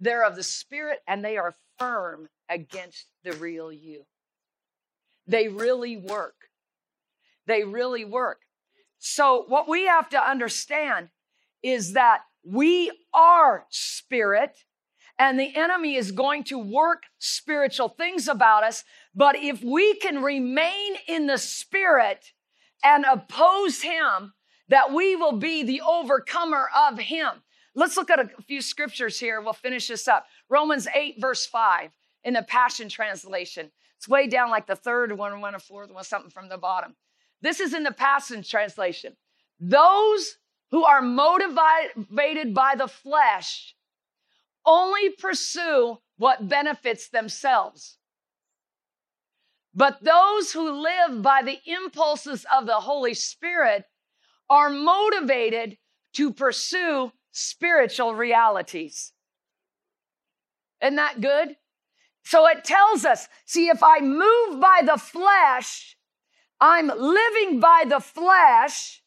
they're 0.00 0.24
of 0.24 0.36
the 0.36 0.42
spirit 0.42 1.00
and 1.06 1.24
they 1.24 1.36
are 1.36 1.54
firm 1.78 2.28
against 2.48 3.06
the 3.22 3.32
real 3.32 3.70
you. 3.70 4.04
They 5.26 5.48
really 5.48 5.96
work. 5.96 6.34
They 7.46 7.64
really 7.64 8.04
work. 8.04 8.40
So, 8.98 9.44
what 9.46 9.68
we 9.68 9.86
have 9.86 10.08
to 10.10 10.20
understand 10.20 11.08
is 11.62 11.92
that 11.92 12.22
we 12.44 12.90
are 13.14 13.66
spirit 13.70 14.58
and 15.18 15.38
the 15.38 15.54
enemy 15.56 15.96
is 15.96 16.12
going 16.12 16.44
to 16.44 16.58
work 16.58 17.04
spiritual 17.18 17.88
things 17.88 18.28
about 18.28 18.64
us. 18.64 18.84
But 19.14 19.36
if 19.36 19.62
we 19.62 19.94
can 19.94 20.22
remain 20.22 20.94
in 21.08 21.26
the 21.26 21.38
spirit 21.38 22.32
and 22.84 23.04
oppose 23.04 23.82
him, 23.82 24.34
that 24.68 24.92
we 24.92 25.16
will 25.16 25.32
be 25.32 25.62
the 25.62 25.80
overcomer 25.80 26.68
of 26.76 26.98
him. 26.98 27.42
Let's 27.74 27.96
look 27.96 28.10
at 28.10 28.20
a 28.20 28.42
few 28.42 28.60
scriptures 28.60 29.18
here. 29.18 29.40
We'll 29.40 29.52
finish 29.52 29.88
this 29.88 30.06
up. 30.06 30.26
Romans 30.48 30.86
8, 30.94 31.16
verse 31.20 31.46
5 31.46 31.90
in 32.24 32.34
the 32.34 32.42
Passion 32.42 32.88
Translation. 32.88 33.70
It's 33.96 34.08
way 34.08 34.26
down 34.28 34.50
like 34.50 34.66
the 34.66 34.76
third 34.76 35.16
one, 35.16 35.40
one 35.40 35.54
or 35.54 35.58
fourth 35.58 35.90
one, 35.90 36.04
something 36.04 36.30
from 36.30 36.48
the 36.48 36.58
bottom. 36.58 36.94
This 37.40 37.60
is 37.60 37.74
in 37.74 37.82
the 37.82 37.92
Passion 37.92 38.42
Translation. 38.42 39.16
Those 39.58 40.36
who 40.70 40.84
are 40.84 41.02
motivated 41.02 42.54
by 42.54 42.74
the 42.76 42.88
flesh 42.88 43.74
only 44.68 45.10
pursue 45.10 45.98
what 46.18 46.48
benefits 46.48 47.08
themselves. 47.08 47.96
But 49.74 50.02
those 50.02 50.52
who 50.52 50.82
live 50.82 51.22
by 51.22 51.42
the 51.42 51.58
impulses 51.64 52.44
of 52.54 52.66
the 52.66 52.74
Holy 52.74 53.14
Spirit 53.14 53.84
are 54.50 54.70
motivated 54.70 55.78
to 56.14 56.32
pursue 56.32 57.12
spiritual 57.30 58.14
realities. 58.14 59.12
Isn't 60.82 60.96
that 60.96 61.20
good? 61.20 61.56
So 62.24 62.46
it 62.46 62.64
tells 62.64 63.04
us 63.04 63.28
see, 63.46 63.68
if 63.68 63.82
I 63.82 64.00
move 64.00 64.60
by 64.60 64.82
the 64.84 64.98
flesh, 64.98 65.96
I'm 66.60 66.88
living 66.88 67.60
by 67.60 67.84
the 67.86 68.00
flesh, 68.00 69.02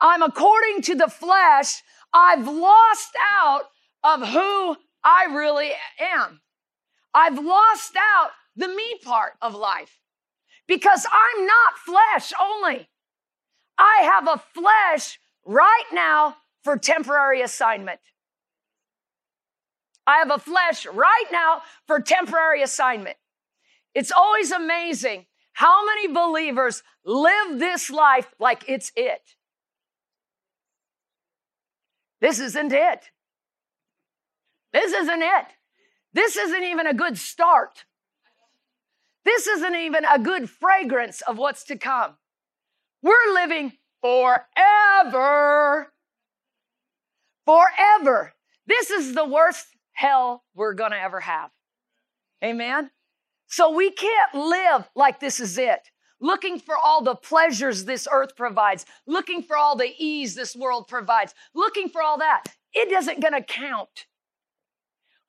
I'm 0.00 0.22
according 0.22 0.82
to 0.82 0.94
the 0.94 1.08
flesh, 1.08 1.82
I've 2.12 2.48
lost 2.48 3.14
out 3.42 3.64
of 4.02 4.28
who 4.28 4.76
I 5.04 5.24
really 5.24 5.72
am. 6.00 6.40
I've 7.12 7.38
lost 7.38 7.94
out 7.96 8.30
the 8.56 8.68
me 8.68 8.98
part 9.04 9.34
of 9.42 9.54
life 9.54 9.98
because 10.66 11.06
I'm 11.06 11.46
not 11.46 11.78
flesh 11.78 12.32
only. 12.40 12.88
I 13.78 14.02
have 14.02 14.28
a 14.28 14.42
flesh 14.54 15.18
right 15.44 15.84
now 15.92 16.36
for 16.62 16.76
temporary 16.78 17.42
assignment. 17.42 18.00
I 20.06 20.18
have 20.18 20.30
a 20.30 20.38
flesh 20.38 20.86
right 20.86 21.26
now 21.32 21.62
for 21.86 22.00
temporary 22.00 22.62
assignment. 22.62 23.16
It's 23.94 24.12
always 24.12 24.50
amazing 24.50 25.26
how 25.52 25.86
many 25.86 26.08
believers 26.08 26.82
live 27.04 27.58
this 27.58 27.90
life 27.90 28.32
like 28.38 28.64
it's 28.68 28.92
it. 28.96 29.22
This 32.20 32.40
isn't 32.40 32.72
it. 32.72 33.10
This 34.74 34.92
isn't 34.92 35.22
it. 35.22 35.46
This 36.12 36.36
isn't 36.36 36.64
even 36.64 36.88
a 36.88 36.94
good 36.94 37.16
start. 37.16 37.84
This 39.24 39.46
isn't 39.46 39.76
even 39.76 40.04
a 40.04 40.18
good 40.18 40.50
fragrance 40.50 41.22
of 41.22 41.38
what's 41.38 41.62
to 41.64 41.76
come. 41.76 42.16
We're 43.00 43.32
living 43.32 43.74
forever. 44.02 45.92
Forever. 47.46 48.34
This 48.66 48.90
is 48.90 49.14
the 49.14 49.24
worst 49.24 49.66
hell 49.92 50.42
we're 50.56 50.74
going 50.74 50.90
to 50.90 51.00
ever 51.00 51.20
have. 51.20 51.50
Amen. 52.42 52.90
So 53.46 53.70
we 53.70 53.92
can't 53.92 54.34
live 54.34 54.90
like 54.96 55.20
this 55.20 55.38
is 55.38 55.56
it. 55.56 55.88
Looking 56.20 56.58
for 56.58 56.76
all 56.76 57.02
the 57.02 57.14
pleasures 57.14 57.84
this 57.84 58.08
earth 58.10 58.34
provides, 58.34 58.86
looking 59.06 59.42
for 59.42 59.56
all 59.56 59.76
the 59.76 59.92
ease 59.98 60.34
this 60.34 60.56
world 60.56 60.88
provides, 60.88 61.32
looking 61.54 61.88
for 61.88 62.02
all 62.02 62.18
that. 62.18 62.42
It 62.72 62.90
isn't 62.90 63.20
going 63.20 63.34
to 63.34 63.42
count. 63.42 64.06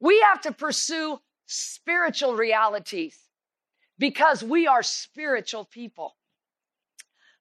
We 0.06 0.20
have 0.20 0.39
to 0.41 0.51
pursue 0.51 1.20
spiritual 1.47 2.36
realities 2.36 3.18
because 3.97 4.43
we 4.43 4.68
are 4.68 4.84
spiritual 4.84 5.66
people. 5.66 6.16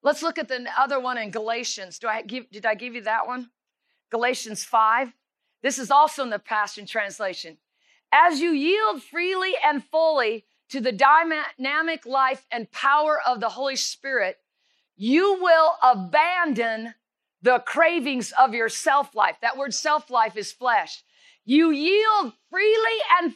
Let's 0.02 0.22
look 0.22 0.38
at 0.38 0.48
the 0.48 0.66
other 0.78 0.98
one 0.98 1.18
in 1.18 1.30
Galatians. 1.30 1.98
Do 1.98 2.08
I 2.08 2.22
give, 2.22 2.50
did 2.50 2.64
I 2.64 2.74
give 2.74 2.94
you 2.94 3.02
that 3.02 3.26
one? 3.26 3.50
Galatians 4.08 4.64
5. 4.64 5.12
This 5.62 5.78
is 5.78 5.90
also 5.90 6.22
in 6.22 6.30
the 6.30 6.38
Passion 6.38 6.86
Translation. 6.86 7.58
As 8.10 8.40
you 8.40 8.52
yield 8.52 9.02
freely 9.02 9.52
and 9.62 9.84
fully 9.84 10.46
to 10.70 10.80
the 10.80 10.92
dynamic 10.92 12.06
life 12.06 12.46
and 12.50 12.72
power 12.72 13.20
of 13.26 13.40
the 13.40 13.50
Holy 13.50 13.76
Spirit, 13.76 14.38
you 14.96 15.38
will 15.38 15.72
abandon 15.82 16.94
the 17.42 17.58
cravings 17.58 18.32
of 18.38 18.54
your 18.54 18.70
self 18.70 19.14
life. 19.14 19.36
That 19.42 19.58
word 19.58 19.74
self 19.74 20.08
life 20.08 20.34
is 20.38 20.50
flesh. 20.50 21.04
You 21.44 21.70
yield 21.70 22.32
freely 22.50 22.98
and 23.20 23.34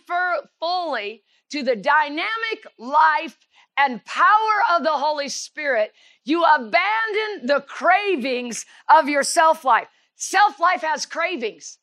fully 0.61 1.23
to 1.51 1.63
the 1.63 1.77
dynamic 1.77 2.67
life 2.79 3.39
and 3.77 4.05
power 4.05 4.77
of 4.77 4.83
the 4.83 4.93
Holy 4.93 5.29
Spirit. 5.29 5.93
You 6.25 6.45
abandon 6.45 7.47
the 7.47 7.65
cravings 7.67 8.67
of 8.89 9.09
your 9.09 9.23
self 9.23 9.65
life. 9.65 9.89
Self 10.17 10.59
life 10.59 10.83
has 10.83 11.07
cravings. 11.07 11.79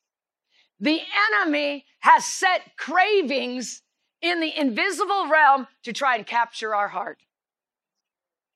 The 0.80 1.01
enemy 1.32 1.86
has 1.99 2.26
set 2.26 2.76
cravings 2.78 3.82
in 4.21 4.41
the 4.41 4.59
invisible 4.59 5.28
realm 5.30 5.67
to 5.84 5.93
try 5.93 6.15
and 6.15 6.26
capture 6.26 6.76
our 6.76 6.89
heart. 6.89 7.19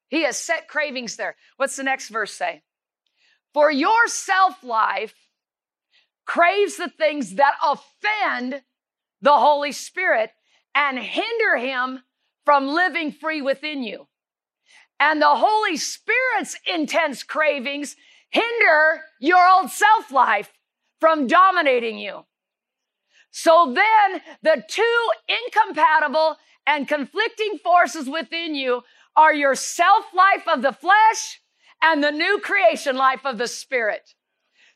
He 0.10 0.24
has 0.24 0.38
set 0.38 0.68
cravings 0.68 1.16
there. 1.16 1.36
What's 1.58 1.76
the 1.76 1.84
next 1.84 2.10
verse 2.10 2.34
say? 2.34 2.64
For 3.54 3.72
your 3.72 4.08
self 4.08 4.64
life 4.64 5.14
craves 6.30 6.78
the 6.78 6.90
things 6.90 7.36
that 7.36 7.56
offend 7.66 8.62
the 9.20 9.36
Holy 9.36 9.72
Spirit 9.72 10.30
and 10.76 11.00
hinder 11.00 11.58
him 11.58 12.04
from 12.46 12.68
living 12.68 13.12
free 13.12 13.42
within 13.42 13.82
you. 13.82 14.06
And 15.00 15.20
the 15.20 15.36
Holy 15.36 15.76
Spirit's 15.76 16.56
intense 16.72 17.24
cravings 17.24 17.96
hinder 18.30 19.02
your 19.20 19.44
old 19.50 19.72
self 19.72 20.12
life 20.12 20.54
from 21.00 21.26
dominating 21.26 21.98
you. 21.98 22.26
So 23.32 23.74
then 23.74 24.22
the 24.44 24.64
two 24.70 25.10
incompatible 25.28 26.38
and 26.68 26.88
conflicting 26.88 27.58
forces 27.64 28.08
within 28.08 28.54
you 28.54 28.84
are 29.16 29.34
your 29.34 29.56
self 29.56 30.06
life 30.14 30.48
of 30.48 30.62
the 30.62 30.74
flesh 30.74 31.42
and 31.82 32.04
the 32.04 32.12
new 32.12 32.40
creation 32.40 32.96
life 32.96 33.26
of 33.26 33.40
the 33.40 33.48
Spirit. 33.48 34.14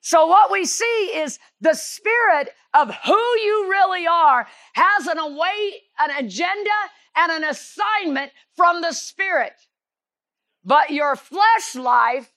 So 0.03 0.27
what 0.27 0.51
we 0.51 0.65
see 0.65 1.11
is 1.15 1.39
the 1.61 1.73
spirit 1.73 2.49
of 2.73 2.93
who 2.93 3.13
you 3.13 3.67
really 3.69 4.05
are 4.05 4.45
has 4.73 5.07
an 5.07 5.17
away, 5.17 5.81
an 5.97 6.25
agenda 6.25 6.69
and 7.15 7.31
an 7.31 7.45
assignment 7.45 8.33
from 8.57 8.81
the 8.81 8.91
spirit. 8.91 9.53
But 10.65 10.89
your 10.89 11.15
flesh 11.15 11.75
life 11.75 12.29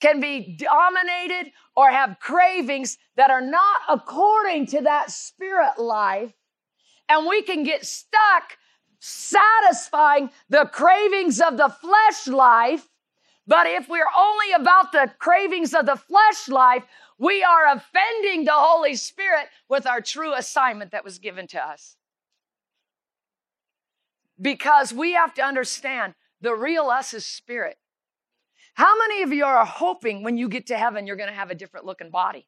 can 0.00 0.18
be 0.20 0.56
dominated 0.58 1.52
or 1.76 1.90
have 1.90 2.18
cravings 2.20 2.96
that 3.16 3.30
are 3.30 3.42
not 3.42 3.82
according 3.90 4.64
to 4.68 4.80
that 4.80 5.10
spirit 5.10 5.78
life. 5.78 6.32
And 7.06 7.26
we 7.26 7.42
can 7.42 7.64
get 7.64 7.84
stuck 7.84 8.56
satisfying 8.98 10.30
the 10.48 10.64
cravings 10.72 11.38
of 11.38 11.58
the 11.58 11.68
flesh 11.68 12.28
life. 12.28 12.88
But 13.46 13.66
if 13.66 13.88
we're 13.88 14.04
only 14.16 14.52
about 14.52 14.92
the 14.92 15.10
cravings 15.18 15.74
of 15.74 15.86
the 15.86 15.96
flesh 15.96 16.48
life, 16.48 16.84
we 17.18 17.42
are 17.42 17.66
offending 17.66 18.44
the 18.44 18.52
Holy 18.52 18.94
Spirit 18.94 19.46
with 19.68 19.86
our 19.86 20.00
true 20.00 20.34
assignment 20.34 20.92
that 20.92 21.04
was 21.04 21.18
given 21.18 21.46
to 21.48 21.64
us. 21.64 21.96
Because 24.40 24.92
we 24.92 25.12
have 25.12 25.34
to 25.34 25.42
understand 25.42 26.14
the 26.40 26.54
real 26.54 26.84
us 26.84 27.14
is 27.14 27.26
spirit. 27.26 27.78
How 28.74 28.96
many 28.98 29.22
of 29.22 29.32
you 29.32 29.44
are 29.44 29.64
hoping 29.64 30.22
when 30.22 30.38
you 30.38 30.48
get 30.48 30.66
to 30.68 30.78
heaven 30.78 31.06
you're 31.06 31.16
going 31.16 31.28
to 31.28 31.34
have 31.34 31.50
a 31.50 31.54
different 31.54 31.86
looking 31.86 32.10
body? 32.10 32.46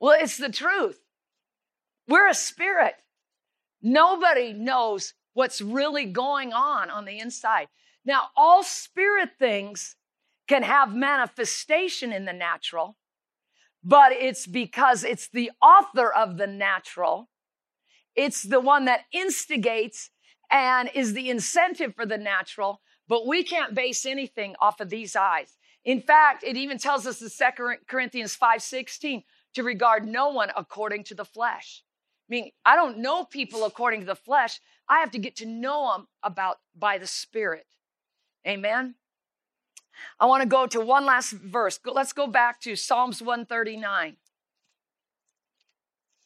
Well, 0.00 0.18
it's 0.20 0.36
the 0.36 0.50
truth. 0.50 0.98
We're 2.08 2.28
a 2.28 2.34
spirit. 2.34 2.94
Nobody 3.80 4.52
knows 4.52 5.14
what's 5.34 5.60
really 5.60 6.04
going 6.04 6.52
on 6.52 6.90
on 6.90 7.04
the 7.04 7.18
inside. 7.18 7.68
Now, 8.04 8.28
all 8.36 8.62
spirit 8.62 9.30
things 9.38 9.96
can 10.48 10.62
have 10.62 10.94
manifestation 10.94 12.12
in 12.12 12.24
the 12.24 12.32
natural, 12.32 12.96
but 13.82 14.12
it's 14.12 14.46
because 14.46 15.04
it's 15.04 15.28
the 15.28 15.50
author 15.62 16.12
of 16.12 16.36
the 16.36 16.46
natural. 16.46 17.30
It's 18.14 18.42
the 18.42 18.60
one 18.60 18.84
that 18.86 19.04
instigates 19.12 20.10
and 20.50 20.90
is 20.94 21.14
the 21.14 21.30
incentive 21.30 21.94
for 21.94 22.04
the 22.04 22.18
natural, 22.18 22.82
but 23.08 23.26
we 23.26 23.42
can't 23.42 23.74
base 23.74 24.04
anything 24.04 24.54
off 24.60 24.80
of 24.80 24.90
these 24.90 25.16
eyes. 25.16 25.56
In 25.84 26.00
fact, 26.00 26.44
it 26.44 26.56
even 26.56 26.78
tells 26.78 27.06
us 27.06 27.22
in 27.22 27.28
2 27.28 27.86
Corinthians 27.86 28.36
5:16 28.36 29.24
to 29.54 29.62
regard 29.62 30.06
no 30.06 30.28
one 30.28 30.50
according 30.56 31.04
to 31.04 31.14
the 31.14 31.24
flesh. 31.24 31.82
I 32.28 32.34
mean, 32.34 32.52
I 32.64 32.76
don't 32.76 32.98
know 32.98 33.24
people 33.24 33.64
according 33.64 34.00
to 34.00 34.06
the 34.06 34.14
flesh. 34.16 34.60
I 34.88 35.00
have 35.00 35.10
to 35.12 35.18
get 35.18 35.36
to 35.36 35.46
know 35.46 35.92
them 35.92 36.08
about 36.22 36.58
by 36.76 36.98
the 36.98 37.06
Spirit. 37.06 37.66
Amen. 38.46 38.96
I 40.18 40.26
want 40.26 40.42
to 40.42 40.48
go 40.48 40.66
to 40.66 40.80
one 40.80 41.04
last 41.04 41.32
verse. 41.32 41.78
Let's 41.84 42.12
go 42.12 42.26
back 42.26 42.60
to 42.62 42.76
Psalms 42.76 43.20
139. 43.20 44.16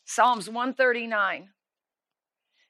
Psalms 0.05 0.49
139. 0.49 1.49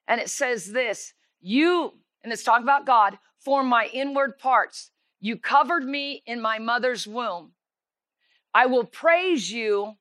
And 0.09 0.21
it 0.21 0.31
says 0.31 0.73
this 0.73 1.15
You, 1.41 1.95
and 2.23 2.33
it's 2.33 2.43
talking 2.43 2.65
about 2.65 2.87
God, 2.87 3.19
form 3.39 3.67
my 3.67 3.89
inward 3.93 4.39
parts. 4.39 4.91
You 5.21 5.37
covered 5.37 5.85
me 5.85 6.23
in 6.27 6.41
my 6.41 6.59
mother's 6.59 7.07
womb. 7.07 7.53
I 8.53 8.67
will 8.67 8.85
praise 8.85 9.51
you, 9.51 9.95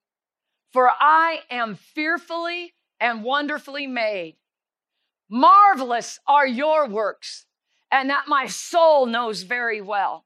for 0.72 0.90
I 1.00 1.42
am 1.50 1.76
fearfully 1.76 2.74
and 3.00 3.24
wonderfully 3.24 3.88
made. 3.88 4.36
Marvelous 5.30 6.20
are 6.28 6.48
your 6.48 6.88
works, 6.88 7.46
and 7.92 8.10
that 8.10 8.28
my 8.28 8.46
soul 8.46 9.06
knows 9.06 9.44
very 9.44 9.82
well. 9.82 10.26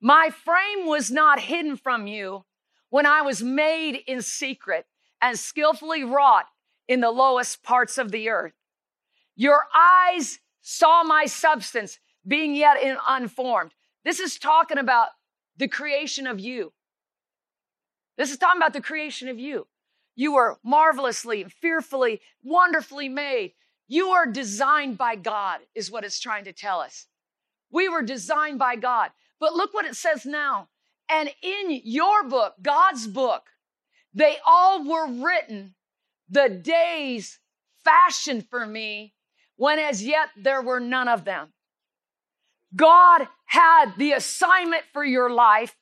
My 0.00 0.30
frame 0.30 0.86
was 0.86 1.10
not 1.10 1.40
hidden 1.40 1.76
from 1.76 2.06
you 2.06 2.44
when 2.88 3.06
I 3.06 3.22
was 3.22 3.42
made 3.42 4.00
in 4.06 4.22
secret 4.22 4.86
and 5.20 5.38
skillfully 5.38 6.04
wrought 6.04 6.46
in 6.88 7.00
the 7.00 7.10
lowest 7.10 7.62
parts 7.62 7.98
of 7.98 8.10
the 8.10 8.28
earth. 8.28 8.54
Your 9.36 9.64
eyes 9.74 10.38
saw 10.60 11.02
my 11.02 11.26
substance 11.26 11.98
being 12.26 12.54
yet 12.54 12.76
unformed. 13.08 13.74
This 14.04 14.20
is 14.20 14.38
talking 14.38 14.78
about 14.78 15.08
the 15.56 15.68
creation 15.68 16.26
of 16.26 16.40
you. 16.40 16.72
This 18.16 18.30
is 18.30 18.38
talking 18.38 18.60
about 18.60 18.72
the 18.72 18.80
creation 18.80 19.28
of 19.28 19.38
you. 19.38 19.66
You 20.16 20.34
were 20.34 20.58
marvelously, 20.64 21.44
fearfully, 21.44 22.20
wonderfully 22.42 23.08
made. 23.08 23.52
You 23.90 24.10
are 24.10 24.26
designed 24.26 24.98
by 24.98 25.16
God, 25.16 25.58
is 25.74 25.90
what 25.90 26.04
it's 26.04 26.20
trying 26.20 26.44
to 26.44 26.52
tell 26.52 26.78
us. 26.78 27.08
We 27.72 27.88
were 27.88 28.02
designed 28.02 28.56
by 28.56 28.76
God. 28.76 29.10
But 29.40 29.54
look 29.54 29.74
what 29.74 29.84
it 29.84 29.96
says 29.96 30.24
now. 30.24 30.68
And 31.08 31.28
in 31.42 31.80
your 31.82 32.22
book, 32.22 32.54
God's 32.62 33.08
book, 33.08 33.48
they 34.14 34.36
all 34.46 34.88
were 34.88 35.08
written 35.08 35.74
the 36.28 36.48
days 36.48 37.40
fashioned 37.82 38.48
for 38.48 38.64
me 38.64 39.12
when 39.56 39.80
as 39.80 40.04
yet 40.04 40.28
there 40.36 40.62
were 40.62 40.78
none 40.78 41.08
of 41.08 41.24
them. 41.24 41.52
God 42.76 43.26
had 43.46 43.94
the 43.98 44.12
assignment 44.12 44.84
for 44.92 45.04
your 45.04 45.30
life 45.30 45.74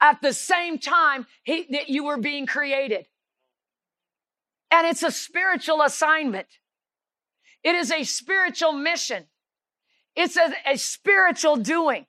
at 0.00 0.22
the 0.22 0.32
same 0.32 0.78
time 0.78 1.26
he, 1.42 1.66
that 1.70 1.88
you 1.88 2.04
were 2.04 2.18
being 2.18 2.46
created. 2.46 3.08
And 4.70 4.86
it's 4.86 5.02
a 5.02 5.10
spiritual 5.10 5.82
assignment. 5.82 6.46
It 7.64 7.74
is 7.74 7.90
a 7.90 8.04
spiritual 8.04 8.72
mission. 8.72 9.26
It's 10.16 10.36
a, 10.36 10.52
a 10.66 10.76
spiritual 10.76 11.56
doing. 11.56 12.06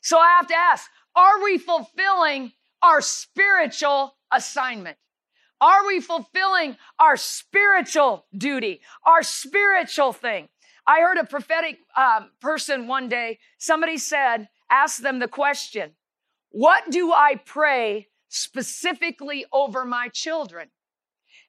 So 0.00 0.18
I 0.18 0.30
have 0.30 0.46
to 0.48 0.54
ask, 0.54 0.88
are 1.14 1.42
we 1.42 1.58
fulfilling 1.58 2.52
our 2.82 3.00
spiritual 3.00 4.16
assignment? 4.32 4.96
Are 5.60 5.86
we 5.86 6.00
fulfilling 6.00 6.76
our 6.98 7.16
spiritual 7.16 8.26
duty, 8.36 8.80
our 9.06 9.22
spiritual 9.22 10.12
thing? 10.12 10.48
I 10.86 11.00
heard 11.00 11.18
a 11.18 11.24
prophetic 11.24 11.78
um, 11.96 12.30
person 12.40 12.88
one 12.88 13.08
day, 13.08 13.38
somebody 13.58 13.98
said, 13.98 14.48
ask 14.70 15.00
them 15.00 15.20
the 15.20 15.28
question, 15.28 15.92
what 16.50 16.90
do 16.90 17.12
I 17.12 17.36
pray 17.36 18.08
specifically 18.28 19.44
over 19.52 19.84
my 19.84 20.08
children? 20.08 20.68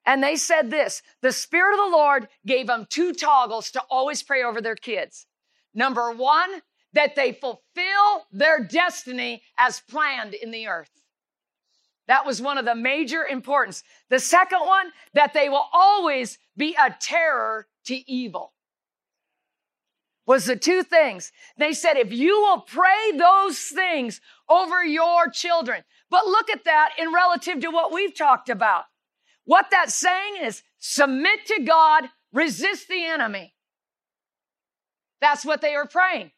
And 0.06 0.22
they 0.22 0.36
said 0.36 0.70
this 0.70 1.02
the 1.22 1.32
Spirit 1.32 1.72
of 1.74 1.90
the 1.90 1.96
Lord 1.96 2.28
gave 2.46 2.66
them 2.66 2.86
two 2.88 3.12
toggles 3.12 3.70
to 3.72 3.82
always 3.90 4.22
pray 4.22 4.42
over 4.42 4.60
their 4.60 4.76
kids. 4.76 5.26
Number 5.74 6.12
one, 6.12 6.62
that 6.92 7.16
they 7.16 7.32
fulfill 7.32 8.26
their 8.32 8.62
destiny 8.62 9.42
as 9.58 9.80
planned 9.80 10.34
in 10.34 10.50
the 10.50 10.68
earth. 10.68 10.90
That 12.06 12.26
was 12.26 12.40
one 12.40 12.58
of 12.58 12.64
the 12.64 12.74
major 12.74 13.24
importance. 13.24 13.82
The 14.10 14.20
second 14.20 14.60
one, 14.60 14.92
that 15.14 15.32
they 15.32 15.48
will 15.48 15.66
always 15.72 16.38
be 16.56 16.76
a 16.78 16.94
terror 17.00 17.66
to 17.86 18.10
evil. 18.10 18.52
Was 20.26 20.46
the 20.46 20.56
two 20.56 20.82
things. 20.82 21.32
They 21.58 21.72
said, 21.72 21.96
if 21.96 22.12
you 22.12 22.40
will 22.40 22.60
pray 22.60 23.12
those 23.16 23.58
things 23.58 24.20
over 24.48 24.84
your 24.84 25.28
children, 25.28 25.82
but 26.10 26.26
look 26.26 26.48
at 26.48 26.64
that 26.64 26.90
in 26.98 27.12
relative 27.12 27.60
to 27.60 27.70
what 27.70 27.92
we've 27.92 28.16
talked 28.16 28.48
about. 28.48 28.84
What 29.44 29.66
that's 29.70 29.94
saying 29.94 30.36
is 30.42 30.62
submit 30.78 31.46
to 31.46 31.62
God, 31.64 32.04
resist 32.32 32.88
the 32.88 33.04
enemy. 33.04 33.54
That's 35.20 35.44
what 35.44 35.60
they 35.60 35.74
are 35.74 35.86
praying. 35.86 36.32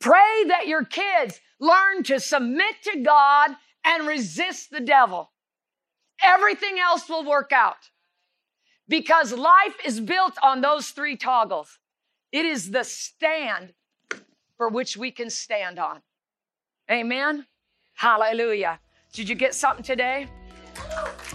Pray 0.00 0.44
that 0.48 0.66
your 0.66 0.84
kids 0.84 1.40
learn 1.60 2.02
to 2.04 2.18
submit 2.18 2.74
to 2.84 3.00
God 3.02 3.50
and 3.84 4.06
resist 4.06 4.70
the 4.70 4.80
devil. 4.80 5.30
Everything 6.22 6.78
else 6.78 7.08
will 7.08 7.24
work 7.24 7.52
out 7.52 7.90
because 8.88 9.32
life 9.32 9.76
is 9.84 10.00
built 10.00 10.34
on 10.42 10.60
those 10.60 10.90
three 10.90 11.16
toggles. 11.16 11.78
It 12.30 12.44
is 12.44 12.70
the 12.70 12.84
stand 12.84 13.74
for 14.56 14.68
which 14.68 14.96
we 14.96 15.10
can 15.10 15.30
stand 15.30 15.78
on. 15.78 16.02
Amen. 16.90 17.46
Hallelujah. 17.94 18.80
Did 19.12 19.28
you 19.28 19.34
get 19.34 19.54
something 19.54 19.84
today? 19.84 20.28